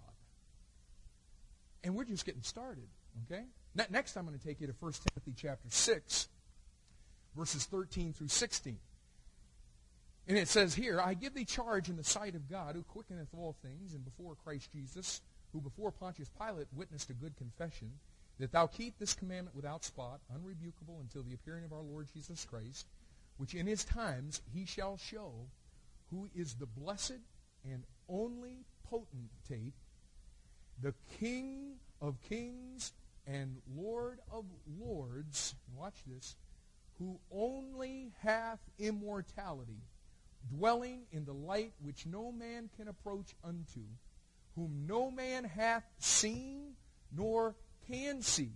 And 1.84 1.96
we're 1.96 2.06
just 2.06 2.26
getting 2.26 2.44
started, 2.44 2.88
okay? 3.26 3.46
Next 3.90 4.18
I'm 4.18 4.26
going 4.26 4.38
to 4.38 4.44
take 4.44 4.60
you 4.60 4.68
to 4.68 4.74
1 4.80 4.92
Timothy 4.92 5.34
chapter 5.36 5.70
6, 5.70 6.28
verses 7.36 7.66
13 7.66 8.14
through 8.14 8.28
16. 8.28 8.78
And 10.28 10.38
it 10.38 10.48
says 10.48 10.76
here, 10.76 11.02
I 11.02 11.14
give 11.14 11.34
thee 11.34 11.46
charge 11.46 11.90
in 11.90 11.96
the 11.96 12.04
sight 12.04 12.36
of 12.36 12.50
God, 12.50 12.76
who 12.76 12.84
quickeneth 12.84 13.30
all 13.34 13.56
things, 13.64 13.94
and 13.94 14.04
before 14.04 14.36
Christ 14.36 14.72
Jesus, 14.72 15.22
who 15.54 15.62
before 15.62 15.92
Pontius 15.92 16.30
Pilate 16.38 16.68
witnessed 16.76 17.10
a 17.10 17.14
good 17.14 17.36
confession, 17.38 17.92
that 18.40 18.52
thou 18.52 18.68
keep 18.68 18.98
this 18.98 19.14
commandment 19.14 19.56
without 19.56 19.84
spot, 19.84 20.22
unrebukable, 20.34 21.00
until 21.02 21.24
the 21.24 21.34
appearing 21.34 21.66
of 21.66 21.74
our 21.74 21.82
Lord 21.82 22.08
Jesus 22.14 22.46
Christ, 22.46 22.88
which 23.38 23.54
in 23.54 23.68
his 23.68 23.84
times 23.84 24.42
he 24.54 24.66
shall 24.66 24.98
show 24.98 25.48
who 26.10 26.30
is 26.36 26.56
the 26.56 26.66
blessed 26.66 27.20
and 27.70 27.84
only 28.08 28.66
potentate, 28.90 29.74
the 30.82 30.94
King 31.20 31.76
of 32.02 32.22
kings 32.22 32.94
and 33.28 33.58
Lord 33.76 34.20
of 34.32 34.46
lords, 34.80 35.56
watch 35.76 35.96
this, 36.08 36.36
who 36.98 37.20
only 37.32 38.12
hath 38.22 38.60
immortality, 38.80 39.82
dwelling 40.50 41.02
in 41.12 41.26
the 41.26 41.34
light 41.34 41.74
which 41.82 42.06
no 42.06 42.32
man 42.32 42.70
can 42.78 42.88
approach 42.88 43.36
unto, 43.44 43.82
whom 44.56 44.86
no 44.88 45.12
man 45.12 45.44
hath 45.44 45.84
seen 46.00 46.74
nor 47.16 47.56
can 47.90 48.22
see, 48.22 48.52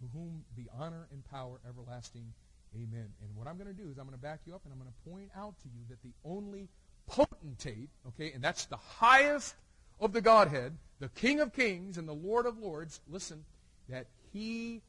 to 0.00 0.08
whom 0.12 0.44
be 0.56 0.66
honor 0.78 1.06
and 1.12 1.24
power 1.30 1.60
everlasting. 1.68 2.32
Amen. 2.74 3.08
And 3.22 3.34
what 3.34 3.46
I'm 3.46 3.56
going 3.56 3.68
to 3.68 3.82
do 3.82 3.88
is 3.90 3.98
I'm 3.98 4.04
going 4.04 4.16
to 4.16 4.22
back 4.22 4.40
you 4.46 4.54
up 4.54 4.62
and 4.64 4.72
I'm 4.72 4.78
going 4.78 4.90
to 4.90 5.10
point 5.10 5.30
out 5.36 5.54
to 5.60 5.68
you 5.68 5.84
that 5.88 6.02
the 6.02 6.12
only 6.24 6.68
potentate, 7.06 7.90
okay, 8.08 8.32
and 8.32 8.42
that's 8.42 8.66
the 8.66 8.76
highest 8.76 9.54
of 10.00 10.12
the 10.12 10.20
Godhead, 10.20 10.76
the 10.98 11.08
King 11.08 11.40
of 11.40 11.52
kings 11.52 11.98
and 11.98 12.08
the 12.08 12.14
Lord 12.14 12.46
of 12.46 12.58
lords, 12.58 13.00
listen, 13.08 13.44
that 13.88 14.06
he 14.32 14.82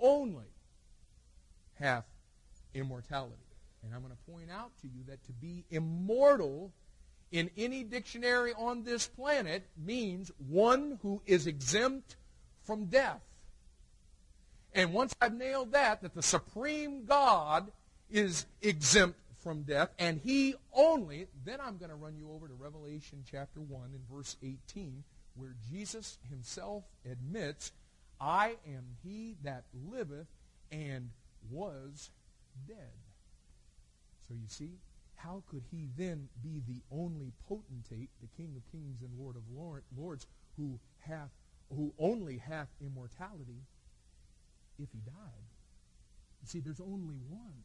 only 0.00 0.46
hath 1.74 2.04
immortality. 2.74 3.34
And 3.82 3.94
I'm 3.94 4.00
going 4.00 4.12
to 4.12 4.32
point 4.32 4.50
out 4.50 4.70
to 4.80 4.88
you 4.88 5.04
that 5.08 5.22
to 5.24 5.32
be 5.32 5.64
immortal 5.70 6.72
in 7.30 7.50
any 7.56 7.82
dictionary 7.82 8.52
on 8.56 8.84
this 8.84 9.06
planet 9.06 9.66
means 9.76 10.30
one 10.48 10.98
who 11.02 11.20
is 11.26 11.46
exempt 11.46 12.16
from 12.64 12.86
death. 12.86 13.20
And 14.74 14.92
once 14.92 15.14
I've 15.20 15.34
nailed 15.34 15.72
that, 15.72 16.02
that 16.02 16.14
the 16.14 16.22
supreme 16.22 17.04
God 17.04 17.70
is 18.10 18.46
exempt 18.60 19.18
from 19.38 19.62
death, 19.62 19.90
and 19.98 20.20
he 20.24 20.54
only, 20.72 21.26
then 21.44 21.60
I'm 21.60 21.76
going 21.76 21.90
to 21.90 21.96
run 21.96 22.16
you 22.16 22.32
over 22.32 22.48
to 22.48 22.54
Revelation 22.54 23.22
chapter 23.30 23.60
1 23.60 23.90
and 23.92 24.00
verse 24.10 24.36
18, 24.42 25.04
where 25.36 25.54
Jesus 25.70 26.18
himself 26.28 26.84
admits, 27.10 27.72
I 28.20 28.56
am 28.66 28.84
he 29.04 29.36
that 29.44 29.64
liveth 29.90 30.26
and 30.72 31.10
was 31.50 32.10
dead. 32.66 32.76
So 34.26 34.34
you 34.34 34.48
see, 34.48 34.70
how 35.16 35.42
could 35.50 35.62
he 35.70 35.88
then 35.96 36.28
be 36.42 36.62
the 36.66 36.80
only 36.90 37.32
potentate, 37.48 38.08
the 38.20 38.28
King 38.36 38.54
of 38.56 38.72
kings 38.72 39.02
and 39.02 39.10
Lord 39.18 39.36
of 39.36 39.42
lords, 39.96 40.26
who 40.56 40.78
hath 41.00 41.30
who 41.70 41.92
only 41.98 42.38
hath 42.38 42.68
immortality 42.80 43.62
if 44.78 44.90
he 44.92 44.98
died. 44.98 45.48
You 46.42 46.48
see, 46.48 46.60
there's 46.60 46.80
only 46.80 47.16
one 47.28 47.64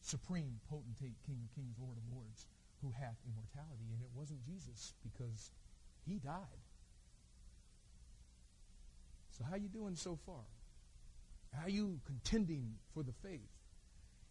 supreme 0.00 0.60
potentate, 0.68 1.14
King 1.26 1.38
of 1.44 1.54
kings, 1.54 1.76
Lord 1.80 1.96
of 1.96 2.16
lords, 2.16 2.46
who 2.82 2.90
hath 2.90 3.16
immortality, 3.26 3.86
and 3.92 4.02
it 4.02 4.10
wasn't 4.14 4.44
Jesus 4.44 4.94
because 5.02 5.52
he 6.04 6.18
died. 6.18 6.62
So 9.30 9.44
how 9.48 9.56
you 9.56 9.68
doing 9.68 9.94
so 9.94 10.18
far? 10.26 10.44
How 11.52 11.68
you 11.68 12.00
contending 12.06 12.74
for 12.92 13.02
the 13.02 13.12
faith? 13.22 13.48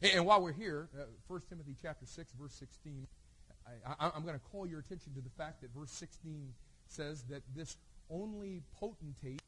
And 0.02 0.26
while 0.26 0.42
we're 0.42 0.52
here, 0.52 0.90
uh, 1.00 1.04
1 1.28 1.42
Timothy 1.48 1.76
chapter 1.82 2.06
6, 2.06 2.34
verse 2.40 2.54
16, 2.54 3.08
I, 4.00 4.12
am 4.16 4.24
going 4.24 4.34
to 4.34 4.46
call 4.52 4.66
your 4.66 4.80
attention 4.80 5.14
to 5.14 5.22
the 5.22 5.30
fact 5.30 5.62
that 5.62 5.70
verse 5.74 5.92
16 5.92 6.54
says 6.88 7.24
that 7.30 7.44
this 7.56 7.78
only 8.12 8.62
potentate 8.80 9.42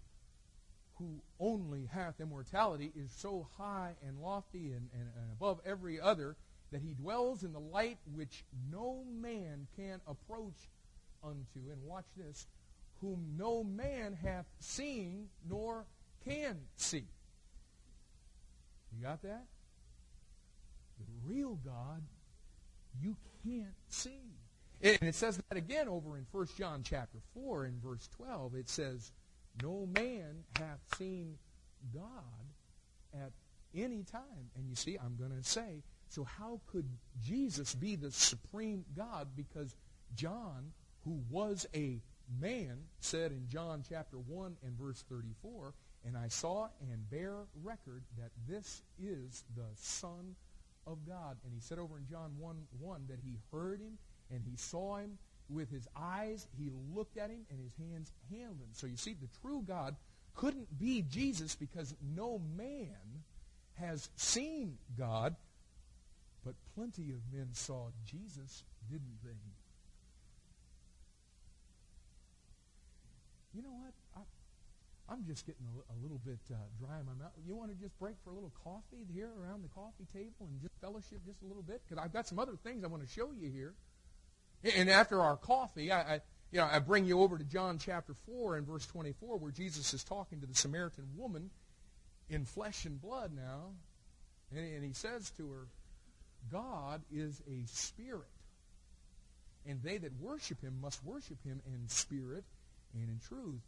who 0.97 1.21
only 1.39 1.89
hath 1.91 2.19
immortality 2.19 2.91
is 2.95 3.11
so 3.11 3.47
high 3.57 3.93
and 4.07 4.19
lofty 4.19 4.71
and, 4.71 4.89
and, 4.93 5.09
and, 5.21 5.31
above 5.31 5.59
every 5.65 5.99
other 5.99 6.35
that 6.71 6.81
he 6.81 6.93
dwells 6.93 7.43
in 7.43 7.51
the 7.51 7.59
light 7.59 7.97
which 8.13 8.43
no 8.71 9.03
man 9.21 9.67
can 9.75 9.99
approach 10.07 10.69
unto. 11.23 11.71
And 11.71 11.81
watch 11.83 12.05
this, 12.15 12.47
whom 13.01 13.33
no 13.37 13.63
man 13.63 14.13
hath 14.13 14.45
seen 14.59 15.29
nor 15.49 15.85
can 16.25 16.57
see. 16.77 17.05
You 18.95 19.03
got 19.03 19.21
that? 19.23 19.45
The 20.99 21.33
real 21.33 21.59
God 21.65 22.01
you 23.01 23.15
can't 23.43 23.75
see. 23.87 24.32
And 24.83 25.03
it 25.03 25.15
says 25.15 25.41
that 25.49 25.57
again 25.57 25.87
over 25.87 26.17
in 26.17 26.25
1 26.29 26.47
John 26.57 26.83
chapter 26.83 27.19
4 27.33 27.65
in 27.65 27.79
verse 27.81 28.09
12. 28.17 28.55
It 28.55 28.69
says, 28.69 29.13
No 29.63 29.87
man 29.95 30.43
hath 30.59 30.81
seen 30.97 31.37
God 31.93 32.03
at 33.13 33.31
any 33.73 34.03
time. 34.03 34.51
And 34.55 34.67
you 34.67 34.75
see, 34.75 34.97
I'm 34.97 35.15
going 35.15 35.31
to 35.31 35.47
say, 35.47 35.83
so 36.09 36.23
how 36.23 36.59
could 36.67 36.87
Jesus 37.23 37.73
be 37.73 37.95
the 37.95 38.11
supreme 38.11 38.85
God? 38.95 39.29
Because 39.35 39.75
John, 40.15 40.73
who 41.05 41.21
was 41.29 41.65
a 41.73 42.01
man, 42.39 42.77
said 42.99 43.31
in 43.31 43.47
John 43.47 43.83
chapter 43.87 44.17
1 44.17 44.57
and 44.63 44.77
verse 44.77 45.03
34, 45.09 45.73
And 46.05 46.17
I 46.17 46.27
saw 46.27 46.67
and 46.81 47.09
bear 47.09 47.37
record 47.63 48.03
that 48.19 48.31
this 48.47 48.81
is 49.01 49.43
the 49.55 49.69
Son 49.75 50.35
of 50.85 50.99
God. 51.07 51.37
And 51.45 51.53
he 51.53 51.61
said 51.61 51.79
over 51.79 51.97
in 51.97 52.05
John 52.05 52.33
1 52.37 52.55
1 52.79 53.05
that 53.09 53.19
he 53.23 53.39
heard 53.51 53.79
him 53.79 53.97
and 54.31 54.41
he 54.45 54.55
saw 54.57 54.97
him 54.97 55.17
with 55.49 55.69
his 55.69 55.87
eyes, 55.95 56.47
he 56.57 56.71
looked 56.93 57.17
at 57.17 57.29
him, 57.29 57.45
and 57.49 57.59
his 57.59 57.73
hands 57.77 58.11
handled 58.29 58.59
him. 58.59 58.69
So 58.73 58.87
you 58.87 58.97
see, 58.97 59.13
the 59.13 59.29
true 59.41 59.63
God 59.67 59.95
couldn't 60.35 60.79
be 60.79 61.03
Jesus 61.03 61.55
because 61.55 61.93
no 62.15 62.41
man 62.57 63.23
has 63.75 64.09
seen 64.15 64.77
God, 64.97 65.35
but 66.45 66.55
plenty 66.75 67.11
of 67.11 67.19
men 67.31 67.49
saw 67.53 67.89
Jesus, 68.05 68.63
didn't 68.89 69.19
they? 69.23 69.31
You 73.53 73.61
know 73.61 73.73
what? 73.73 73.93
I, 75.09 75.13
am 75.13 75.23
just 75.27 75.45
getting 75.45 75.65
a, 75.69 75.93
a 75.93 75.97
little 76.01 76.19
bit 76.25 76.39
uh, 76.51 76.55
dry 76.79 76.99
in 76.99 77.05
my 77.05 77.13
mouth. 77.13 77.31
You 77.45 77.55
want 77.55 77.69
to 77.69 77.77
just 77.77 77.97
break 77.99 78.15
for 78.23 78.31
a 78.31 78.33
little 78.33 78.51
coffee 78.63 79.05
here 79.13 79.29
around 79.39 79.63
the 79.63 79.69
coffee 79.69 80.07
table 80.11 80.49
and 80.49 80.59
just 80.59 80.73
fellowship 80.81 81.21
just 81.25 81.41
a 81.43 81.45
little 81.45 81.61
bit? 81.61 81.81
Because 81.85 82.03
I've 82.03 82.11
got 82.11 82.27
some 82.27 82.39
other 82.39 82.57
things 82.63 82.83
I 82.83 82.87
want 82.87 83.03
to 83.03 83.09
show 83.09 83.29
you 83.31 83.49
here. 83.51 83.75
And 84.63 84.89
after 84.89 85.21
our 85.21 85.35
coffee, 85.35 85.91
I, 85.91 85.99
I, 85.99 86.21
you 86.51 86.59
know, 86.59 86.69
I 86.71 86.79
bring 86.79 87.05
you 87.05 87.19
over 87.19 87.37
to 87.37 87.43
John 87.43 87.77
chapter 87.77 88.13
4 88.25 88.57
and 88.57 88.67
verse 88.67 88.85
24 88.87 89.37
where 89.37 89.51
Jesus 89.51 89.93
is 89.93 90.03
talking 90.03 90.39
to 90.41 90.47
the 90.47 90.55
Samaritan 90.55 91.05
woman 91.15 91.49
in 92.29 92.45
flesh 92.45 92.85
and 92.85 93.01
blood 93.01 93.31
now. 93.35 93.71
And, 94.51 94.59
and 94.75 94.83
he 94.83 94.93
says 94.93 95.31
to 95.37 95.51
her, 95.51 95.67
God 96.51 97.01
is 97.11 97.41
a 97.47 97.65
spirit. 97.67 98.27
And 99.65 99.81
they 99.81 99.97
that 99.97 100.11
worship 100.19 100.61
him 100.61 100.79
must 100.81 101.03
worship 101.03 101.43
him 101.43 101.61
in 101.65 101.87
spirit 101.87 102.43
and 102.93 103.09
in 103.09 103.19
truth. 103.27 103.61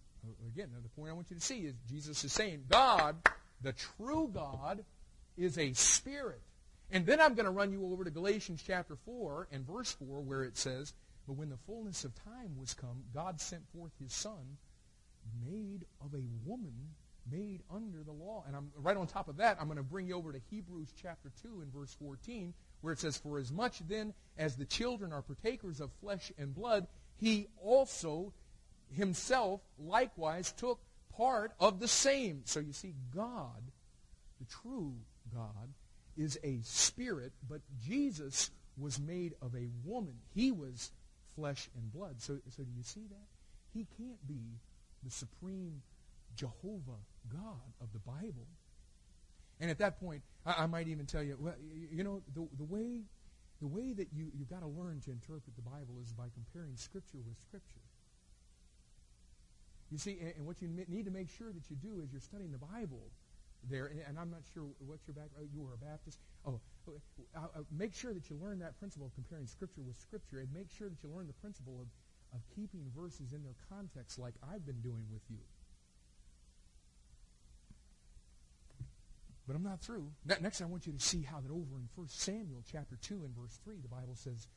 Again, 0.54 0.70
the 0.82 0.90
point 0.90 1.12
I 1.12 1.14
want 1.14 1.30
you 1.30 1.36
to 1.36 1.42
see 1.42 1.60
is 1.60 1.74
Jesus 1.90 2.24
is 2.24 2.34
saying, 2.34 2.66
God, 2.70 3.16
the 3.62 3.74
true 3.74 4.30
God, 4.34 4.84
is 5.38 5.58
a 5.58 5.74
spirit. 5.74 6.42
And 6.92 7.06
then 7.06 7.20
I'm 7.20 7.34
going 7.34 7.46
to 7.46 7.52
run 7.52 7.72
you 7.72 7.86
over 7.92 8.04
to 8.04 8.12
Galatians 8.12 8.64
chapter 8.66 8.96
4 8.96 9.48
and 9.52 9.66
verse 9.66 9.92
4 9.94 10.22
where 10.22 10.44
it 10.44 10.58
says, 10.58 10.94
But 11.28 11.34
when 11.34 11.50
the 11.50 11.58
fullness 11.66 12.04
of 12.04 12.14
time 12.24 12.56
was 12.60 12.74
come, 12.74 13.04
God 13.14 13.42
sent 13.42 13.64
forth 13.74 13.92
his 14.00 14.14
Son, 14.14 14.58
made 15.46 15.86
of 16.02 16.14
a 16.14 16.24
woman, 16.46 16.74
made 17.32 17.64
under 17.74 18.04
the 18.04 18.12
law. 18.12 18.44
And 18.48 18.56
I'm 18.56 18.72
right 18.78 18.96
on 18.96 19.08
top 19.08 19.28
of 19.28 19.38
that, 19.38 19.58
I'm 19.60 19.66
going 19.66 19.78
to 19.78 19.84
bring 19.84 20.08
you 20.08 20.16
over 20.16 20.32
to 20.32 20.40
Hebrews 20.50 20.94
chapter 21.02 21.32
2 21.42 21.62
and 21.62 21.74
verse 21.74 21.96
14 22.00 22.54
where 22.82 22.94
it 22.94 23.00
says, 23.00 23.18
For 23.18 23.40
as 23.40 23.52
much 23.52 23.80
then 23.88 24.14
as 24.38 24.56
the 24.56 24.66
children 24.66 25.12
are 25.12 25.24
partakers 25.24 25.82
of 25.82 25.92
flesh 26.02 26.32
and 26.38 26.54
blood, 26.54 26.86
he 27.18 27.48
also 27.60 28.32
himself 28.92 29.62
likewise 29.80 30.52
took 30.52 30.80
part 31.18 31.54
of 31.60 31.80
the 31.80 31.88
same. 31.88 32.42
So 32.46 32.60
you 32.60 32.74
see, 32.74 32.94
God, 33.14 33.72
the 34.40 34.46
true 34.46 34.94
God, 35.34 35.74
is 36.18 36.40
a 36.44 36.60
spirit, 36.64 37.34
but 37.50 37.62
Jesus 37.86 38.52
was 38.78 39.00
made 39.00 39.34
of 39.42 39.56
a 39.56 39.68
woman. 39.84 40.16
He 40.34 40.52
was 40.52 40.92
flesh 41.36 41.70
and 41.76 41.92
blood. 41.92 42.22
So, 42.22 42.40
so 42.50 42.64
do 42.64 42.72
you 42.76 42.84
see 42.84 43.08
that? 43.10 43.28
He 43.74 43.88
can't 43.98 44.26
be 44.28 44.60
the 45.04 45.12
supreme 45.12 45.82
Jehovah 46.36 47.00
God 47.32 47.74
of 47.82 47.92
the 47.94 48.00
Bible. 48.00 48.48
And 49.60 49.70
at 49.70 49.78
that 49.80 50.00
point, 50.00 50.22
I, 50.46 50.64
I 50.64 50.66
might 50.66 50.88
even 50.88 51.06
tell 51.06 51.24
you, 51.24 51.38
well, 51.40 51.56
you, 51.92 52.04
know, 52.04 52.22
the, 52.34 52.48
the 52.58 52.64
way 52.64 53.04
the 53.62 53.68
way 53.68 53.94
that 53.94 54.10
you, 54.14 54.28
you've 54.38 54.50
got 54.50 54.62
to 54.62 54.68
learn 54.68 55.00
to 55.06 55.12
interpret 55.12 55.56
the 55.56 55.62
Bible 55.62 55.96
is 56.02 56.12
by 56.12 56.26
comparing 56.34 56.76
Scripture 56.76 57.20
with 57.26 57.40
Scripture. 57.40 57.80
You 59.90 59.98
see, 59.98 60.18
and, 60.20 60.34
and 60.38 60.46
what 60.46 60.62
you 60.62 60.68
need 60.68 61.06
to 61.06 61.12
make 61.12 61.30
sure 61.30 61.54
that 61.54 61.70
you 61.70 61.78
do 61.78 62.02
is 62.04 62.12
you're 62.12 62.20
studying 62.20 62.52
the 62.52 62.58
Bible 62.58 63.02
there, 63.70 63.88
and, 63.88 64.02
and 64.08 64.20
I'm 64.20 64.30
not 64.30 64.42
sure 64.54 64.64
what's 64.80 65.08
your 65.08 65.16
background. 65.16 65.48
Oh, 65.48 65.54
you 65.54 65.62
were 65.62 65.74
a 65.74 65.78
Baptist. 65.78 66.20
Oh, 66.46 66.60
make 67.72 67.94
sure 67.94 68.14
that 68.14 68.30
you 68.30 68.38
learn 68.42 68.60
that 68.60 68.78
principle 68.80 69.08
of 69.08 69.16
comparing 69.16 69.48
Scripture 69.48 69.82
with 69.82 69.98
Scripture, 69.98 70.40
and 70.40 70.52
make 70.54 70.70
sure 70.70 70.90
that 70.90 71.02
you 71.04 71.10
learn 71.10 71.28
the 71.28 71.34
principle 71.34 71.82
of, 71.82 71.88
of 72.34 72.42
keeping 72.56 72.92
verses 72.96 73.34
in 73.34 73.44
their 73.44 73.56
context 73.70 74.20
like 74.20 74.34
I've 74.52 74.66
been 74.66 74.82
doing 74.82 75.06
with 75.12 75.24
you. 75.30 75.42
But 79.48 79.56
I'm 79.56 79.64
not 79.64 79.82
through. 79.82 80.10
Next, 80.26 80.62
I 80.62 80.66
want 80.66 80.88
you 80.88 80.94
to 80.94 81.00
see 81.00 81.22
how 81.22 81.40
that 81.40 81.52
over 81.52 81.78
in 81.78 81.88
1 81.94 82.08
Samuel 82.10 82.64
chapter 82.72 82.98
2 83.02 83.14
and 83.26 83.36
verse 83.36 83.60
3, 83.64 83.76
the 83.82 83.88
Bible 83.88 84.16
says, 84.16 84.48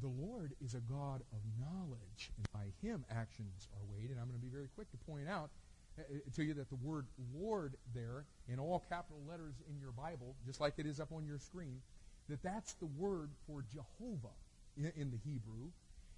the 0.00 0.08
Lord 0.08 0.54
is 0.60 0.74
a 0.74 0.80
God 0.80 1.22
of 1.32 1.40
knowledge, 1.58 2.30
and 2.36 2.46
by 2.52 2.70
him 2.86 3.04
actions 3.10 3.68
are 3.72 3.84
weighed. 3.90 4.10
And 4.10 4.20
I'm 4.20 4.26
going 4.26 4.38
to 4.38 4.44
be 4.44 4.52
very 4.52 4.68
quick 4.74 4.90
to 4.90 4.96
point 4.98 5.28
out 5.28 5.50
uh, 5.98 6.02
uh, 6.02 6.18
to 6.36 6.44
you 6.44 6.54
that 6.54 6.68
the 6.68 6.76
word 6.76 7.06
Lord 7.34 7.76
there, 7.94 8.24
in 8.48 8.58
all 8.58 8.84
capital 8.88 9.20
letters 9.28 9.54
in 9.68 9.78
your 9.80 9.92
Bible, 9.92 10.34
just 10.46 10.60
like 10.60 10.74
it 10.78 10.86
is 10.86 11.00
up 11.00 11.12
on 11.12 11.26
your 11.26 11.38
screen, 11.38 11.80
that 12.28 12.42
that's 12.42 12.74
the 12.74 12.86
word 12.86 13.30
for 13.46 13.64
Jehovah 13.72 14.34
in, 14.76 14.92
in 14.96 15.10
the 15.10 15.18
Hebrew. 15.24 15.70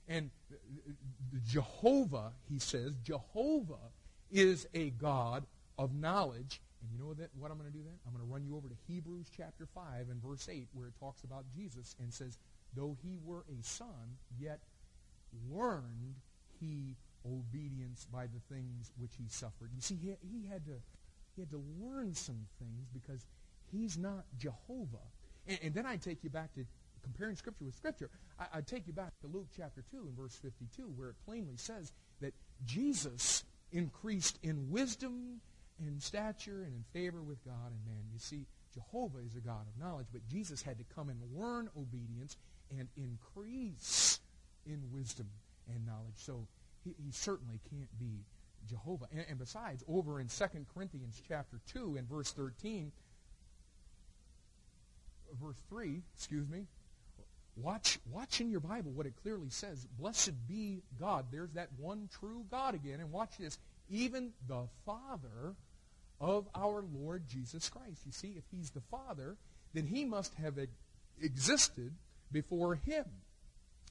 And 0.08 0.30
Jehovah, 1.46 2.32
he 2.48 2.58
says, 2.58 2.94
Jehovah 3.04 3.92
is 4.30 4.66
a 4.74 4.90
God 4.90 5.46
of 5.78 5.94
knowledge. 5.94 6.60
And 6.82 6.90
you 6.90 6.98
know 6.98 7.14
that, 7.14 7.30
what 7.38 7.50
I'm 7.50 7.58
going 7.58 7.70
to 7.70 7.76
do 7.76 7.84
then? 7.84 7.94
I'm 8.06 8.12
going 8.12 8.26
to 8.26 8.32
run 8.32 8.44
you 8.44 8.56
over 8.56 8.68
to 8.68 8.74
Hebrews 8.88 9.28
chapter 9.36 9.68
5 9.72 10.08
and 10.10 10.22
verse 10.22 10.48
8 10.50 10.68
where 10.72 10.88
it 10.88 10.94
talks 10.98 11.22
about 11.22 11.44
Jesus 11.54 11.94
and 12.00 12.12
says, 12.12 12.38
though 12.74 12.96
he 13.02 13.18
were 13.24 13.44
a 13.48 13.62
son, 13.62 14.18
yet 14.38 14.60
learned 15.50 16.16
he 16.60 16.96
obedience 17.26 18.06
by 18.12 18.26
the 18.26 18.54
things 18.54 18.92
which 18.98 19.12
he 19.16 19.24
suffered. 19.28 19.70
You 19.74 19.80
see, 19.80 19.96
he, 19.96 20.14
he, 20.22 20.46
had 20.46 20.64
to 20.66 20.76
he 21.34 21.42
had 21.42 21.50
to 21.50 21.62
learn 21.80 22.14
some 22.14 22.46
things 22.58 22.88
because 22.92 23.26
he's 23.70 23.98
not 23.98 24.24
Jehovah. 24.38 25.06
And, 25.46 25.58
and 25.62 25.74
then 25.74 25.86
I 25.86 25.96
take 25.96 26.22
you 26.24 26.30
back 26.30 26.54
to 26.54 26.64
comparing 27.02 27.36
Scripture 27.36 27.64
with 27.64 27.74
Scripture. 27.74 28.10
I, 28.38 28.58
I 28.58 28.60
take 28.60 28.86
you 28.86 28.92
back 28.92 29.12
to 29.20 29.26
Luke 29.26 29.48
chapter 29.56 29.84
2 29.90 29.98
and 29.98 30.16
verse 30.16 30.38
52, 30.42 30.92
where 30.96 31.10
it 31.10 31.16
plainly 31.24 31.56
says 31.56 31.92
that 32.20 32.34
Jesus 32.64 33.44
increased 33.72 34.38
in 34.42 34.70
wisdom 34.70 35.40
and 35.78 36.02
stature 36.02 36.62
and 36.62 36.74
in 36.74 36.84
favor 36.92 37.22
with 37.22 37.44
God 37.44 37.72
and 37.72 37.84
man. 37.86 38.04
You 38.12 38.18
see, 38.18 38.46
Jehovah 38.74 39.18
is 39.18 39.34
a 39.36 39.40
God 39.40 39.66
of 39.66 39.82
knowledge, 39.82 40.06
but 40.12 40.26
Jesus 40.28 40.62
had 40.62 40.78
to 40.78 40.84
come 40.94 41.08
and 41.08 41.18
learn 41.34 41.68
obedience 41.76 42.36
and 42.70 42.88
increase 42.96 44.20
in 44.66 44.80
wisdom 44.92 45.28
and 45.68 45.84
knowledge. 45.86 46.14
So 46.16 46.46
he, 46.84 46.94
he 47.04 47.12
certainly 47.12 47.60
can't 47.70 47.98
be 47.98 48.24
Jehovah. 48.68 49.06
And, 49.12 49.24
and, 49.28 49.38
besides, 49.38 49.84
over 49.88 50.20
in 50.20 50.28
2 50.28 50.44
Corinthians 50.74 51.20
chapter 51.26 51.60
2 51.72 51.96
and 51.98 52.08
verse 52.08 52.32
13, 52.32 52.92
verse 55.42 55.60
3, 55.68 56.02
excuse 56.14 56.48
me, 56.48 56.66
watch, 57.56 57.98
watch 58.10 58.40
in 58.40 58.50
your 58.50 58.60
Bible 58.60 58.92
what 58.92 59.06
it 59.06 59.14
clearly 59.22 59.50
says. 59.50 59.86
Blessed 59.98 60.32
be 60.48 60.82
God. 60.98 61.26
There's 61.30 61.52
that 61.52 61.68
one 61.76 62.08
true 62.18 62.44
God 62.50 62.74
again. 62.74 63.00
And 63.00 63.10
watch 63.10 63.38
this. 63.38 63.58
Even 63.88 64.30
the 64.46 64.66
Father 64.86 65.56
of 66.20 66.48
our 66.54 66.84
Lord 66.94 67.26
Jesus 67.28 67.68
Christ. 67.68 68.02
You 68.04 68.12
see, 68.12 68.34
if 68.36 68.44
he's 68.50 68.70
the 68.70 68.82
Father, 68.82 69.36
then 69.74 69.86
he 69.86 70.04
must 70.04 70.34
have 70.34 70.58
existed 71.20 71.92
before 72.30 72.76
him. 72.76 73.04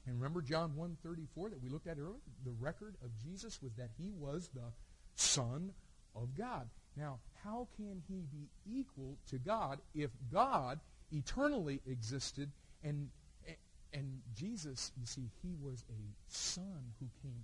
And 0.06 0.16
remember 0.16 0.42
John 0.42 0.72
1.34 0.78 1.50
that 1.50 1.62
we 1.62 1.68
looked 1.68 1.86
at 1.86 1.98
earlier? 1.98 2.20
The 2.44 2.54
record 2.58 2.96
of 3.04 3.10
Jesus 3.22 3.60
was 3.62 3.74
that 3.74 3.90
he 3.98 4.10
was 4.10 4.50
the 4.54 4.72
Son 5.14 5.72
of 6.14 6.34
God. 6.36 6.68
Now, 6.96 7.20
how 7.44 7.68
can 7.76 8.02
he 8.08 8.24
be 8.32 8.48
equal 8.66 9.16
to 9.28 9.38
God 9.38 9.80
if 9.94 10.10
God 10.32 10.80
eternally 11.12 11.80
existed 11.86 12.50
and 12.82 13.10
and 13.92 14.20
Jesus, 14.34 14.92
you 14.98 15.06
see, 15.06 15.30
he 15.42 15.56
was 15.60 15.84
a 15.90 16.02
son 16.28 16.94
who 17.00 17.06
came 17.22 17.42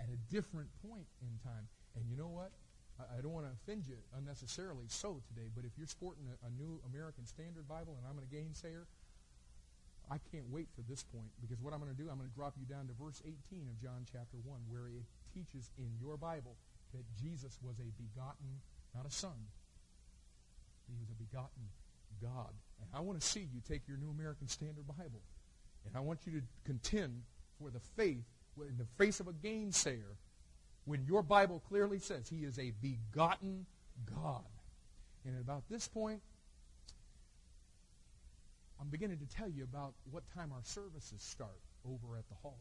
at 0.00 0.08
a 0.08 0.16
different 0.32 0.68
point 0.88 1.06
in 1.20 1.28
time. 1.44 1.68
And 1.94 2.04
you 2.08 2.16
know 2.16 2.28
what? 2.28 2.52
I, 2.96 3.20
don't 3.20 3.32
want 3.32 3.44
to 3.44 3.52
offend 3.52 3.86
you 3.86 3.96
unnecessarily 4.16 4.88
so 4.88 5.20
today, 5.28 5.50
but 5.54 5.66
if 5.66 5.72
you're 5.76 5.86
sporting 5.86 6.24
a, 6.32 6.46
a 6.46 6.50
new 6.56 6.80
American 6.88 7.26
Standard 7.26 7.68
Bible 7.68 7.98
and 8.00 8.08
I'm 8.08 8.16
a 8.16 8.24
gainsayer, 8.24 8.88
I 10.10 10.18
can't 10.30 10.46
wait 10.50 10.68
for 10.74 10.82
this 10.82 11.02
point 11.02 11.30
because 11.40 11.60
what 11.60 11.74
I'm 11.74 11.80
going 11.80 11.90
to 11.90 11.98
do, 11.98 12.08
I'm 12.08 12.18
going 12.18 12.30
to 12.30 12.34
drop 12.34 12.54
you 12.58 12.66
down 12.66 12.86
to 12.86 12.94
verse 12.94 13.22
18 13.26 13.66
of 13.66 13.82
John 13.82 14.06
chapter 14.10 14.38
1 14.44 14.60
where 14.70 14.86
it 14.86 15.02
teaches 15.34 15.70
in 15.78 15.90
your 16.00 16.16
Bible 16.16 16.56
that 16.94 17.02
Jesus 17.18 17.58
was 17.62 17.74
a 17.80 17.90
begotten, 17.98 18.62
not 18.94 19.06
a 19.06 19.10
son. 19.10 19.34
He 20.86 20.94
was 20.94 21.10
a 21.10 21.18
begotten 21.18 21.66
God. 22.22 22.54
And 22.80 22.88
I 22.94 23.00
want 23.00 23.20
to 23.20 23.26
see 23.26 23.40
you 23.40 23.60
take 23.66 23.88
your 23.88 23.98
New 23.98 24.10
American 24.10 24.46
Standard 24.46 24.86
Bible 24.86 25.22
and 25.86 25.96
I 25.96 26.00
want 26.00 26.20
you 26.24 26.32
to 26.32 26.42
contend 26.64 27.22
for 27.58 27.70
the 27.70 27.80
faith 27.80 28.24
in 28.60 28.76
the 28.78 28.86
face 28.96 29.20
of 29.20 29.28
a 29.28 29.32
gainsayer 29.32 30.16
when 30.84 31.04
your 31.04 31.22
Bible 31.22 31.62
clearly 31.68 31.98
says 31.98 32.28
he 32.28 32.44
is 32.44 32.58
a 32.58 32.72
begotten 32.80 33.66
God. 34.14 34.44
And 35.24 35.34
at 35.34 35.40
about 35.40 35.64
this 35.68 35.88
point, 35.88 36.22
I'm 38.80 38.88
beginning 38.88 39.18
to 39.18 39.26
tell 39.26 39.48
you 39.48 39.64
about 39.64 39.94
what 40.10 40.22
time 40.34 40.52
our 40.52 40.62
services 40.62 41.22
start 41.22 41.60
over 41.84 42.16
at 42.16 42.28
the 42.28 42.34
hall. 42.42 42.58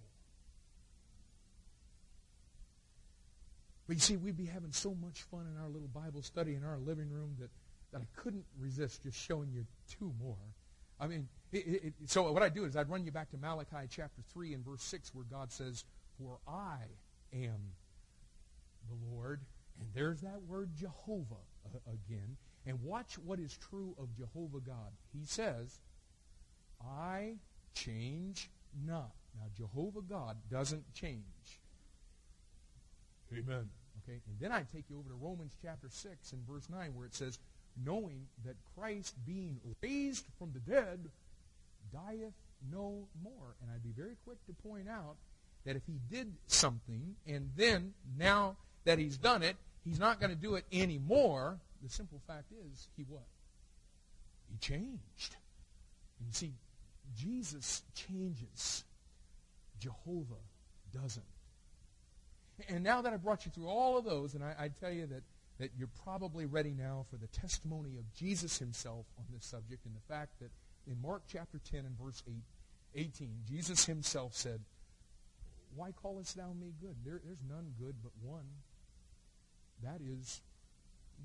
But 3.87 3.97
you 3.97 4.01
see, 4.01 4.17
we'd 4.17 4.37
be 4.37 4.45
having 4.45 4.71
so 4.71 4.95
much 4.95 5.21
fun 5.23 5.45
in 5.53 5.61
our 5.61 5.69
little 5.69 5.89
Bible 5.89 6.21
study 6.23 6.55
in 6.55 6.63
our 6.63 6.79
living 6.79 7.09
room 7.09 7.35
that, 7.39 7.49
that 7.91 8.01
I 8.01 8.07
couldn't 8.19 8.45
resist 8.59 9.03
just 9.03 9.17
showing 9.17 9.51
you 9.51 9.65
two 9.99 10.11
more. 10.19 10.37
I 10.99 11.07
mean, 11.07 11.27
it, 11.51 11.57
it, 11.57 11.93
so 12.05 12.31
what 12.31 12.41
I 12.41 12.49
do 12.49 12.65
is 12.65 12.75
I'd 12.75 12.89
run 12.89 13.05
you 13.05 13.11
back 13.11 13.29
to 13.31 13.37
Malachi 13.37 13.87
chapter 13.89 14.21
3 14.33 14.53
and 14.53 14.65
verse 14.65 14.81
6 14.83 15.13
where 15.13 15.25
God 15.29 15.51
says, 15.51 15.83
For 16.17 16.39
I 16.47 16.77
am 17.33 17.73
the 18.89 19.11
Lord. 19.11 19.41
And 19.79 19.89
there's 19.93 20.21
that 20.21 20.41
word 20.47 20.69
Jehovah 20.75 21.35
again. 21.85 22.37
And 22.65 22.81
watch 22.81 23.19
what 23.19 23.39
is 23.39 23.57
true 23.69 23.95
of 23.99 24.15
Jehovah 24.17 24.61
God. 24.65 24.93
He 25.13 25.25
says, 25.25 25.79
I 26.85 27.35
change 27.73 28.49
not. 28.85 29.11
Now, 29.37 29.47
Jehovah 29.57 30.01
God 30.01 30.37
doesn't 30.51 30.83
change. 30.93 31.23
Amen. 33.31 33.69
Okay, 34.03 34.19
and 34.27 34.39
then 34.39 34.51
I 34.51 34.65
take 34.73 34.85
you 34.89 34.99
over 34.99 35.09
to 35.09 35.15
Romans 35.15 35.53
chapter 35.61 35.89
6 35.89 36.31
and 36.31 36.47
verse 36.47 36.67
9 36.69 36.93
where 36.93 37.05
it 37.05 37.15
says, 37.15 37.39
knowing 37.83 38.27
that 38.45 38.55
Christ 38.77 39.15
being 39.25 39.59
raised 39.81 40.25
from 40.37 40.51
the 40.53 40.59
dead 40.59 41.09
dieth 41.91 42.33
no 42.71 43.07
more. 43.23 43.55
And 43.61 43.71
I'd 43.73 43.83
be 43.83 43.91
very 43.91 44.15
quick 44.25 44.37
to 44.45 44.53
point 44.67 44.87
out 44.87 45.15
that 45.65 45.75
if 45.75 45.81
he 45.87 45.99
did 46.09 46.31
something 46.47 47.15
and 47.27 47.49
then 47.55 47.93
now 48.17 48.55
that 48.85 48.99
he's 48.99 49.17
done 49.17 49.43
it, 49.43 49.55
he's 49.83 49.99
not 49.99 50.19
going 50.19 50.29
to 50.29 50.35
do 50.35 50.55
it 50.55 50.65
anymore, 50.71 51.57
the 51.81 51.89
simple 51.89 52.21
fact 52.27 52.51
is 52.71 52.87
he 52.95 53.05
what? 53.09 53.25
He 54.51 54.57
changed. 54.57 55.35
And 56.19 56.27
you 56.27 56.33
see, 56.33 56.53
Jesus 57.15 57.83
changes. 57.93 58.83
Jehovah 59.79 60.41
doesn't. 60.93 61.25
And 62.69 62.83
now 62.83 63.01
that 63.01 63.13
I've 63.13 63.23
brought 63.23 63.45
you 63.45 63.51
through 63.51 63.67
all 63.67 63.97
of 63.97 64.05
those, 64.05 64.33
and 64.33 64.43
I, 64.43 64.55
I 64.57 64.67
tell 64.69 64.91
you 64.91 65.07
that, 65.07 65.23
that 65.59 65.71
you're 65.77 65.89
probably 66.03 66.45
ready 66.45 66.73
now 66.77 67.05
for 67.09 67.17
the 67.17 67.27
testimony 67.27 67.97
of 67.97 68.13
Jesus 68.13 68.57
himself 68.57 69.05
on 69.17 69.25
this 69.33 69.45
subject 69.45 69.85
and 69.85 69.95
the 69.95 70.13
fact 70.13 70.39
that 70.39 70.51
in 70.87 71.01
Mark 71.01 71.23
chapter 71.27 71.59
10 71.71 71.79
and 71.85 71.97
verse 71.99 72.23
8, 72.27 72.33
18, 72.95 73.29
Jesus 73.47 73.85
himself 73.85 74.33
said, 74.33 74.61
Why 75.75 75.91
callest 75.91 76.37
thou 76.37 76.53
me 76.53 76.73
good? 76.81 76.95
There, 77.03 77.19
there's 77.25 77.43
none 77.49 77.73
good 77.79 77.95
but 78.01 78.11
one. 78.21 78.45
That 79.83 79.99
is 80.01 80.41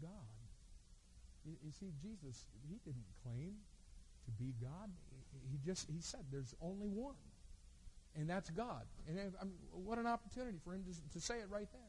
God. 0.02 0.10
You, 1.46 1.52
you 1.64 1.70
see, 1.78 1.92
Jesus, 2.02 2.44
he 2.68 2.76
didn't 2.84 3.06
claim 3.24 3.54
to 4.24 4.30
be 4.32 4.52
God. 4.60 4.90
He 5.50 5.58
just, 5.64 5.88
he 5.88 6.00
said, 6.00 6.20
there's 6.30 6.54
only 6.60 6.88
one 6.88 7.14
and 8.16 8.28
that's 8.28 8.50
God. 8.50 8.82
And 9.08 9.18
I 9.40 9.44
mean, 9.44 9.54
what 9.72 9.98
an 9.98 10.06
opportunity 10.06 10.58
for 10.64 10.74
him 10.74 10.84
to, 10.84 11.18
to 11.18 11.24
say 11.24 11.38
it 11.38 11.46
right 11.50 11.68
there. 11.72 11.82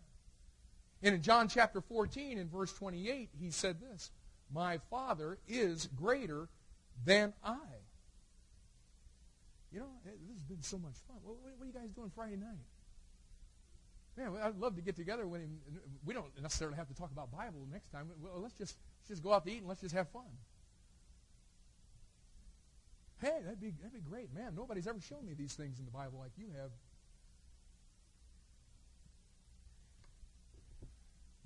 And 1.03 1.15
in 1.15 1.21
John 1.21 1.47
chapter 1.47 1.81
14, 1.81 2.37
in 2.37 2.47
verse 2.47 2.73
28, 2.73 3.29
he 3.39 3.51
said 3.51 3.77
this 3.81 4.11
My 4.53 4.79
Father 4.89 5.39
is 5.47 5.89
greater 5.95 6.47
than 7.05 7.33
I. 7.43 7.57
You 9.71 9.79
know, 9.79 9.89
eh, 10.05 10.11
this 10.27 10.37
has 10.37 10.43
been 10.43 10.61
so 10.61 10.77
much 10.77 10.95
fun. 11.07 11.17
What, 11.23 11.37
what, 11.41 11.63
are 11.63 11.65
you 11.65 11.73
guys 11.73 11.89
doing 11.95 12.11
Friday 12.13 12.35
night? 12.35 12.67
Man, 14.17 14.33
I'd 14.43 14.59
love 14.59 14.75
to 14.75 14.81
get 14.81 14.97
together 14.97 15.25
with 15.25 15.41
him. 15.41 15.57
We 16.05 16.13
don't 16.13 16.27
necessarily 16.41 16.75
have 16.75 16.89
to 16.89 16.93
talk 16.93 17.11
about 17.11 17.31
Bible 17.31 17.65
next 17.71 17.89
time. 17.89 18.09
Well, 18.21 18.41
let's 18.41 18.53
just 18.53 18.75
let's 18.99 19.09
just 19.09 19.23
go 19.23 19.33
out 19.33 19.45
to 19.45 19.51
eat 19.51 19.59
and 19.59 19.67
let's 19.67 19.81
just 19.81 19.95
have 19.95 20.09
fun. 20.09 20.27
Hey, 23.21 23.37
that'd 23.43 23.61
be, 23.61 23.69
that'd 23.69 23.93
be 23.93 24.01
great. 24.01 24.33
Man, 24.33 24.55
nobody's 24.55 24.87
ever 24.87 24.99
shown 24.99 25.27
me 25.27 25.35
these 25.35 25.53
things 25.53 25.77
in 25.77 25.85
the 25.85 25.91
Bible 25.91 26.17
like 26.19 26.31
you 26.37 26.47
have. 26.59 26.71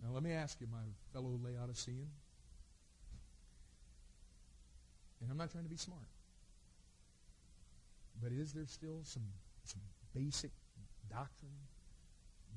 Now, 0.01 0.13
let 0.13 0.23
me 0.23 0.31
ask 0.31 0.61
you, 0.61 0.67
my 0.71 0.87
fellow 1.11 1.37
Laodicean, 1.43 2.07
and 5.19 5.31
I'm 5.31 5.37
not 5.37 5.51
trying 5.51 5.65
to 5.65 5.69
be 5.69 5.75
smart, 5.75 6.07
but 8.23 8.31
is 8.31 8.53
there 8.53 8.67
still 8.67 9.01
some, 9.03 9.27
some 9.65 9.81
basic 10.13 10.51
doctrine 11.09 11.59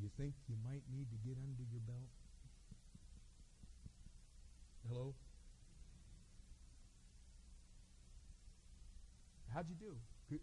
you 0.01 0.11
think 0.17 0.35
you 0.49 0.55
might 0.65 0.83
need 0.95 1.07
to 1.11 1.17
get 1.27 1.37
under 1.43 1.65
your 1.73 1.81
belt? 1.81 2.11
Hello? 4.87 5.15
How'd 9.59 9.69
you 9.71 9.75
do? 9.75 9.97
Could, 10.29 10.39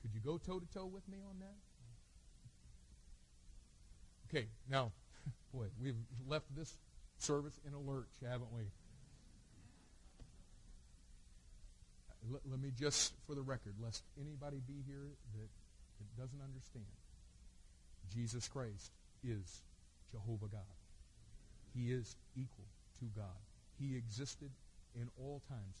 could 0.00 0.14
you 0.14 0.20
go 0.24 0.38
toe 0.38 0.58
to 0.58 0.66
toe 0.72 0.86
with 0.86 1.06
me 1.10 1.18
on 1.28 1.40
that? 1.40 1.56
Okay, 4.30 4.46
now, 4.70 4.92
boy, 5.52 5.66
we've 5.78 5.98
left 6.26 6.46
this 6.56 6.78
service 7.18 7.60
in 7.66 7.74
a 7.74 7.78
lurch, 7.78 8.08
haven't 8.22 8.50
we? 8.50 8.62
Uh, 12.08 12.32
let, 12.32 12.40
let, 12.50 12.58
me 12.58 12.70
just, 12.74 13.12
for 13.26 13.34
the 13.34 13.42
record, 13.42 13.74
lest 13.78 14.02
anybody 14.18 14.62
be 14.66 14.82
here 14.86 15.10
that, 15.34 15.50
that 15.98 16.16
doesn't 16.22 16.40
understand, 16.40 16.86
Jesus 18.10 18.48
Christ 18.48 18.90
is 19.22 19.60
Jehovah 20.10 20.48
God. 20.50 20.62
He 21.74 21.92
is 21.92 22.16
equal 22.34 22.68
to 23.00 23.04
God. 23.14 23.36
He 23.78 23.96
existed 23.96 24.50
in 24.94 25.10
all 25.20 25.42
times. 25.46 25.76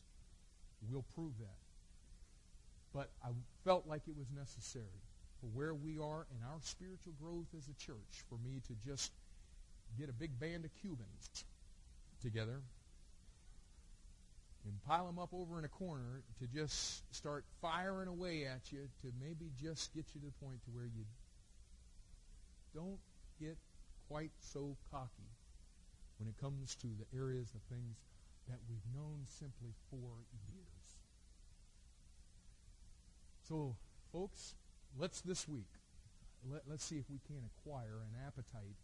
We'll 0.90 1.06
prove 1.14 1.32
that 1.38 1.56
but 2.96 3.10
I 3.22 3.28
felt 3.62 3.86
like 3.86 4.08
it 4.08 4.16
was 4.16 4.26
necessary 4.34 5.04
for 5.38 5.48
where 5.52 5.74
we 5.74 5.98
are 5.98 6.26
in 6.32 6.42
our 6.48 6.58
spiritual 6.62 7.12
growth 7.20 7.48
as 7.54 7.68
a 7.68 7.74
church 7.74 8.24
for 8.30 8.38
me 8.38 8.62
to 8.68 8.88
just 8.88 9.12
get 9.98 10.08
a 10.08 10.14
big 10.14 10.40
band 10.40 10.64
of 10.64 10.70
Cubans 10.80 11.44
together 12.22 12.62
and 14.64 14.82
pile 14.88 15.04
them 15.04 15.18
up 15.18 15.28
over 15.34 15.58
in 15.58 15.66
a 15.66 15.68
corner 15.68 16.22
to 16.40 16.46
just 16.46 17.02
start 17.14 17.44
firing 17.60 18.08
away 18.08 18.46
at 18.46 18.72
you 18.72 18.88
to 19.02 19.12
maybe 19.20 19.50
just 19.60 19.94
get 19.94 20.06
you 20.14 20.20
to 20.22 20.26
the 20.26 20.46
point 20.46 20.64
to 20.64 20.70
where 20.70 20.86
you 20.86 21.04
don't 22.74 22.98
get 23.38 23.58
quite 24.08 24.32
so 24.40 24.74
cocky 24.90 25.28
when 26.18 26.30
it 26.30 26.36
comes 26.40 26.74
to 26.76 26.86
the 26.86 27.18
areas 27.18 27.52
of 27.54 27.60
things 27.68 27.98
that 28.48 28.58
we've 28.70 28.94
known 28.94 29.20
simply 29.26 29.74
for 29.90 30.24
years. 30.48 30.65
So, 33.48 33.76
folks, 34.12 34.54
let's 34.98 35.20
this 35.20 35.46
week, 35.46 35.70
let, 36.50 36.62
let's 36.68 36.84
see 36.84 36.96
if 36.96 37.08
we 37.08 37.18
can 37.26 37.36
acquire 37.46 38.02
an 38.02 38.26
appetite 38.26 38.74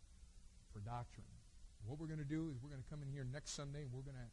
for 0.73 0.79
doctrine. 0.81 1.27
What 1.87 1.99
we're 1.99 2.07
going 2.07 2.23
to 2.23 2.25
do 2.25 2.47
is 2.55 2.63
we're 2.63 2.71
going 2.71 2.83
to 2.83 2.91
come 2.91 3.03
in 3.03 3.11
here 3.11 3.27
next 3.27 3.59
Sunday 3.59 3.83
and 3.83 3.93
we're 3.93 4.07
going 4.07 4.23
to, 4.23 4.29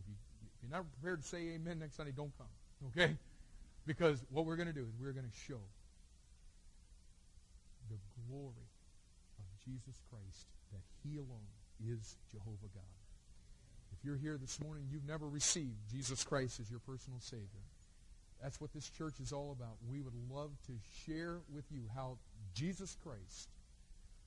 if, 0.00 0.08
you, 0.08 0.14
if 0.40 0.62
you're 0.62 0.72
not 0.72 0.86
prepared 0.96 1.20
to 1.20 1.28
say 1.28 1.52
amen 1.52 1.80
next 1.80 1.96
Sunday, 1.96 2.12
don't 2.16 2.32
come. 2.38 2.48
Okay? 2.88 3.16
Because 3.86 4.24
what 4.30 4.46
we're 4.46 4.56
going 4.56 4.72
to 4.72 4.74
do 4.74 4.88
is 4.88 4.96
we're 4.98 5.12
going 5.12 5.28
to 5.28 5.38
show 5.46 5.60
the 7.90 7.96
glory 8.24 8.66
of 9.38 9.44
Jesus 9.64 10.00
Christ 10.08 10.48
that 10.72 10.80
he 11.04 11.18
alone 11.18 11.52
is 11.84 12.16
Jehovah 12.32 12.72
God. 12.72 12.96
If 13.92 14.02
you're 14.02 14.16
here 14.16 14.38
this 14.40 14.58
morning, 14.60 14.88
you've 14.90 15.06
never 15.06 15.28
received 15.28 15.76
Jesus 15.92 16.24
Christ 16.24 16.58
as 16.58 16.70
your 16.70 16.80
personal 16.80 17.20
Savior. 17.20 17.64
That's 18.42 18.60
what 18.60 18.72
this 18.72 18.88
church 18.90 19.14
is 19.20 19.32
all 19.32 19.52
about. 19.52 19.76
We 19.90 20.00
would 20.00 20.14
love 20.30 20.50
to 20.66 20.72
share 21.06 21.38
with 21.52 21.64
you 21.70 21.82
how 21.94 22.18
Jesus 22.54 22.96
Christ, 23.02 23.48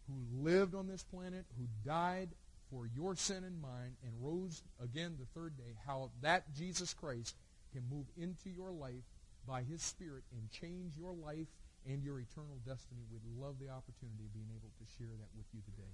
who 0.08 0.44
lived 0.44 0.76
on 0.76 0.88
this 0.88 1.04
planet, 1.04 1.46
who 1.58 1.68
died 1.86 2.30
for 2.72 2.88
your 2.96 3.16
sin 3.16 3.44
and 3.44 3.62
mine, 3.62 3.96
and 4.04 4.14
rose 4.20 4.62
again 4.84 5.18
the 5.20 5.40
third 5.40 5.58
day, 5.58 5.76
how 5.86 6.12
that 6.22 6.54
Jesus 6.54 6.94
Christ 6.94 7.36
can 7.74 7.84
move 7.90 8.06
into 8.18 8.50
your 8.50 8.72
life 8.72 9.04
by 9.48 9.64
his 9.64 9.82
Spirit 9.82 10.24
and 10.32 10.52
change 10.52 10.94
your 10.98 11.14
life 11.14 11.48
and 11.88 12.04
your 12.04 12.20
eternal 12.20 12.60
destiny. 12.66 13.02
We'd 13.12 13.22
love 13.42 13.56
the 13.60 13.70
opportunity 13.70 14.26
of 14.26 14.34
being 14.34 14.50
able 14.56 14.70
to 14.78 14.86
share 14.98 15.16
that 15.18 15.30
with 15.36 15.46
you 15.54 15.62
today. 15.62 15.94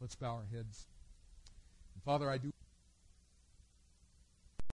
Let's 0.00 0.14
bow 0.14 0.36
our 0.36 0.46
heads. 0.52 0.86
Father, 2.04 2.28
I 2.28 2.38
do 2.38 2.52